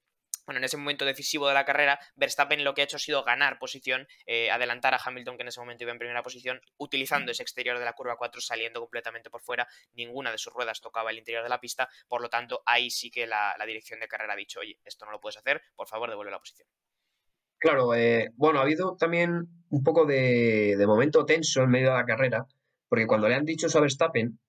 bueno, 0.48 0.60
en 0.60 0.64
ese 0.64 0.78
momento 0.78 1.04
decisivo 1.04 1.50
de 1.50 1.54
la 1.54 1.66
carrera, 1.66 2.00
Verstappen 2.16 2.64
lo 2.64 2.74
que 2.74 2.80
ha 2.80 2.86
hecho 2.86 2.96
ha 2.96 3.00
sido 3.00 3.26
ganar 3.26 3.60
posición, 3.60 4.08
eh, 4.26 4.50
adelantar 4.50 4.94
a 4.94 5.00
Hamilton, 5.04 5.36
que 5.36 5.42
en 5.42 5.50
ese 5.50 5.60
momento 5.60 5.84
iba 5.84 5.92
en 5.92 6.00
primera 6.00 6.24
posición, 6.24 6.62
utilizando 6.78 7.34
ese 7.34 7.44
exterior 7.44 7.78
de 7.78 7.84
la 7.84 7.92
curva 7.92 8.16
4, 8.18 8.40
saliendo 8.40 8.80
completamente 8.80 9.30
por 9.30 9.42
fuera. 9.42 9.68
Ninguna 9.94 10.32
de 10.32 10.38
sus 10.38 10.54
ruedas 10.54 10.80
tocaba 10.80 11.12
el 11.12 11.18
interior 11.18 11.44
de 11.44 11.50
la 11.50 11.60
pista, 11.60 11.90
por 12.08 12.22
lo 12.22 12.30
tanto, 12.30 12.64
ahí 12.66 12.90
sí 12.90 13.12
que 13.12 13.28
la, 13.28 13.56
dirección 13.68 14.00
de 14.00 14.08
carrera 14.08 14.34
ha 14.34 14.38
dicho, 14.38 14.62
oye, 14.62 14.80
esto 14.86 15.06
no 15.06 15.12
lo 15.12 15.20
puedes 15.20 15.38
hacer, 15.38 15.62
por 15.76 15.90
favor, 15.90 16.10
devuelve 16.10 16.32
la 16.32 16.40
posición. 16.40 16.70
Claro, 17.58 17.94
eh, 17.94 18.30
bueno, 18.36 18.60
ha 18.60 18.62
habido 18.62 18.96
también 18.96 19.50
un 19.70 19.84
poco 19.84 20.06
de, 20.06 20.78
de 20.78 20.88
momento 20.88 21.26
tenso 21.26 21.64
en 21.64 21.70
medio 21.72 21.90
de 21.90 21.98
la 21.98 22.06
carrera, 22.06 22.48
porque 22.88 23.06
cuando 23.06 23.28
le 23.28 23.36
han 23.36 23.44
dicho 23.44 23.68
eso 23.68 23.80
a 23.80 23.82
Verstappen, 23.82 24.40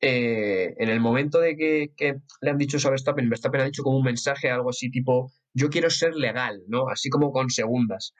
eh, 0.00 0.74
en 0.78 0.88
el 0.88 1.00
momento 1.00 1.40
de 1.40 1.56
que, 1.56 2.16
le 2.40 2.50
han 2.50 2.58
dicho 2.58 2.76
eso 2.76 2.88
a 2.88 2.92
Verstappen, 2.92 3.28
Verstappen 3.28 3.60
ha 3.60 3.64
dicho 3.64 3.82
como 3.82 3.98
un 3.98 4.04
mensaje, 4.04 4.50
algo 4.50 4.70
así 4.70 4.90
tipo, 4.90 5.32
yo 5.54 5.70
quiero 5.70 5.90
ser 5.90 6.14
legal, 6.14 6.62
¿no? 6.68 6.88
Así 6.88 7.08
como 7.10 7.32
con 7.32 7.50
segundas. 7.50 8.14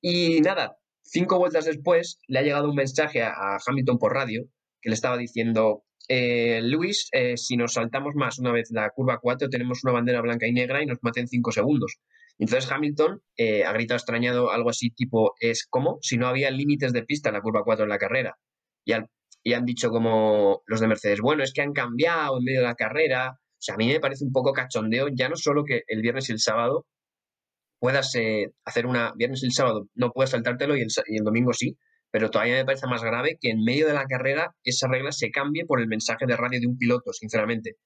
Y 0.00 0.40
nada, 0.40 0.78
cinco 1.02 1.38
vueltas 1.38 1.66
después 1.66 2.20
le 2.26 2.38
ha 2.38 2.42
llegado 2.42 2.70
un 2.70 2.76
mensaje 2.76 3.22
a, 3.22 3.58
Hamilton 3.66 3.98
por 3.98 4.14
radio 4.14 4.44
que 4.80 4.88
le 4.88 4.94
estaba 4.94 5.18
diciendo, 5.18 5.84
eh, 6.08 6.60
Luis, 6.62 7.08
eh, 7.12 7.36
si 7.36 7.56
nos 7.56 7.74
saltamos 7.74 8.14
más 8.14 8.38
una 8.38 8.52
vez 8.52 8.70
la 8.70 8.88
curva 8.90 9.18
4, 9.20 9.50
tenemos 9.50 9.84
una 9.84 9.92
bandera 9.92 10.22
blanca 10.22 10.46
y 10.46 10.52
negra 10.52 10.82
y 10.82 10.86
nos 10.86 10.98
maten 11.02 11.28
cinco 11.28 11.52
segundos. 11.52 11.98
Entonces 12.38 12.72
Hamilton 12.72 13.20
ha 13.66 13.72
gritado 13.74 13.98
extrañado 13.98 14.50
algo 14.50 14.70
así 14.70 14.88
tipo, 14.90 15.34
es 15.40 15.66
como 15.68 15.98
si 16.00 16.16
no 16.16 16.26
había 16.26 16.50
límites 16.50 16.94
de 16.94 17.02
pista 17.02 17.28
en 17.28 17.34
la 17.34 17.42
curva 17.42 17.64
4 17.64 17.84
en 17.84 17.90
la 17.90 17.98
carrera. 17.98 18.38
Y 18.86 18.92
al 18.92 19.10
y 19.42 19.54
han 19.54 19.64
dicho 19.64 19.90
como 19.90 20.62
los 20.66 20.80
de 20.80 20.88
Mercedes, 20.88 21.20
bueno, 21.20 21.42
es 21.42 21.52
que 21.52 21.62
han 21.62 21.72
cambiado 21.72 22.38
en 22.38 22.44
medio 22.44 22.60
de 22.60 22.66
la 22.66 22.74
carrera. 22.74 23.32
O 23.32 23.62
sea, 23.62 23.74
a 23.74 23.78
mí 23.78 23.88
me 23.88 24.00
parece 24.00 24.24
un 24.24 24.32
poco 24.32 24.52
cachondeo, 24.52 25.08
ya 25.14 25.28
no 25.28 25.36
solo 25.36 25.64
que 25.64 25.82
el 25.86 26.02
viernes 26.02 26.28
y 26.28 26.32
el 26.32 26.40
sábado 26.40 26.86
puedas 27.78 28.14
eh, 28.16 28.52
hacer 28.64 28.86
una, 28.86 29.12
viernes 29.16 29.42
y 29.42 29.46
el 29.46 29.52
sábado 29.52 29.88
no 29.94 30.12
puedes 30.12 30.30
saltártelo 30.30 30.76
y 30.76 30.82
el, 30.82 30.88
y 31.06 31.16
el 31.16 31.24
domingo 31.24 31.52
sí, 31.52 31.76
pero 32.10 32.30
todavía 32.30 32.56
me 32.56 32.64
parece 32.64 32.86
más 32.86 33.02
grave 33.02 33.38
que 33.40 33.50
en 33.50 33.64
medio 33.64 33.86
de 33.86 33.94
la 33.94 34.04
carrera 34.06 34.54
esa 34.64 34.88
regla 34.88 35.12
se 35.12 35.30
cambie 35.30 35.64
por 35.66 35.80
el 35.80 35.88
mensaje 35.88 36.26
de 36.26 36.36
radio 36.36 36.60
de 36.60 36.66
un 36.66 36.76
piloto, 36.76 37.12
sinceramente. 37.12 37.76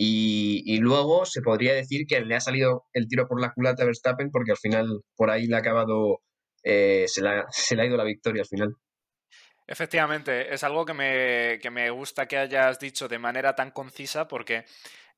Y, 0.00 0.78
luego 0.78 1.24
se 1.26 1.42
podría 1.42 1.74
decir 1.74 2.06
que 2.06 2.20
le 2.20 2.36
ha 2.36 2.40
salido 2.40 2.84
el 2.92 3.08
tiro 3.08 3.26
por 3.26 3.40
la 3.40 3.52
culata 3.52 3.82
a 3.82 3.86
Verstappen 3.86 4.30
porque 4.30 4.52
al 4.52 4.56
final 4.56 4.86
por 5.16 5.30
ahí 5.30 5.46
le 5.48 5.56
ha 5.56 5.58
acabado, 5.58 6.20
eh, 6.62 7.06
se, 7.08 7.20
se 7.50 7.76
le 7.76 7.82
ha 7.82 7.86
ido 7.86 7.96
la 7.96 8.04
victoria 8.04 8.42
al 8.42 8.48
final. 8.48 8.76
Efectivamente, 9.70 10.54
es 10.54 10.64
algo 10.64 10.86
que 10.86 10.94
me, 10.94 11.58
que 11.60 11.70
me 11.70 11.90
gusta 11.90 12.24
que 12.26 12.38
hayas 12.38 12.80
dicho 12.80 13.06
de 13.06 13.18
manera 13.18 13.54
tan 13.54 13.70
concisa 13.70 14.26
porque 14.26 14.64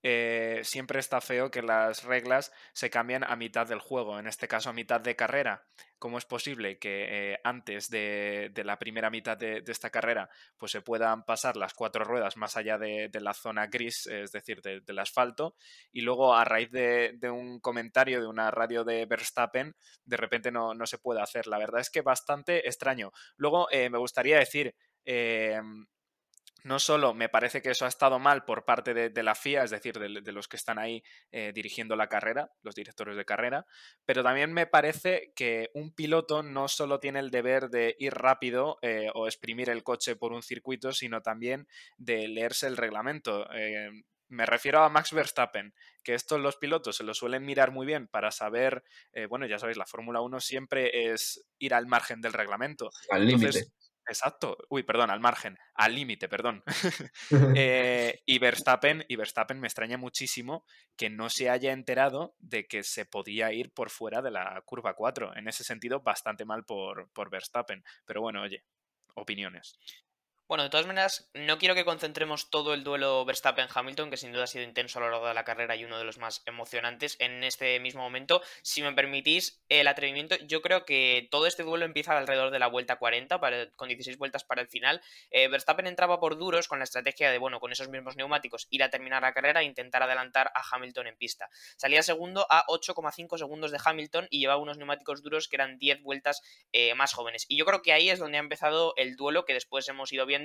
eh, 0.03 0.61
siempre 0.65 0.99
está 0.99 1.21
feo 1.21 1.51
que 1.51 1.63
las 1.63 2.05
reglas 2.05 2.53
se 2.73 2.89
cambien 2.89 3.23
a 3.25 3.37
mitad 3.37 3.67
del 3.67 3.81
juego, 3.81 4.19
en 4.19 4.27
este 4.27 4.49
caso 4.49 4.71
a 4.71 4.73
mitad 4.73 5.01
de 5.01 5.17
carrera. 5.17 5.67
¿Cómo 5.99 6.17
es 6.17 6.25
posible 6.25 6.79
que 6.79 7.33
eh, 7.33 7.41
antes 7.45 7.91
de, 7.91 8.51
la 8.65 8.79
primera 8.79 9.11
mitad 9.11 9.37
de, 9.37 9.63
esta 9.67 9.91
carrera 9.91 10.31
pues 10.57 10.73
se 10.73 10.81
puedan 10.81 11.25
pasar 11.25 11.59
las 11.59 11.75
cuatro 11.75 12.05
ruedas 12.05 12.39
más 12.39 12.57
allá 12.57 12.79
de, 12.79 13.11
la 13.21 13.35
zona 13.35 13.67
gris, 13.67 14.07
es 14.07 14.33
decir, 14.33 14.63
del 14.63 14.99
asfalto, 14.99 15.57
y 15.93 16.01
luego 16.01 16.35
a 16.35 16.45
raíz 16.45 16.71
de, 16.71 17.19
un 17.31 17.61
comentario 17.61 18.21
de 18.23 18.27
una 18.27 18.51
radio 18.51 18.83
de 18.85 19.05
Verstappen, 19.05 19.77
de 20.05 20.17
repente 20.17 20.51
no, 20.51 20.75
se 20.87 20.99
puede 20.99 21.21
hacer? 21.21 21.47
La 21.47 21.59
verdad 21.59 21.83
es 21.83 21.91
que 21.91 22.01
bastante 22.01 22.67
extraño. 22.67 23.13
Luego 23.37 23.69
eh, 23.71 23.91
me 23.91 23.99
gustaría 23.99 24.39
decir 24.39 24.75
no 26.65 26.79
solo 26.79 27.15
me 27.15 27.29
parece 27.29 27.63
que 27.63 27.71
eso 27.71 27.85
ha 27.85 27.89
estado 27.89 28.19
mal 28.19 28.45
por 28.45 28.65
parte 28.65 28.95
de, 28.95 29.23
la 29.23 29.35
FIA, 29.35 29.65
es 29.65 29.71
decir, 29.71 29.99
de, 29.99 30.33
los 30.33 30.49
que 30.49 30.57
están 30.57 30.79
ahí 30.79 31.03
eh, 31.33 31.53
dirigiendo 31.55 31.97
la 31.97 32.09
carrera, 32.09 32.51
los 32.63 32.75
directores 32.75 33.17
de 33.17 33.25
carrera, 33.25 33.67
pero 34.05 34.23
también 34.23 34.53
me 34.53 34.67
parece 34.67 35.33
que 35.35 35.71
un 35.75 35.95
piloto 35.95 36.43
no 36.43 36.69
solo 36.69 37.01
tiene 37.01 37.21
el 37.21 37.31
deber 37.31 37.69
de 37.71 37.97
ir 37.99 38.15
rápido 38.15 38.79
eh, 38.83 39.09
o 39.15 39.27
exprimir 39.27 39.71
el 39.71 39.83
coche 39.83 40.17
por 40.17 40.33
un 40.33 40.43
circuito, 40.43 40.93
sino 40.93 41.23
también 41.23 41.67
de 41.99 42.29
leerse 42.29 42.67
el 42.67 42.77
reglamento. 42.77 43.47
Eh, 43.55 43.91
me 44.29 44.47
refiero 44.47 44.83
a 44.85 44.89
Max 44.89 45.13
Verstappen, 45.13 45.75
que 46.05 46.15
estos 46.15 46.41
los 46.41 46.57
pilotos 46.57 46.97
se 46.97 47.05
lo 47.05 47.15
suelen 47.15 47.45
mirar 47.45 47.73
muy 47.73 47.85
bien 47.85 48.07
para 48.07 48.31
saber, 48.31 48.85
bueno, 49.29 49.45
ya 49.47 49.59
sabéis, 49.59 49.77
la 49.77 49.87
Fórmula 49.87 50.21
1 50.21 50.39
siempre 50.39 51.11
es 51.13 51.45
ir 51.59 51.75
al 51.75 51.89
margen 51.89 52.21
del 52.21 52.33
reglamento. 52.33 52.91
Al 53.11 53.27
límite. 53.27 53.67
Exacto. 54.07 54.57
Uy, 54.69 54.83
perdón, 54.83 55.11
al 55.11 55.21
margen, 55.21 55.59
al 55.75 55.95
límite, 55.95 56.29
perdón. 56.29 56.63
Eh, 57.55 58.21
y 58.27 58.39
Verstappen, 58.39 59.05
y 59.09 59.17
Verstappen 59.17 59.61
me 59.61 59.67
extraña 59.69 59.97
muchísimo 59.99 60.65
que 60.97 61.11
no 61.11 61.31
se 61.31 61.51
haya 61.51 61.73
enterado 61.73 62.35
de 62.39 62.67
que 62.67 62.83
se 62.83 63.05
podía 63.07 63.53
ir 63.53 63.73
por 63.73 63.91
fuera 63.91 64.23
de 64.23 64.31
la 64.31 64.61
curva 64.65 64.95
4. 64.95 65.37
En 65.37 65.49
ese 65.49 65.65
sentido, 65.65 66.01
bastante 66.01 66.45
mal 66.45 66.65
por, 66.65 67.11
por 67.13 67.31
Verstappen. 67.31 67.85
Pero 68.05 68.23
bueno, 68.23 68.43
oye, 68.43 68.65
opiniones. 69.15 69.79
Bueno, 70.51 70.65
de 70.65 70.71
todas 70.71 70.89
maneras, 70.89 71.31
no 71.33 71.59
quiero 71.59 71.77
que 71.77 71.85
concentremos 71.85 72.51
todo 72.51 72.75
el 72.75 72.83
duelo 72.83 73.25
Verstappen-Hamilton, 73.25 74.11
que 74.11 74.17
sin 74.17 74.33
duda 74.33 74.43
ha 74.43 74.47
sido 74.49 74.65
intenso 74.65 74.99
a 74.99 75.03
lo 75.03 75.11
largo 75.13 75.29
de 75.29 75.35
la 75.35 75.45
carrera 75.45 75.77
y 75.77 75.85
uno 75.85 75.97
de 75.97 76.03
los 76.03 76.19
más 76.19 76.43
emocionantes 76.45 77.15
en 77.21 77.45
este 77.45 77.79
mismo 77.79 78.03
momento. 78.03 78.43
Si 78.63 78.83
me 78.83 78.93
permitís 78.93 79.63
el 79.69 79.87
atrevimiento, 79.87 80.35
yo 80.49 80.61
creo 80.61 80.85
que 80.85 81.29
todo 81.31 81.47
este 81.47 81.63
duelo 81.63 81.85
empieza 81.85 82.19
alrededor 82.19 82.51
de 82.51 82.59
la 82.59 82.67
vuelta 82.67 82.97
40, 82.97 83.39
con 83.77 83.87
16 83.91 84.19
vueltas 84.19 84.43
para 84.43 84.61
el 84.61 84.67
final. 84.67 85.01
Eh, 85.31 85.47
Verstappen 85.47 85.87
entraba 85.87 86.19
por 86.19 86.37
duros 86.37 86.67
con 86.67 86.81
la 86.81 86.85
estrategia 86.85 87.31
de, 87.31 87.39
bueno, 87.39 87.61
con 87.61 87.71
esos 87.71 87.89
mismos 87.89 88.17
neumáticos, 88.17 88.67
ir 88.71 88.83
a 88.83 88.91
terminar 88.91 89.23
la 89.23 89.33
carrera 89.33 89.61
e 89.61 89.67
intentar 89.67 90.03
adelantar 90.03 90.51
a 90.57 90.65
Hamilton 90.69 91.07
en 91.07 91.17
pista. 91.17 91.49
Salía 91.77 92.03
segundo 92.03 92.49
a 92.51 92.67
8,5 92.67 93.39
segundos 93.39 93.71
de 93.71 93.79
Hamilton 93.85 94.27
y 94.31 94.41
llevaba 94.41 94.61
unos 94.61 94.79
neumáticos 94.79 95.23
duros 95.23 95.47
que 95.47 95.55
eran 95.55 95.79
10 95.79 96.03
vueltas 96.03 96.43
eh, 96.73 96.93
más 96.97 97.13
jóvenes. 97.13 97.47
Y 97.47 97.57
yo 97.57 97.65
creo 97.65 97.83
que 97.83 97.93
ahí 97.93 98.11
es 98.11 98.19
donde 98.19 98.39
ha 98.39 98.41
empezado 98.41 98.95
el 98.97 99.15
duelo 99.15 99.45
que 99.45 99.55
después 99.55 99.89
hemos 99.89 100.13
ido 100.13 100.27
viendo 100.27 100.40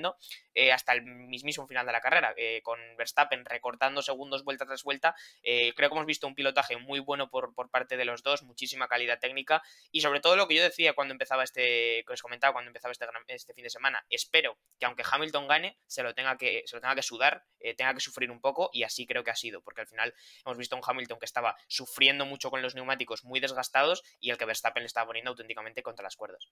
eh, 0.54 0.72
hasta 0.72 0.94
el 0.94 1.02
mismísimo 1.02 1.66
final 1.66 1.84
de 1.84 1.92
la 1.92 2.00
carrera, 2.00 2.32
eh, 2.36 2.62
con 2.62 2.80
Verstappen 2.96 3.44
recortando 3.44 4.00
segundos 4.00 4.42
vuelta 4.42 4.64
tras 4.64 4.82
vuelta. 4.82 5.14
Eh, 5.42 5.74
creo 5.76 5.90
que 5.90 5.94
hemos 5.94 6.06
visto 6.06 6.26
un 6.26 6.34
pilotaje 6.34 6.78
muy 6.78 6.98
bueno 6.98 7.28
por, 7.28 7.54
parte 7.70 7.98
de 7.98 8.06
los 8.06 8.22
dos, 8.22 8.42
muchísima 8.42 8.88
calidad 8.88 9.18
técnica 9.18 9.62
y 9.92 10.00
sobre 10.00 10.20
todo 10.20 10.34
lo 10.34 10.48
que 10.48 10.54
yo 10.54 10.62
decía 10.62 10.94
cuando 10.94 11.12
empezaba 11.12 11.44
este, 11.44 12.04
que 12.06 12.12
os 12.12 12.22
comentaba 12.22 12.54
cuando 12.54 12.70
empezaba 12.70 12.92
este, 12.92 13.06
este 13.28 13.52
fin 13.52 13.64
de 13.64 13.70
semana, 13.70 14.04
espero 14.08 14.56
que 14.78 14.86
aunque 14.86 15.02
Hamilton 15.10 15.46
gane, 15.46 15.78
se 15.86 16.02
lo 16.02 16.14
tenga 16.14 16.38
que, 16.38 16.62
se 16.64 16.76
lo 16.76 16.80
tenga 16.80 16.94
que 16.94 17.02
sudar, 17.02 17.44
tenga 17.76 17.92
que 17.92 18.00
sufrir 18.00 18.30
un 18.30 18.40
poco 18.40 18.70
y 18.72 18.84
así 18.84 19.06
creo 19.06 19.24
que 19.24 19.30
ha 19.30 19.36
sido, 19.36 19.60
porque 19.60 19.82
al 19.82 19.88
final 19.88 20.14
hemos 20.44 20.56
visto 20.56 20.76
un 20.76 20.82
Hamilton 20.86 21.18
que 21.18 21.26
estaba 21.26 21.56
sufriendo 21.66 22.24
mucho 22.24 22.50
con 22.50 22.62
los 22.62 22.74
neumáticos 22.74 23.24
muy 23.24 23.40
desgastados 23.40 24.02
y 24.20 24.30
el 24.30 24.38
que 24.38 24.46
Verstappen 24.46 24.82
le 24.82 24.86
estaba 24.86 25.08
poniendo 25.08 25.32
auténticamente 25.32 25.82
contra 25.82 26.04
las 26.04 26.16
cuerdas. 26.16 26.48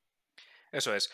Eso 0.72 0.94
es. 0.94 1.12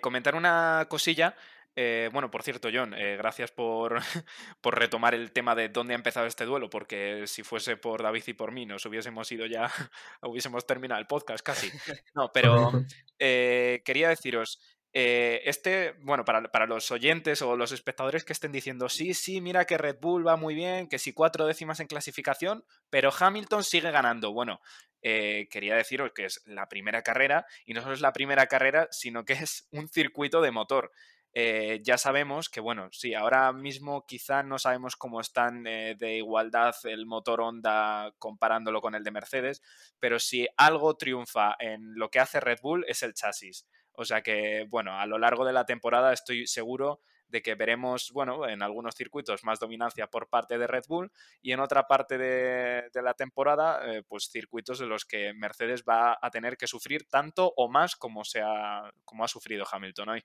comentar 0.00 0.34
una 0.34 0.86
cosilla 0.88 1.36
eh, 1.76 2.08
bueno, 2.12 2.30
por 2.30 2.42
cierto, 2.42 2.68
John, 2.72 2.94
eh, 2.94 3.16
gracias 3.16 3.50
por, 3.50 3.98
por, 4.60 4.78
retomar 4.78 5.14
el 5.14 5.32
tema 5.32 5.54
de 5.54 5.68
dónde 5.68 5.94
ha 5.94 5.96
empezado 5.96 6.26
este 6.26 6.44
duelo, 6.44 6.70
porque 6.70 7.26
si 7.26 7.42
fuese 7.42 7.76
por 7.76 8.02
David 8.02 8.22
y 8.28 8.32
por 8.34 8.52
mí 8.52 8.64
nos 8.66 8.86
hubiésemos 8.86 9.30
ido 9.32 9.46
ya, 9.46 9.70
hubiésemos 10.22 10.66
terminado 10.66 11.00
el 11.00 11.06
podcast 11.06 11.44
casi. 11.44 11.70
No, 12.14 12.30
pero 12.34 12.70
eh, 13.18 13.82
quería 13.84 14.08
deciros, 14.08 14.60
eh, 14.96 15.42
este, 15.46 15.96
bueno, 16.02 16.24
para, 16.24 16.42
para, 16.52 16.66
los 16.66 16.92
oyentes 16.92 17.42
o 17.42 17.56
los 17.56 17.72
espectadores 17.72 18.24
que 18.24 18.32
estén 18.32 18.52
diciendo, 18.52 18.88
sí, 18.88 19.12
sí, 19.12 19.40
mira 19.40 19.64
que 19.64 19.76
Red 19.76 19.96
Bull 20.00 20.24
va 20.24 20.36
muy 20.36 20.54
bien, 20.54 20.88
que 20.88 21.00
sí 21.00 21.12
cuatro 21.12 21.46
décimas 21.46 21.80
en 21.80 21.88
clasificación, 21.88 22.64
pero 22.90 23.10
Hamilton 23.18 23.64
sigue 23.64 23.90
ganando. 23.90 24.32
Bueno, 24.32 24.60
eh, 25.02 25.48
quería 25.50 25.74
deciros 25.74 26.12
que 26.14 26.26
es 26.26 26.40
la 26.46 26.68
primera 26.68 27.02
carrera 27.02 27.44
y 27.66 27.74
no 27.74 27.82
solo 27.82 27.92
es 27.92 28.00
la 28.00 28.12
primera 28.12 28.46
carrera, 28.46 28.86
sino 28.92 29.24
que 29.24 29.32
es 29.32 29.66
un 29.72 29.88
circuito 29.88 30.40
de 30.40 30.52
motor. 30.52 30.92
Eh, 31.36 31.80
ya 31.82 31.98
sabemos 31.98 32.48
que, 32.48 32.60
bueno, 32.60 32.88
sí, 32.92 33.12
ahora 33.12 33.52
mismo 33.52 34.06
quizá 34.06 34.44
no 34.44 34.60
sabemos 34.60 34.94
cómo 34.94 35.20
están 35.20 35.66
eh, 35.66 35.96
de 35.98 36.16
igualdad 36.16 36.74
el 36.84 37.06
motor 37.06 37.40
Honda 37.40 38.14
comparándolo 38.20 38.80
con 38.80 38.94
el 38.94 39.02
de 39.02 39.10
Mercedes, 39.10 39.60
pero 39.98 40.20
si 40.20 40.46
algo 40.56 40.96
triunfa 40.96 41.56
en 41.58 41.94
lo 41.96 42.08
que 42.08 42.20
hace 42.20 42.38
Red 42.38 42.60
Bull 42.62 42.84
es 42.86 43.02
el 43.02 43.14
chasis. 43.14 43.66
O 43.92 44.04
sea 44.04 44.22
que, 44.22 44.66
bueno, 44.70 44.98
a 44.98 45.06
lo 45.06 45.18
largo 45.18 45.44
de 45.44 45.52
la 45.52 45.66
temporada 45.66 46.12
estoy 46.12 46.46
seguro 46.46 47.00
de 47.28 47.42
que 47.42 47.56
veremos, 47.56 48.12
bueno, 48.12 48.48
en 48.48 48.62
algunos 48.62 48.94
circuitos 48.94 49.42
más 49.42 49.58
dominancia 49.58 50.06
por 50.06 50.28
parte 50.28 50.56
de 50.56 50.68
Red 50.68 50.84
Bull 50.88 51.10
y 51.42 51.50
en 51.50 51.58
otra 51.58 51.88
parte 51.88 52.16
de, 52.16 53.02
la 53.02 53.14
temporada, 53.14 53.80
eh, 53.92 54.04
pues 54.06 54.28
circuitos 54.30 54.80
en 54.80 54.88
los 54.88 55.04
que 55.04 55.32
Mercedes 55.34 55.82
va 55.82 56.16
a 56.20 56.30
tener 56.30 56.56
que 56.56 56.68
sufrir 56.68 57.08
tanto 57.08 57.52
o 57.56 57.68
más 57.68 57.96
como, 57.96 58.24
sea, 58.24 58.92
como 59.04 59.24
ha 59.24 59.28
sufrido 59.28 59.64
Hamilton 59.70 60.10
hoy. 60.10 60.24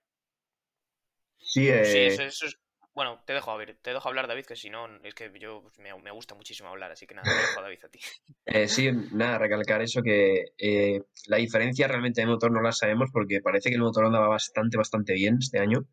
Sí, 1.39 1.67
eh, 1.67 2.07
eso, 2.07 2.45
es... 2.45 2.59
Bueno, 2.93 3.23
te 3.25 3.33
dejo, 3.33 3.51
a 3.51 3.57
ver, 3.57 3.77
te 3.81 3.93
dejo 3.93 4.09
hablar, 4.09 4.27
David, 4.27 4.45
que 4.45 4.55
si 4.55 4.69
no, 4.69 4.87
es 5.03 5.13
que 5.13 5.31
yo 5.39 5.61
pues, 5.61 5.79
me, 5.79 6.11
gusta 6.11 6.35
muchísimo 6.35 6.69
hablar, 6.69 6.91
así 6.91 7.07
que 7.07 7.15
nada, 7.15 7.31
te 7.31 7.39
dejo, 7.39 7.61
David, 7.61 7.79
a 7.85 7.89
ti. 7.89 7.99
Eh, 8.45 8.67
sí, 8.67 8.89
nada, 9.13 9.37
recalcar 9.37 9.81
eso, 9.81 10.01
que 10.01 10.47
eh, 10.57 11.01
la 11.27 11.37
diferencia 11.37 11.87
realmente 11.87 12.21
de 12.21 12.27
motor 12.27 12.51
no 12.51 12.61
la 12.61 12.71
sabemos 12.71 13.09
porque 13.13 13.41
parece 13.41 13.69
que 13.69 13.75
el 13.75 13.81
motor 13.81 14.05
andaba 14.05 14.27
bastante, 14.27 14.75
bastante 14.75 15.13
bien 15.13 15.37
este 15.39 15.59
año, 15.59 15.85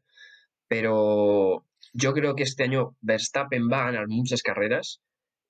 pero 0.68 1.64
yo 1.92 2.12
creo 2.12 2.34
que 2.34 2.42
este 2.42 2.64
año 2.64 2.96
Verstappen 3.00 3.68
va 3.70 3.82
a 3.82 3.92
ganar 3.92 4.08
muchas 4.08 4.42
carreras 4.42 5.00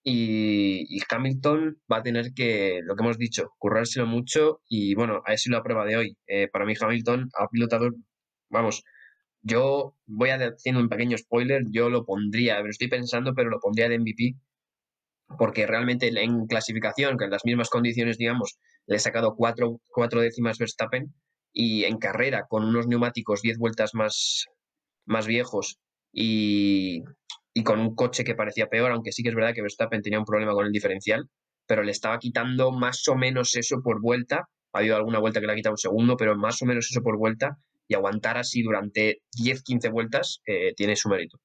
y, 0.02 0.98
Hamilton 1.08 1.80
va 1.90 1.98
a 1.98 2.02
tener 2.02 2.34
que, 2.34 2.80
lo 2.82 2.96
que 2.96 3.02
hemos 3.02 3.18
dicho, 3.18 3.54
currárselo 3.58 4.06
mucho 4.06 4.60
y 4.68 4.94
bueno, 4.94 5.22
a 5.24 5.32
eso 5.32 5.50
la 5.50 5.62
prueba 5.62 5.86
de 5.86 5.96
hoy. 5.96 6.16
para 6.52 6.66
mí 6.66 6.74
Hamilton 6.78 7.30
ha 7.38 7.48
pilotado, 7.48 7.90
vamos, 8.50 8.82
yo 9.46 9.94
voy 10.06 10.30
haciendo 10.30 10.80
un 10.80 10.88
pequeño 10.88 11.16
spoiler, 11.16 11.62
yo 11.70 11.88
lo 11.88 12.04
pondría, 12.04 12.60
lo 12.60 12.68
estoy 12.68 12.88
pensando, 12.88 13.32
pero 13.34 13.48
lo 13.48 13.60
pondría 13.60 13.88
de 13.88 13.98
MVP, 13.98 14.34
porque 15.38 15.66
realmente 15.66 16.08
en 16.08 16.46
clasificación, 16.46 17.16
que 17.16 17.24
en 17.26 17.30
las 17.30 17.44
mismas 17.44 17.70
condiciones, 17.70 18.18
digamos, 18.18 18.58
le 18.86 18.96
he 18.96 18.98
sacado 18.98 19.36
cuatro, 19.36 19.80
cuatro 19.88 20.20
décimas 20.20 20.58
Verstappen, 20.58 21.14
y 21.52 21.84
en 21.84 21.98
carrera, 21.98 22.46
con 22.48 22.64
unos 22.64 22.88
neumáticos 22.88 23.40
diez 23.40 23.56
vueltas 23.56 23.94
más, 23.94 24.46
más 25.06 25.26
viejos 25.28 25.78
y, 26.12 27.02
y 27.54 27.62
con 27.62 27.78
un 27.78 27.94
coche 27.94 28.24
que 28.24 28.34
parecía 28.34 28.66
peor, 28.66 28.90
aunque 28.90 29.12
sí 29.12 29.22
que 29.22 29.28
es 29.28 29.34
verdad 29.34 29.54
que 29.54 29.62
Verstappen 29.62 30.02
tenía 30.02 30.18
un 30.18 30.24
problema 30.24 30.54
con 30.54 30.66
el 30.66 30.72
diferencial, 30.72 31.30
pero 31.66 31.84
le 31.84 31.92
estaba 31.92 32.18
quitando 32.18 32.72
más 32.72 33.06
o 33.08 33.14
menos 33.14 33.54
eso 33.54 33.80
por 33.82 34.02
vuelta. 34.02 34.48
Ha 34.72 34.78
habido 34.80 34.96
alguna 34.96 35.20
vuelta 35.20 35.40
que 35.40 35.46
le 35.46 35.52
ha 35.52 35.56
quitado 35.56 35.74
un 35.74 35.78
segundo, 35.78 36.16
pero 36.16 36.36
más 36.36 36.60
o 36.62 36.66
menos 36.66 36.88
eso 36.90 37.00
por 37.00 37.16
vuelta 37.16 37.58
y 37.88 37.94
aguantar 37.94 38.38
así 38.38 38.62
durante 38.62 39.22
10-15 39.38 39.90
vueltas 39.90 40.40
eh, 40.46 40.74
tiene 40.76 40.96
su 40.96 41.08
mérito. 41.08 41.38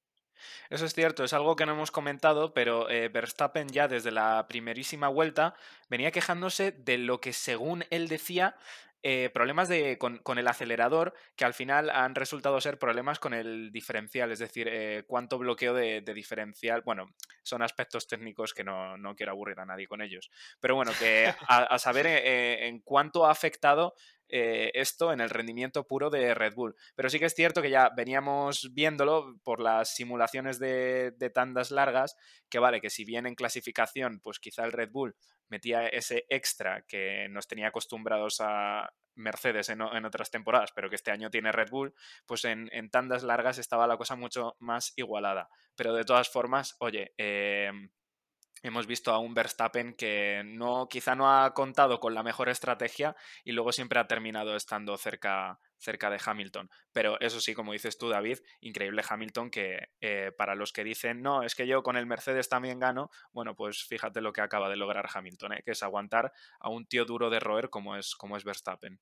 Eso 0.70 0.86
es 0.86 0.94
cierto, 0.94 1.22
es 1.22 1.32
algo 1.32 1.54
que 1.54 1.66
no 1.66 1.72
hemos 1.72 1.90
comentado, 1.90 2.52
pero 2.52 2.90
eh, 2.90 3.08
Verstappen 3.08 3.68
ya 3.68 3.88
desde 3.88 4.10
la 4.10 4.46
primerísima 4.48 5.08
vuelta 5.08 5.54
venía 5.88 6.10
quejándose 6.10 6.72
de 6.72 6.98
lo 6.98 7.20
que 7.20 7.32
según 7.32 7.84
él 7.90 8.08
decía 8.08 8.56
eh, 9.04 9.30
problemas 9.34 9.68
de, 9.68 9.98
con, 9.98 10.38
el 10.38 10.48
acelerador 10.48 11.14
que 11.36 11.44
al 11.44 11.54
final 11.54 11.90
han 11.90 12.14
resultado 12.14 12.60
ser 12.60 12.78
problemas 12.78 13.18
con 13.18 13.34
el 13.34 13.70
diferencial, 13.72 14.32
es 14.32 14.38
decir, 14.38 14.70
cuánto 15.06 15.38
bloqueo 15.38 15.74
de, 15.74 16.00
diferencial. 16.00 16.82
Bueno, 16.82 17.12
son 17.42 17.62
aspectos 17.62 18.06
técnicos 18.06 18.54
que 18.54 18.64
no, 18.64 18.96
quiero 19.16 19.32
aburrir 19.32 19.60
a 19.60 19.66
nadie 19.66 19.86
con 19.86 20.02
ellos. 20.02 20.30
Pero 20.60 20.74
bueno, 20.74 20.92
que 20.98 21.32
a, 21.48 21.78
saber 21.78 22.06
eh, 22.06 22.68
en 22.68 22.80
cuánto 22.80 23.26
ha 23.26 23.30
afectado 23.30 23.94
esto 24.34 25.12
en 25.12 25.20
el 25.20 25.28
rendimiento 25.28 25.86
puro 25.86 26.08
de 26.08 26.32
Red 26.32 26.54
Bull. 26.54 26.74
Pero 26.94 27.10
sí 27.10 27.18
que 27.18 27.26
es 27.26 27.34
cierto 27.34 27.60
que 27.60 27.68
ya 27.68 27.90
veníamos 27.94 28.70
viéndolo 28.72 29.36
por 29.44 29.60
las 29.60 29.94
simulaciones 29.94 30.58
de, 30.58 31.12
de 31.18 31.28
tandas 31.28 31.70
largas, 31.70 32.16
que 32.48 32.58
vale, 32.58 32.80
que 32.80 32.88
si 32.88 33.04
bien 33.04 33.26
en 33.26 33.34
clasificación, 33.34 34.20
pues 34.20 34.38
quizá 34.38 34.64
el 34.64 34.72
Red 34.72 34.90
Bull 34.90 35.14
metía 35.52 35.86
ese 35.86 36.24
extra 36.30 36.82
que 36.88 37.28
nos 37.28 37.46
tenía 37.46 37.68
acostumbrados 37.68 38.40
a 38.40 38.90
Mercedes 39.14 39.68
en, 39.68 39.82
otras 39.82 40.30
temporadas, 40.30 40.72
pero 40.74 40.88
que 40.88 40.96
este 40.96 41.10
año 41.10 41.28
tiene 41.28 41.52
Red 41.52 41.68
Bull, 41.68 41.94
pues 42.26 42.46
en, 42.46 42.70
tandas 42.90 43.22
largas 43.22 43.58
estaba 43.58 43.86
la 43.86 43.98
cosa 43.98 44.16
mucho 44.16 44.56
más 44.60 44.94
igualada. 44.96 45.50
Pero 45.76 45.92
de 45.92 46.04
todas 46.04 46.30
formas, 46.30 46.74
oye, 46.80 47.12
em, 47.18 47.90
hemos 48.62 48.86
visto 48.86 49.12
a 49.12 49.18
un 49.18 49.34
Verstappen 49.34 49.94
que 49.94 50.42
no, 50.44 50.88
quizá 50.88 51.14
no 51.14 51.32
ha 51.32 51.52
contado 51.54 52.00
con 52.00 52.14
la 52.14 52.22
mejor 52.22 52.48
estrategia 52.48 53.16
y 53.44 53.52
luego 53.52 53.72
siempre 53.72 53.98
ha 53.98 54.06
terminado 54.06 54.56
estando 54.56 54.96
cerca, 54.96 55.58
cerca 55.78 56.10
de 56.10 56.20
Hamilton. 56.24 56.70
Pero 56.92 57.18
eso 57.20 57.40
sí, 57.40 57.54
como 57.54 57.72
dices 57.72 57.98
tú, 57.98 58.08
David, 58.08 58.38
increíble 58.60 59.02
Hamilton 59.08 59.50
que 59.50 59.88
eh, 60.00 60.32
para 60.36 60.54
los 60.54 60.72
que 60.72 60.84
dicen, 60.84 61.22
no, 61.22 61.42
es 61.42 61.54
que 61.54 61.66
yo 61.66 61.82
con 61.82 61.96
el 61.96 62.06
Mercedes 62.06 62.48
también 62.48 62.78
gano, 62.78 63.10
bueno, 63.32 63.54
pues 63.54 63.84
fíjate 63.84 64.20
lo 64.20 64.32
que 64.32 64.40
acaba 64.40 64.68
de 64.68 64.76
lograr 64.76 65.08
Hamilton, 65.12 65.54
¿eh? 65.54 65.62
que 65.64 65.72
es 65.72 65.82
aguantar 65.82 66.32
a 66.60 66.68
un 66.68 66.86
tío 66.86 67.04
duro 67.04 67.30
de 67.30 67.40
roer 67.40 67.70
como 67.70 67.96
es, 67.96 68.14
como 68.14 68.36
es 68.36 68.44
Verstappen. 68.44 69.00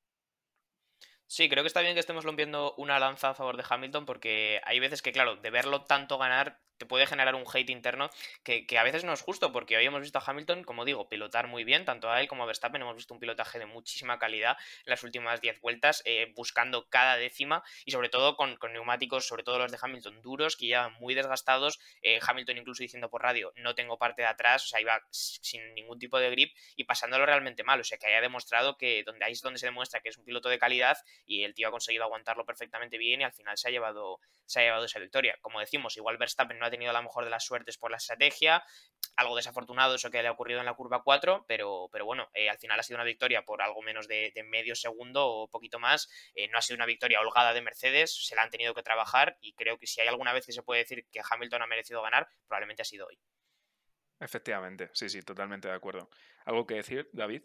Sí, 1.32 1.48
creo 1.48 1.62
que 1.62 1.68
está 1.68 1.80
bien 1.80 1.94
que 1.94 2.00
estemos 2.00 2.24
rompiendo 2.24 2.74
una 2.76 2.98
lanza 2.98 3.30
a 3.30 3.34
favor 3.34 3.56
de 3.56 3.62
Hamilton 3.68 4.04
porque 4.04 4.60
hay 4.64 4.80
veces 4.80 5.00
que, 5.00 5.12
claro, 5.12 5.36
de 5.36 5.50
verlo 5.50 5.84
tanto 5.84 6.18
ganar 6.18 6.58
te 6.80 6.86
puede 6.86 7.06
generar 7.06 7.34
un 7.34 7.44
hate 7.46 7.68
interno 7.68 8.08
que, 8.42 8.66
a 8.78 8.82
veces 8.82 9.04
no 9.04 9.12
es 9.12 9.20
justo, 9.20 9.52
porque 9.52 9.76
hoy 9.76 9.84
hemos 9.84 10.00
visto 10.00 10.18
a 10.18 10.22
Hamilton, 10.26 10.64
como 10.64 10.86
digo, 10.86 11.10
pilotar 11.10 11.46
muy 11.46 11.62
bien, 11.62 11.84
tanto 11.84 12.10
a 12.10 12.22
él 12.22 12.26
como 12.26 12.42
a 12.42 12.46
Verstappen, 12.46 12.80
hemos 12.80 12.96
visto 12.96 13.12
un 13.12 13.20
pilotaje 13.20 13.58
de 13.58 13.66
muchísima 13.66 14.18
calidad 14.18 14.56
en 14.86 14.90
las 14.90 15.04
últimas 15.04 15.42
10 15.42 15.60
vueltas, 15.60 16.02
eh, 16.06 16.32
buscando 16.34 16.88
cada 16.88 17.18
décima 17.18 17.62
y 17.84 17.90
sobre 17.90 18.08
todo 18.08 18.34
con, 18.34 18.58
neumáticos, 18.72 19.26
sobre 19.26 19.42
todo 19.42 19.58
los 19.58 19.70
de 19.70 19.78
Hamilton 19.80 20.22
duros, 20.22 20.56
que 20.56 20.68
ya 20.68 20.88
muy 20.88 21.14
desgastados, 21.14 21.78
eh, 22.00 22.18
Hamilton 22.26 22.56
incluso 22.56 22.82
diciendo 22.82 23.10
por 23.10 23.22
radio, 23.22 23.52
no 23.56 23.74
tengo 23.74 23.98
parte 23.98 24.22
de 24.22 24.28
atrás, 24.28 24.64
o 24.64 24.68
sea, 24.68 24.80
iba 24.80 25.02
sin 25.10 25.74
ningún 25.74 25.98
tipo 25.98 26.18
de 26.18 26.30
grip 26.30 26.56
y 26.76 26.84
pasándolo 26.84 27.26
realmente 27.26 27.62
mal, 27.62 27.78
o 27.80 27.84
sea, 27.84 27.98
que 27.98 28.06
haya 28.06 28.22
demostrado 28.22 28.78
que 28.78 29.04
donde 29.04 29.26
ahí 29.26 29.32
es 29.32 29.42
donde 29.42 29.58
se 29.58 29.66
demuestra 29.66 30.00
que 30.00 30.08
es 30.08 30.16
un 30.16 30.24
piloto 30.24 30.48
de 30.48 30.58
calidad 30.58 30.96
y 31.26 31.44
el 31.44 31.54
tío 31.54 31.68
ha 31.68 31.70
conseguido 31.70 32.04
aguantarlo 32.04 32.44
perfectamente 32.44 32.98
bien 32.98 33.20
y 33.20 33.24
al 33.24 33.32
final 33.32 33.56
se 33.56 33.68
ha 33.68 33.70
llevado, 33.70 34.20
se 34.46 34.60
ha 34.60 34.62
llevado 34.62 34.84
esa 34.84 34.98
victoria. 34.98 35.36
Como 35.40 35.60
decimos, 35.60 35.96
igual 35.96 36.18
Verstappen 36.18 36.58
no 36.58 36.66
ha 36.66 36.70
tenido 36.70 36.92
la 36.92 37.02
mejor 37.02 37.24
de 37.24 37.30
las 37.30 37.44
suertes 37.44 37.78
por 37.78 37.90
la 37.90 37.96
estrategia, 37.96 38.62
algo 39.16 39.36
desafortunado 39.36 39.94
eso 39.94 40.10
que 40.10 40.22
le 40.22 40.28
ha 40.28 40.32
ocurrido 40.32 40.60
en 40.60 40.66
la 40.66 40.74
curva 40.74 41.02
4, 41.02 41.44
pero, 41.46 41.88
pero 41.92 42.04
bueno, 42.04 42.28
eh, 42.34 42.48
al 42.48 42.58
final 42.58 42.80
ha 42.80 42.82
sido 42.82 42.96
una 42.96 43.04
victoria 43.04 43.42
por 43.42 43.62
algo 43.62 43.82
menos 43.82 44.08
de, 44.08 44.32
medio 44.48 44.74
segundo 44.74 45.26
o 45.26 45.48
poquito 45.48 45.78
más. 45.78 46.08
Eh, 46.34 46.48
no 46.48 46.58
ha 46.58 46.62
sido 46.62 46.76
una 46.76 46.86
victoria 46.86 47.20
holgada 47.20 47.52
de 47.52 47.62
Mercedes, 47.62 48.26
se 48.26 48.34
la 48.34 48.42
han 48.42 48.50
tenido 48.50 48.74
que 48.74 48.82
trabajar 48.82 49.36
y 49.40 49.54
creo 49.54 49.78
que 49.78 49.86
si 49.86 50.00
hay 50.00 50.08
alguna 50.08 50.32
vez 50.32 50.46
que 50.46 50.52
se 50.52 50.62
puede 50.62 50.80
decir 50.80 51.06
que 51.10 51.20
Hamilton 51.28 51.62
ha 51.62 51.66
merecido 51.66 52.02
ganar, 52.02 52.28
probablemente 52.46 52.82
ha 52.82 52.84
sido 52.84 53.06
hoy. 53.06 53.18
Efectivamente, 54.20 54.90
sí, 54.92 55.08
sí, 55.08 55.22
totalmente 55.22 55.68
de 55.68 55.74
acuerdo. 55.74 56.10
¿Algo 56.44 56.66
que 56.66 56.74
decir, 56.74 57.08
David? 57.12 57.42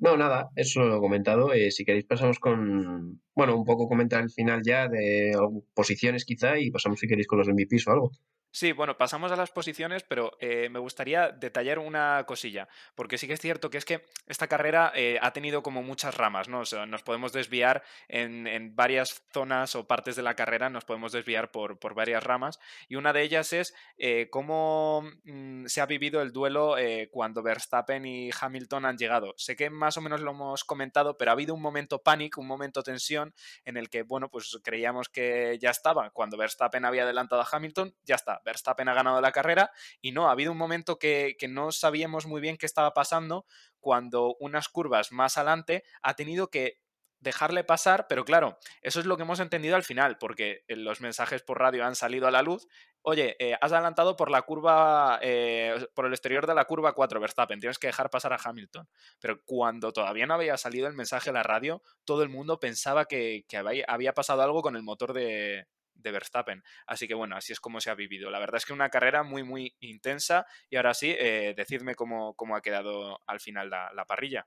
No, 0.00 0.16
nada, 0.16 0.48
eso 0.54 0.80
lo 0.84 0.96
he 0.96 1.00
comentado. 1.00 1.52
Eh, 1.52 1.70
si 1.72 1.84
queréis 1.84 2.04
pasamos 2.06 2.38
con, 2.38 3.20
bueno, 3.34 3.56
un 3.56 3.64
poco 3.64 3.88
comentar 3.88 4.22
el 4.22 4.30
final 4.30 4.62
ya 4.64 4.88
de 4.88 5.32
posiciones 5.74 6.24
quizá 6.24 6.58
y 6.58 6.70
pasamos 6.70 7.00
si 7.00 7.08
queréis 7.08 7.26
con 7.26 7.38
los 7.38 7.48
MVPs 7.48 7.88
o 7.88 7.92
algo. 7.92 8.10
Sí, 8.50 8.72
bueno, 8.72 8.96
pasamos 8.96 9.30
a 9.30 9.36
las 9.36 9.50
posiciones, 9.50 10.04
pero 10.04 10.32
eh, 10.40 10.70
me 10.70 10.78
gustaría 10.78 11.28
detallar 11.28 11.78
una 11.78 12.24
cosilla, 12.26 12.66
porque 12.94 13.18
sí 13.18 13.26
que 13.26 13.34
es 13.34 13.40
cierto 13.40 13.68
que 13.68 13.76
es 13.76 13.84
que 13.84 14.06
esta 14.26 14.48
carrera 14.48 14.90
eh, 14.94 15.18
ha 15.20 15.34
tenido 15.34 15.62
como 15.62 15.82
muchas 15.82 16.16
ramas, 16.16 16.48
¿no? 16.48 16.60
O 16.60 16.64
sea, 16.64 16.86
nos 16.86 17.02
podemos 17.02 17.32
desviar 17.32 17.82
en, 18.08 18.38
varias 18.74 19.22
zonas 19.32 19.74
o 19.74 19.86
partes 19.86 20.16
de 20.16 20.22
la 20.22 20.34
carrera, 20.34 20.70
nos 20.70 20.86
podemos 20.86 21.12
desviar 21.12 21.50
por, 21.50 21.78
por 21.78 21.94
varias 21.94 22.24
ramas, 22.24 22.58
y 22.88 22.96
una 22.96 23.12
de 23.12 23.22
ellas 23.22 23.52
es 23.52 23.74
eh, 23.98 24.28
cómo 24.30 25.02
mm, 25.24 25.66
se 25.66 25.82
ha 25.82 25.86
vivido 25.86 26.22
el 26.22 26.32
duelo 26.32 26.76
cuando 27.10 27.42
Verstappen 27.42 28.06
y 28.06 28.30
Hamilton 28.38 28.86
han 28.86 28.96
llegado. 28.96 29.34
Sé 29.36 29.56
que 29.56 29.68
más 29.68 29.96
o 29.96 30.00
menos 30.00 30.20
lo 30.20 30.30
hemos 30.30 30.64
comentado, 30.64 31.16
pero 31.18 31.30
ha 31.30 31.32
habido 31.32 31.54
un 31.54 31.62
momento 31.62 32.02
pánico, 32.02 32.40
un 32.40 32.46
momento 32.46 32.82
tensión, 32.82 33.34
en 33.64 33.76
el 33.76 33.90
que, 33.90 34.02
bueno, 34.02 34.30
pues 34.30 34.58
creíamos 34.62 35.08
que 35.08 35.58
ya 35.60 35.70
estaba, 35.70 36.10
cuando 36.10 36.36
Verstappen 36.36 36.84
había 36.84 37.02
adelantado 37.02 37.42
a 37.42 37.48
Hamilton, 37.50 37.94
ya 38.04 38.14
está 38.14 38.37
Verstappen 38.44 38.88
ha 38.88 38.94
ganado 38.94 39.20
la 39.20 39.32
carrera 39.32 39.70
y 40.00 40.12
no, 40.12 40.28
ha 40.28 40.32
habido 40.32 40.52
un 40.52 40.58
momento 40.58 40.98
que, 40.98 41.36
no 41.48 41.72
sabíamos 41.72 42.26
muy 42.26 42.40
bien 42.40 42.56
qué 42.56 42.66
estaba 42.66 42.92
pasando 42.92 43.46
cuando 43.80 44.36
unas 44.40 44.68
curvas 44.68 45.12
más 45.12 45.38
adelante 45.38 45.84
ha 46.02 46.14
tenido 46.14 46.50
que 46.50 46.80
dejarle 47.20 47.64
pasar, 47.64 48.06
pero 48.08 48.24
claro, 48.24 48.58
eso 48.80 49.00
es 49.00 49.06
lo 49.06 49.16
que 49.16 49.24
hemos 49.24 49.40
entendido 49.40 49.76
al 49.76 49.82
final, 49.82 50.18
porque 50.18 50.64
los 50.68 51.00
mensajes 51.00 51.42
por 51.42 51.58
radio 51.58 51.84
han 51.84 51.96
salido 51.96 52.28
a 52.28 52.30
la 52.30 52.42
luz. 52.42 52.68
Oye, 53.02 53.36
eh, 53.40 53.56
has 53.60 53.72
adelantado 53.72 54.16
por 54.16 54.30
la 54.30 54.42
curva, 54.42 55.18
eh, 55.22 55.86
por 55.94 56.06
el 56.06 56.12
exterior 56.12 56.46
de 56.46 56.54
la 56.54 56.66
curva 56.66 56.92
4, 56.92 57.18
Verstappen, 57.18 57.58
tienes 57.58 57.78
que 57.78 57.88
dejar 57.88 58.10
pasar 58.10 58.32
a 58.32 58.38
Hamilton. 58.42 58.88
Pero 59.20 59.42
cuando 59.44 59.92
todavía 59.92 60.26
no 60.26 60.34
había 60.34 60.56
salido 60.56 60.86
el 60.86 60.94
mensaje 60.94 61.30
a 61.30 61.32
la 61.32 61.42
radio, 61.42 61.82
todo 62.04 62.22
el 62.22 62.28
mundo 62.28 62.60
pensaba 62.60 63.06
que, 63.06 63.44
había 63.88 64.14
pasado 64.14 64.42
algo 64.42 64.62
con 64.62 64.76
el 64.76 64.82
motor 64.82 65.12
de, 65.12 65.66
Verstappen. 65.98 66.62
Así 66.86 67.06
que 67.06 67.14
bueno, 67.14 67.36
así 67.36 67.52
es 67.52 67.60
como 67.60 67.80
se 67.80 67.90
ha 67.90 67.94
vivido. 67.94 68.30
La 68.30 68.38
verdad 68.38 68.56
es 68.56 68.66
que 68.66 68.72
una 68.72 68.90
carrera 68.90 69.22
muy, 69.22 69.42
muy 69.42 69.76
intensa. 69.80 70.46
Y 70.70 70.76
ahora 70.76 70.94
sí, 70.94 71.14
eh, 71.18 71.54
decidme 71.56 71.94
cómo, 71.94 72.34
ha 72.54 72.62
quedado 72.62 73.20
al 73.26 73.40
final 73.40 73.70
la 73.70 74.04
parrilla. 74.06 74.46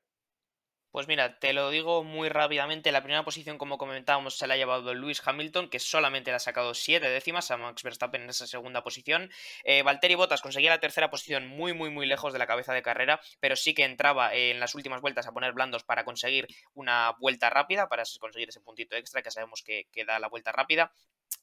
Pues 0.91 1.07
mira, 1.07 1.39
te 1.39 1.53
lo 1.53 1.69
digo 1.69 2.03
muy 2.03 2.27
rápidamente. 2.27 2.91
La 2.91 3.01
primera 3.01 3.23
posición, 3.23 3.57
como 3.57 3.77
comentábamos, 3.77 4.37
se 4.37 4.45
la 4.45 4.55
ha 4.55 4.57
llevado 4.57 4.93
Lewis 4.93 5.21
Hamilton, 5.25 5.69
que 5.69 5.79
solamente 5.79 6.31
le 6.31 6.35
ha 6.35 6.39
sacado 6.39 6.73
7 6.73 7.07
décimas 7.07 7.49
a 7.49 7.55
Max 7.55 7.81
Verstappen 7.81 8.23
en 8.23 8.29
esa 8.29 8.45
segunda 8.45 8.83
posición. 8.83 9.31
Eh, 9.63 9.83
Valtteri 9.83 10.15
Bottas 10.15 10.41
conseguía 10.41 10.69
la 10.69 10.81
tercera 10.81 11.09
posición 11.09 11.47
muy, 11.47 11.73
muy, 11.73 11.89
muy 11.91 12.05
lejos 12.05 12.33
de 12.33 12.39
la 12.39 12.47
cabeza 12.47 12.73
de 12.73 12.81
carrera, 12.81 13.21
pero 13.39 13.55
sí 13.55 13.73
que 13.73 13.85
entraba 13.85 14.35
en 14.35 14.59
las 14.59 14.75
últimas 14.75 14.99
vueltas 14.99 15.27
a 15.27 15.31
poner 15.31 15.53
blandos 15.53 15.85
para 15.85 16.03
conseguir 16.03 16.47
una 16.73 17.15
vuelta 17.21 17.49
rápida, 17.49 17.87
para 17.87 18.03
conseguir 18.19 18.49
ese 18.49 18.59
puntito 18.59 18.97
extra 18.97 19.21
que 19.21 19.31
sabemos 19.31 19.63
que, 19.63 19.87
que 19.93 20.03
da 20.03 20.19
la 20.19 20.27
vuelta 20.27 20.51
rápida. 20.51 20.91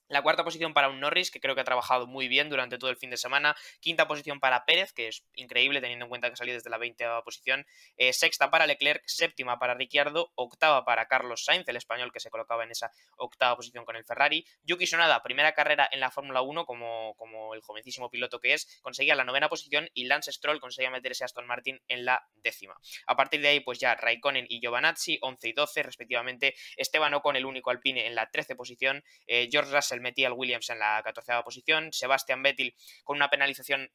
La 0.08 0.22
cuarta 0.22 0.42
posición 0.42 0.72
para 0.72 0.88
un 0.88 1.00
Norris, 1.00 1.30
que 1.30 1.38
creo 1.38 1.54
que 1.54 1.60
ha 1.60 1.64
trabajado 1.64 2.06
muy 2.06 2.28
bien 2.28 2.48
durante 2.48 2.78
todo 2.78 2.88
el 2.90 2.96
fin 2.96 3.10
de 3.10 3.18
semana. 3.18 3.54
Quinta 3.80 4.08
posición 4.08 4.40
para 4.40 4.64
Pérez, 4.64 4.92
que 4.92 5.08
es 5.08 5.24
increíble 5.34 5.82
teniendo 5.82 6.06
en 6.06 6.08
cuenta 6.08 6.30
que 6.30 6.36
salió 6.36 6.54
desde 6.54 6.70
la 6.70 6.78
20 6.78 7.04
posición. 7.24 7.66
Eh, 7.96 8.12
sexta 8.12 8.50
para 8.50 8.66
Leclerc, 8.66 9.02
séptima 9.06 9.58
para 9.58 9.74
Ricciardo, 9.74 10.32
octava 10.34 10.84
para 10.84 11.06
Carlos 11.08 11.44
Sainz, 11.44 11.68
el 11.68 11.76
español 11.76 12.10
que 12.12 12.20
se 12.20 12.30
colocaba 12.30 12.64
en 12.64 12.70
esa 12.70 12.90
octava 13.18 13.56
posición 13.56 13.84
con 13.84 13.96
el 13.96 14.04
Ferrari. 14.04 14.46
Yuki 14.62 14.86
Sonada, 14.86 15.22
primera 15.22 15.52
carrera 15.52 15.88
en 15.92 16.00
la 16.00 16.10
Fórmula 16.10 16.40
1 16.40 16.64
como, 16.64 17.14
como 17.16 17.54
el 17.54 17.60
jovencísimo 17.60 18.10
piloto 18.10 18.40
que 18.40 18.54
es, 18.54 18.80
conseguía 18.80 19.14
la 19.14 19.24
novena 19.24 19.48
posición 19.48 19.90
y 19.92 20.04
Lance 20.04 20.32
Stroll 20.32 20.60
conseguía 20.60 20.90
meterse 20.90 21.24
a 21.24 21.26
Aston 21.26 21.46
Martin 21.46 21.80
en 21.88 22.04
la 22.04 22.26
décima. 22.36 22.76
A 23.06 23.16
partir 23.16 23.40
de 23.42 23.48
ahí, 23.48 23.60
pues 23.60 23.78
ya 23.78 23.94
Raikkonen 23.94 24.46
y 24.48 24.60
Giovanazzi, 24.60 25.18
11 25.20 25.48
y 25.48 25.52
12 25.52 25.82
respectivamente. 25.82 26.54
Esteban 26.76 27.14
Ocon, 27.14 27.36
el 27.36 27.46
único 27.46 27.70
alpine, 27.70 28.06
en 28.06 28.14
la 28.14 28.30
13 28.30 28.56
posición. 28.56 29.04
Eh, 29.26 29.48
George 29.50 29.74
Russell 29.74 29.97
metía 30.00 30.28
al 30.28 30.34
Williams 30.34 30.70
en 30.70 30.78
la 30.78 31.02
14 31.02 31.42
posición, 31.42 31.92
Sebastian 31.92 32.42
Vettel 32.42 32.74
con 33.04 33.16
una 33.16 33.30
penalización 33.30 33.90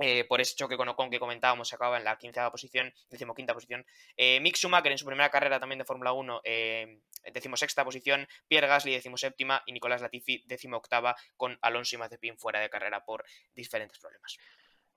eh, 0.00 0.24
por 0.28 0.40
ese 0.40 0.54
choque 0.54 0.76
con 0.76 0.88
Ocon 0.88 1.10
que 1.10 1.18
comentábamos, 1.18 1.68
se 1.68 1.74
acaba 1.74 1.98
en 1.98 2.04
la 2.04 2.16
15 2.16 2.40
posición, 2.52 2.94
decimoquinta 3.10 3.52
posición. 3.52 3.84
Eh, 4.16 4.38
Mick 4.40 4.56
Schumacher 4.56 4.92
en 4.92 4.98
su 4.98 5.04
primera 5.04 5.28
carrera 5.28 5.58
también 5.58 5.80
de 5.80 5.84
Fórmula 5.84 6.12
1, 6.12 6.40
eh, 6.44 7.00
decimosexta 7.32 7.84
posición. 7.84 8.28
Pierre 8.46 8.68
Gasly, 8.68 8.92
decimoséptima. 8.92 9.62
Y 9.66 9.72
Nicolás 9.72 10.00
Latifi, 10.00 10.44
decimoctava, 10.46 11.16
con 11.36 11.58
Alonso 11.62 11.96
y 11.96 11.98
Mazepin 11.98 12.38
fuera 12.38 12.60
de 12.60 12.70
carrera 12.70 13.04
por 13.04 13.24
diferentes 13.54 13.98
problemas. 13.98 14.36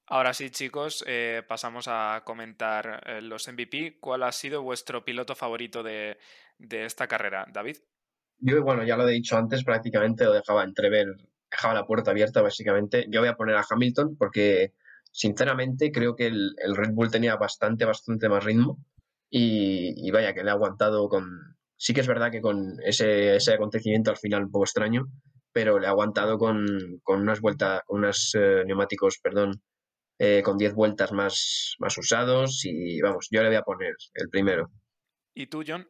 Ahora 0.06 0.36
sí, 0.36 0.52
chicos, 0.52 1.04
eh, 1.08 1.42
pasamos 1.48 1.88
a 1.88 2.22
comentar 2.24 3.24
los 3.24 3.48
MVP. 3.48 3.98
¿Cuál 4.00 4.24
ha 4.24 4.32
sido 4.32 4.62
vuestro 4.62 5.04
piloto 5.04 5.36
favorito 5.36 5.82
de 5.82 6.18
esta 6.60 7.08
carrera, 7.08 7.46
David? 7.50 7.78
Yo, 8.42 8.64
bueno, 8.64 8.84
ya 8.84 8.98
lo 8.98 9.08
he 9.08 9.12
dicho 9.12 9.38
antes, 9.38 9.64
prácticamente 9.64 10.26
lo 10.26 10.34
dejaba 10.34 10.64
entrever, 10.64 11.16
dejaba 11.50 11.76
la 11.76 11.86
puerta 11.86 12.12
abierta, 12.12 12.42
básicamente. 12.42 13.06
Yo 13.10 13.20
voy 13.20 13.30
a 13.30 13.36
poner 13.36 13.56
a 13.56 13.66
Hamilton 13.70 14.18
porque, 14.18 14.74
sinceramente, 15.12 15.92
creo 15.92 16.16
que 16.16 16.28
el, 16.28 16.56
Red 16.76 16.94
Bull 16.94 17.12
tenía 17.12 17.36
bastante, 17.36 17.86
bastante 17.86 18.30
más 18.30 18.44
ritmo 18.44 18.80
y, 19.30 20.10
vaya, 20.12 20.34
que 20.34 20.44
le 20.44 20.50
ha 20.50 20.54
aguantado 20.54 21.08
con... 21.08 21.56
Sí 21.78 21.94
que 21.94 22.02
es 22.02 22.08
verdad 22.08 22.32
que 22.32 22.42
con 22.42 22.78
ese, 22.84 23.36
ese 23.36 23.54
acontecimiento 23.54 24.12
al 24.12 24.18
final 24.18 24.44
un 24.44 24.52
poco 24.52 24.66
extraño, 24.66 25.08
pero 25.52 25.80
le 25.80 25.88
ha 25.88 25.92
aguantado 25.92 26.38
con, 26.38 26.66
unas 27.06 27.42
vueltas, 27.42 27.82
con 27.86 28.00
unos 28.00 28.36
eh, 28.36 28.64
neumáticos, 28.66 29.20
perdón, 29.22 29.62
eh, 30.20 30.42
con 30.44 30.58
10 30.58 30.74
vueltas 30.74 31.12
más, 31.12 31.76
más 31.80 31.98
usados 31.98 32.62
y 32.66 33.02
vamos, 33.02 33.28
yo 33.32 33.42
le 33.42 33.50
voy 33.50 33.58
a 33.58 33.64
poner 33.64 33.96
el 34.14 34.30
primero. 34.30 34.70
¿Y 35.34 35.48
tú, 35.48 35.64
John? 35.66 35.88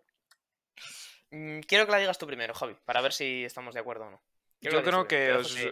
Mm, 1.31 1.61
quiero 1.61 1.85
que 1.85 1.91
la 1.91 1.97
digas 1.97 2.17
tú 2.17 2.27
primero, 2.27 2.53
Javi, 2.53 2.75
para 2.85 3.01
ver 3.01 3.13
si 3.13 3.45
estamos 3.45 3.73
de 3.73 3.79
acuerdo 3.79 4.05
o 4.05 4.11
no. 4.11 4.21
yo 4.59 4.83
creo 4.83 5.07
que 5.07 5.15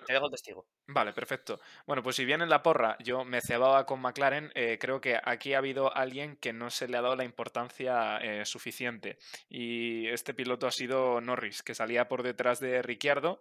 te, 0.08 0.14
dejo, 0.14 0.30
testigo. 0.30 0.66
Vale, 0.92 1.14
perfecto. 1.14 1.60
Bueno, 1.86 2.02
pues 2.02 2.16
si 2.16 2.26
bien 2.26 2.42
en 2.42 2.50
la 2.50 2.64
porra 2.64 2.98
yo 3.00 3.24
me 3.24 3.42
cebaba 3.42 3.86
con 3.86 4.02
McLaren, 4.02 4.52
eh, 4.56 4.80
creo 4.82 5.00
que 5.00 5.20
aquí 5.24 5.54
ha 5.54 5.60
habido 5.60 5.96
alguien 5.96 6.36
que 6.38 6.52
no 6.52 6.72
se 6.72 6.88
le 6.88 6.98
ha 6.98 7.02
dado 7.04 7.16
la 7.16 7.26
importancia 7.26 8.18
eh, 8.18 8.44
suficiente. 8.44 9.20
Y 9.50 10.08
este 10.08 10.34
piloto 10.34 10.66
ha 10.66 10.72
sido 10.72 11.22
Norris, 11.22 11.62
que 11.62 11.76
salía 11.76 12.08
por 12.08 12.24
detrás 12.24 12.60
de 12.60 12.82
Ricciardo 12.82 13.40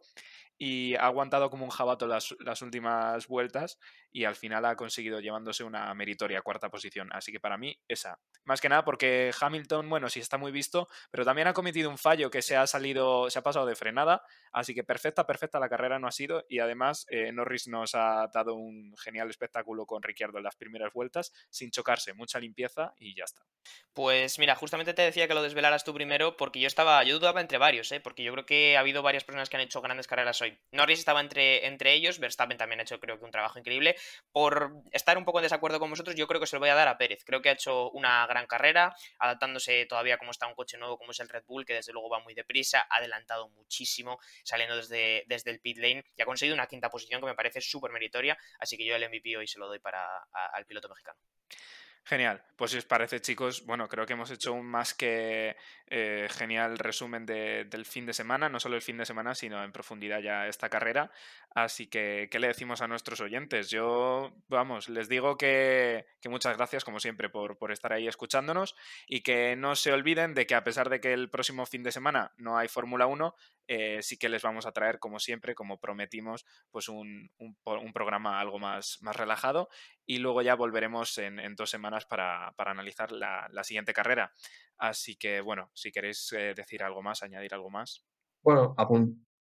y 0.58 0.96
ha 0.96 1.06
aguantado 1.06 1.50
como 1.50 1.64
un 1.64 1.70
jabato 1.70 2.06
las, 2.08 2.34
las, 2.40 2.62
últimas 2.62 3.28
vueltas 3.28 3.78
y 4.10 4.24
al 4.24 4.34
final 4.34 4.64
ha 4.64 4.74
conseguido 4.74 5.20
llevándose 5.20 5.62
una 5.62 5.94
meritoria 5.94 6.42
cuarta 6.42 6.68
posición. 6.68 7.08
Así 7.12 7.30
que 7.30 7.38
para 7.38 7.56
mí 7.56 7.78
esa. 7.86 8.18
Más 8.44 8.60
que 8.60 8.68
nada 8.68 8.84
porque 8.84 9.30
Hamilton, 9.40 9.88
bueno, 9.88 10.08
sí 10.08 10.18
está 10.18 10.36
muy 10.36 10.50
visto, 10.50 10.88
pero 11.12 11.24
también 11.24 11.46
ha 11.46 11.52
cometido 11.52 11.88
un 11.88 11.98
fallo 11.98 12.30
que 12.30 12.42
se 12.42 12.56
ha 12.56 12.66
salido, 12.66 13.30
se 13.30 13.38
ha 13.38 13.42
pasado 13.42 13.66
de 13.66 13.76
frenada. 13.76 14.22
Así 14.52 14.74
que 14.74 14.82
perfecta, 14.82 15.26
perfecta 15.26 15.60
la 15.60 15.68
carrera 15.68 16.00
no 16.00 16.08
ha 16.08 16.12
sido 16.12 16.44
y 16.48 16.58
además 16.58 17.06
eh, 17.08 17.30
Norris 17.38 17.68
nos 17.68 17.94
ha 17.94 18.28
dado 18.32 18.54
un 18.54 18.94
genial 18.98 19.30
espectáculo 19.30 19.86
con 19.86 20.02
Ricciardo 20.02 20.38
en 20.38 20.44
las 20.44 20.56
primeras 20.56 20.92
vueltas 20.92 21.32
sin 21.50 21.70
chocarse, 21.70 22.12
mucha 22.12 22.38
limpieza 22.38 22.92
y 22.98 23.14
ya 23.14 23.24
está. 23.24 23.42
Pues 23.94 24.38
mira, 24.38 24.54
justamente 24.54 24.94
te 24.94 25.02
decía 25.02 25.26
que 25.26 25.34
lo 25.34 25.42
desvelaras 25.42 25.84
tú 25.84 25.92
primero 25.92 26.36
porque 26.36 26.60
yo 26.60 26.66
estaba, 26.66 27.02
yo 27.04 27.18
dudaba 27.18 27.40
entre 27.40 27.58
varios, 27.58 27.90
¿eh? 27.92 28.00
porque 28.00 28.22
yo 28.22 28.32
creo 28.32 28.46
que 28.46 28.76
ha 28.76 28.80
habido 28.80 29.02
varias 29.02 29.24
personas 29.24 29.48
que 29.48 29.56
han 29.56 29.62
hecho 29.62 29.80
grandes 29.80 30.06
carreras 30.06 30.40
hoy. 30.40 30.58
Norris 30.72 31.00
estaba 31.00 31.20
entre, 31.20 31.66
entre 31.66 31.94
ellos, 31.94 32.18
Verstappen 32.18 32.58
también 32.58 32.80
ha 32.80 32.82
hecho 32.82 33.00
creo 33.00 33.18
que 33.18 33.24
un 33.24 33.30
trabajo 33.30 33.58
increíble. 33.58 33.96
Por 34.32 34.72
estar 34.92 35.18
un 35.18 35.24
poco 35.24 35.38
en 35.38 35.44
desacuerdo 35.44 35.80
con 35.80 35.90
vosotros, 35.90 36.16
yo 36.16 36.26
creo 36.26 36.40
que 36.40 36.46
se 36.46 36.56
lo 36.56 36.60
voy 36.60 36.68
a 36.68 36.74
dar 36.74 36.88
a 36.88 36.98
Pérez. 36.98 37.24
Creo 37.24 37.42
que 37.42 37.48
ha 37.48 37.52
hecho 37.52 37.90
una 37.90 38.26
gran 38.26 38.46
carrera, 38.46 38.94
adaptándose 39.18 39.86
todavía 39.86 40.18
como 40.18 40.30
está 40.30 40.46
un 40.46 40.54
coche 40.54 40.78
nuevo 40.78 40.98
como 40.98 41.12
es 41.12 41.20
el 41.20 41.28
Red 41.28 41.44
Bull, 41.46 41.64
que 41.64 41.74
desde 41.74 41.92
luego 41.92 42.08
va 42.08 42.20
muy 42.20 42.34
deprisa, 42.34 42.86
ha 42.88 42.96
adelantado 42.96 43.48
muchísimo 43.50 44.18
saliendo 44.44 44.76
desde, 44.76 45.24
desde 45.26 45.50
el 45.50 45.60
pit 45.60 45.78
lane 45.78 46.04
y 46.16 46.22
ha 46.22 46.24
conseguido 46.24 46.54
una 46.54 46.66
quinta 46.66 46.90
posición 46.90 47.20
me 47.28 47.34
parece 47.34 47.60
súper 47.60 47.92
meritoria, 47.92 48.36
así 48.58 48.76
que 48.76 48.84
yo 48.84 48.96
el 48.96 49.08
MVP 49.08 49.36
hoy 49.36 49.46
se 49.46 49.58
lo 49.58 49.68
doy 49.68 49.78
para 49.78 50.06
al 50.32 50.66
piloto 50.66 50.88
mexicano. 50.88 51.18
Genial. 52.08 52.42
Pues 52.56 52.70
si 52.70 52.78
os 52.78 52.86
parece, 52.86 53.20
chicos, 53.20 53.66
bueno, 53.66 53.86
creo 53.86 54.06
que 54.06 54.14
hemos 54.14 54.30
hecho 54.30 54.54
un 54.54 54.64
más 54.64 54.94
que 54.94 55.56
eh, 55.88 56.26
genial 56.30 56.78
resumen 56.78 57.26
del 57.26 57.84
fin 57.84 58.06
de 58.06 58.14
semana, 58.14 58.48
no 58.48 58.58
solo 58.60 58.76
el 58.76 58.82
fin 58.82 58.96
de 58.96 59.04
semana, 59.04 59.34
sino 59.34 59.62
en 59.62 59.72
profundidad 59.72 60.20
ya 60.20 60.46
esta 60.46 60.70
carrera. 60.70 61.10
Así 61.54 61.86
que, 61.86 62.28
¿qué 62.30 62.38
le 62.38 62.46
decimos 62.46 62.80
a 62.80 62.88
nuestros 62.88 63.20
oyentes? 63.20 63.68
Yo, 63.68 64.32
vamos, 64.48 64.88
les 64.88 65.10
digo 65.10 65.36
que, 65.36 66.06
muchas 66.30 66.56
gracias, 66.56 66.82
como 66.82 66.98
siempre, 66.98 67.28
por, 67.28 67.58
por, 67.58 67.72
estar 67.72 67.92
ahí 67.92 68.08
escuchándonos 68.08 68.74
y 69.06 69.20
que 69.20 69.54
no 69.54 69.76
se 69.76 69.92
olviden 69.92 70.32
de 70.32 70.46
que 70.46 70.54
a 70.54 70.64
pesar 70.64 70.88
de 70.88 71.00
que 71.00 71.12
el 71.12 71.28
próximo 71.28 71.66
fin 71.66 71.82
de 71.82 71.92
semana 71.92 72.32
no 72.38 72.56
hay 72.56 72.68
Fórmula 72.68 73.04
1, 73.04 73.34
eh, 73.70 73.98
sí 74.00 74.16
que 74.16 74.30
les 74.30 74.42
vamos 74.42 74.64
a 74.64 74.72
traer, 74.72 74.98
como 74.98 75.18
siempre, 75.18 75.54
como 75.54 75.78
prometimos, 75.78 76.46
pues 76.70 76.88
un, 76.88 77.30
programa 77.92 78.40
algo 78.40 78.58
más, 78.58 78.96
más 79.02 79.14
relajado 79.14 79.68
y 80.06 80.18
luego 80.18 80.40
ya 80.40 80.54
volveremos 80.54 81.18
en, 81.18 81.54
dos 81.54 81.68
semanas 81.68 82.06
para, 82.06 82.54
analizar 82.56 83.12
la, 83.12 83.62
siguiente 83.62 83.92
carrera. 83.92 84.32
Así 84.78 85.16
que, 85.16 85.42
bueno, 85.42 85.70
si 85.74 85.92
queréis 85.92 86.32
eh, 86.32 86.54
decir 86.56 86.82
algo 86.82 87.02
más, 87.02 87.22
añadir 87.22 87.52
algo 87.52 87.68
más. 87.68 88.06
Bueno, 88.42 88.74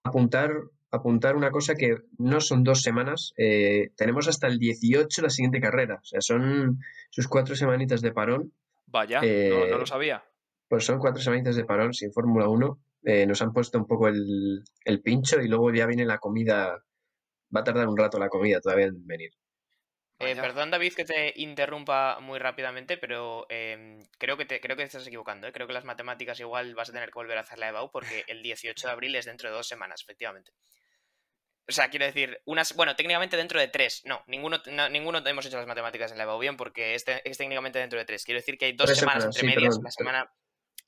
apuntar, 0.04 0.52
apuntar 0.92 1.38
una 1.38 1.52
cosa 1.52 1.76
que 1.76 1.96
no 2.18 2.42
son 2.42 2.66
dos 2.66 2.82
semanas, 2.82 3.34
eh, 3.38 3.92
tenemos 3.96 4.28
hasta 4.28 4.48
el 4.48 4.60
18 4.60 5.22
la 5.22 5.30
siguiente 5.30 5.62
carrera, 5.62 6.00
o 6.02 6.06
sea, 6.06 6.20
son 6.20 6.80
sus 7.12 7.30
cuatro 7.30 7.56
semanitas 7.56 8.02
de 8.02 8.12
parón. 8.12 8.52
Vaya, 8.88 9.22
no, 9.22 9.68
no, 9.68 9.78
lo 9.78 9.86
sabía. 9.86 10.26
Pues 10.68 10.84
son 10.84 11.00
cuatro 11.00 11.22
semanitas 11.22 11.56
de 11.56 11.64
parón 11.64 11.94
sin 11.94 12.12
Fórmula 12.12 12.50
1 12.50 12.78
eh, 13.04 13.26
nos 13.26 13.42
han 13.42 13.54
puesto 13.54 13.78
un 13.78 13.88
poco 13.88 14.08
el, 14.08 14.64
pincho 15.04 15.40
y 15.40 15.48
luego 15.48 15.72
ya 15.74 15.86
viene 15.86 16.06
la 16.06 16.18
comida. 16.18 16.84
Va 17.56 17.62
a 17.62 17.64
tardar 17.64 17.88
un 17.88 17.98
rato 17.98 18.20
la 18.20 18.30
comida 18.30 18.60
todavía 18.60 18.88
en 18.88 19.06
venir. 19.06 19.32
Eh, 20.20 20.36
perdón, 20.36 20.72
David, 20.72 20.94
que 20.94 21.06
te 21.06 21.34
interrumpa 21.36 22.20
muy 22.20 22.40
rápidamente, 22.40 22.98
pero 22.98 23.46
em, 23.50 24.00
creo, 24.18 24.36
que 24.36 24.46
te, 24.46 24.60
creo 24.60 24.76
que 24.76 24.82
estás 24.82 25.06
equivocando. 25.06 25.48
¿eh? 25.48 25.52
Creo 25.52 25.68
que 25.68 25.74
las 25.74 25.86
matemáticas 25.86 26.40
igual 26.40 26.74
vas 26.74 26.90
a 26.90 26.94
tener 26.94 27.10
que 27.10 27.20
volver 27.20 27.38
a 27.38 27.42
hacer 27.42 27.60
la 27.60 27.70
EBAU 27.70 27.92
porque 27.92 28.24
el 28.28 28.42
18 28.42 28.88
de 28.88 28.92
abril 28.92 29.16
es 29.16 29.26
dentro 29.26 29.50
de 29.50 29.56
dos 29.56 29.68
semanas, 29.68 30.02
efectivamente. 30.02 30.52
O 31.70 31.72
sea, 31.72 31.90
quiero 31.90 32.06
decir, 32.06 32.42
unas, 32.46 32.74
bueno, 32.76 32.96
técnicamente 32.96 33.38
dentro 33.38 33.60
de 33.60 33.68
tres. 33.68 34.02
No, 34.06 34.24
ninguno, 34.26 34.58
ninguno 34.90 35.22
hemos 35.26 35.46
hecho 35.46 35.58
las 35.58 35.68
matemáticas 35.68 36.12
en 36.12 36.18
la 36.18 36.24
EBAU 36.24 36.40
bien 36.40 36.58
porque 36.58 36.96
es, 36.96 37.06
es 37.24 37.38
técnicamente 37.38 37.78
dentro 37.78 38.00
de 38.00 38.06
tres. 38.06 38.24
Quiero 38.24 38.40
decir 38.40 38.58
que 38.58 38.66
hay 38.66 38.72
dos 38.72 38.90
semanas, 38.98 39.26
entre 39.26 39.44
medias. 39.44 39.78
La 39.84 39.92
semana, 39.92 40.32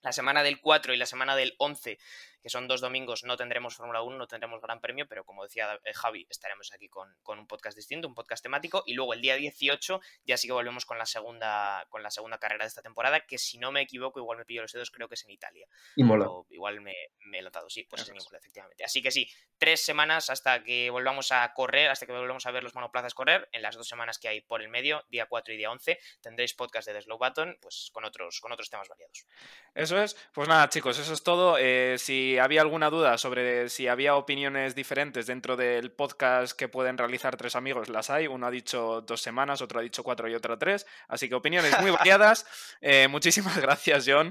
la 0.02 0.12
semana 0.14 0.43
del 0.43 0.60
4 0.60 0.93
y 0.93 0.97
la 0.97 1.06
semana 1.06 1.36
del 1.36 1.56
11 1.58 2.00
que 2.42 2.50
son 2.50 2.68
dos 2.68 2.82
domingos, 2.82 3.24
no 3.24 3.38
tendremos 3.38 3.76
Fórmula 3.76 4.02
1, 4.02 4.18
no 4.18 4.28
tendremos 4.28 4.62
Gran 4.62 4.80
Premio, 4.80 5.08
pero 5.08 5.24
como 5.24 5.44
decía 5.44 5.80
eh, 5.84 5.94
Javi, 5.94 6.26
estaremos 6.30 6.72
aquí 6.74 6.90
con, 6.90 7.10
un 7.26 7.48
podcast 7.48 7.76
distinto, 7.76 8.08
un 8.08 8.16
podcast 8.16 8.44
temático, 8.44 8.84
y 8.86 8.94
luego 8.94 9.14
el 9.14 9.22
día 9.22 9.36
18 9.36 10.02
ya 10.26 10.38
sí 10.38 10.48
que 10.48 10.54
volvemos 10.54 10.86
con 10.86 10.98
la 10.98 11.06
segunda, 11.06 11.86
con 11.90 12.04
la 12.04 12.12
segunda 12.12 12.38
carrera 12.38 12.64
de 12.64 12.70
esta 12.70 12.82
temporada, 12.82 13.22
que 13.22 13.38
si 13.38 13.58
no 13.58 13.72
me 13.72 13.82
equivoco, 13.82 14.20
igual 14.20 14.38
me 14.38 14.46
pillo 14.46 14.62
los 14.62 14.72
dedos, 14.72 14.92
creo 14.92 15.08
que 15.08 15.16
es 15.16 15.24
en 15.26 15.32
Italia. 15.32 15.68
Y 15.96 16.04
mola. 16.04 16.28
igual 16.50 16.82
me, 16.82 16.94
he 17.34 17.42
notado, 17.42 17.70
sí, 17.70 17.86
pues 17.90 18.04
es 18.04 18.10
en 18.10 18.16
Imola, 18.16 18.38
efectivamente. 18.38 18.84
Así 18.84 19.02
que 19.02 19.12
sí, 19.12 19.30
tres 19.58 19.84
semanas 19.84 20.30
hasta 20.30 20.64
que 20.64 20.90
volvamos 20.90 21.32
a 21.32 21.54
correr, 21.54 21.90
hasta 21.90 22.06
que 22.06 22.12
volvamos 22.12 22.46
a 22.46 22.52
ver 22.52 22.64
los 22.64 22.76
monoplazas 22.76 23.14
correr, 23.14 23.50
en 23.52 23.62
las 23.62 23.76
dos 23.76 23.88
semanas 23.88 24.18
que 24.18 24.28
hay 24.28 24.42
por 24.42 24.62
el 24.62 24.70
medio, 24.70 25.04
día 25.10 25.26
4 25.26 25.54
y 25.54 25.58
día 25.58 25.72
11, 25.72 26.00
tendréis 26.22 26.54
podcast 26.54 26.88
de 26.88 26.94
The 26.94 27.02
Slow 27.02 27.18
Button, 27.18 27.58
pues 27.62 27.90
con 27.94 28.06
otros, 28.06 28.40
con 28.40 28.52
otros 28.52 28.70
temas 28.70 28.88
variados. 28.88 29.26
Eso 29.74 30.02
es. 30.02 30.16
Pues 30.34 30.48
nada, 30.48 30.70
chicos, 30.70 30.98
eso 30.98 31.14
es 31.14 31.24
todo. 31.24 31.58
Eh, 31.58 31.96
si 31.98 32.29
había 32.38 32.62
alguna 32.62 32.90
duda 32.90 33.18
sobre 33.18 33.70
si 33.70 33.88
había 33.88 34.16
opiniones 34.16 34.76
diferentes 34.76 35.28
dentro 35.28 35.58
del 35.58 35.92
podcast 35.92 36.58
que 36.58 36.68
pueden 36.68 36.98
realizar 36.98 37.38
tres 37.38 37.56
amigos, 37.56 37.90
las 37.90 38.10
hay. 38.10 38.28
Uno 38.28 38.48
ha 38.48 38.52
dicho 38.52 39.02
dos 39.02 39.22
semanas, 39.22 39.62
otro 39.62 39.80
ha 39.80 39.84
dicho 39.84 40.04
cuatro 40.04 40.28
y 40.30 40.36
otro 40.36 40.58
tres. 40.58 40.86
Así 41.08 41.30
que 41.30 41.36
opiniones 41.36 41.80
muy 41.82 41.92
variadas. 41.92 42.46
Eh, 42.82 43.08
muchísimas 43.08 43.58
gracias, 43.60 44.06
John. 44.08 44.30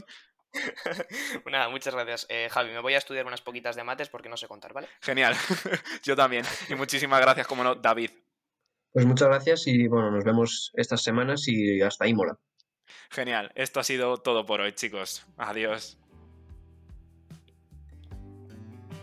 Nada, 1.50 1.68
muchas 1.68 1.94
gracias, 1.94 2.26
eh, 2.28 2.48
Javi. 2.50 2.70
Me 2.70 2.80
voy 2.80 2.94
a 2.94 2.98
estudiar 2.98 3.26
unas 3.26 3.42
poquitas 3.42 3.76
de 3.76 3.84
mates 3.84 4.08
porque 4.08 4.28
no 4.28 4.36
sé 4.36 4.48
contar, 4.48 4.72
¿vale? 4.72 4.88
Genial. 5.00 5.34
Yo 6.02 6.16
también. 6.16 6.44
Y 6.68 6.74
muchísimas 6.74 7.20
gracias, 7.20 7.46
como 7.46 7.62
no, 7.64 7.74
David. 7.74 8.10
Pues 8.92 9.06
muchas 9.06 9.28
gracias 9.28 9.66
y 9.66 9.86
bueno, 9.86 10.10
nos 10.10 10.24
vemos 10.24 10.72
estas 10.74 11.02
semanas 11.02 11.46
y 11.46 11.80
hasta 11.82 12.06
Imola. 12.06 12.38
Genial, 13.10 13.52
esto 13.54 13.80
ha 13.80 13.84
sido 13.84 14.18
todo 14.18 14.46
por 14.46 14.60
hoy, 14.60 14.72
chicos. 14.72 15.26
Adiós. 15.36 15.98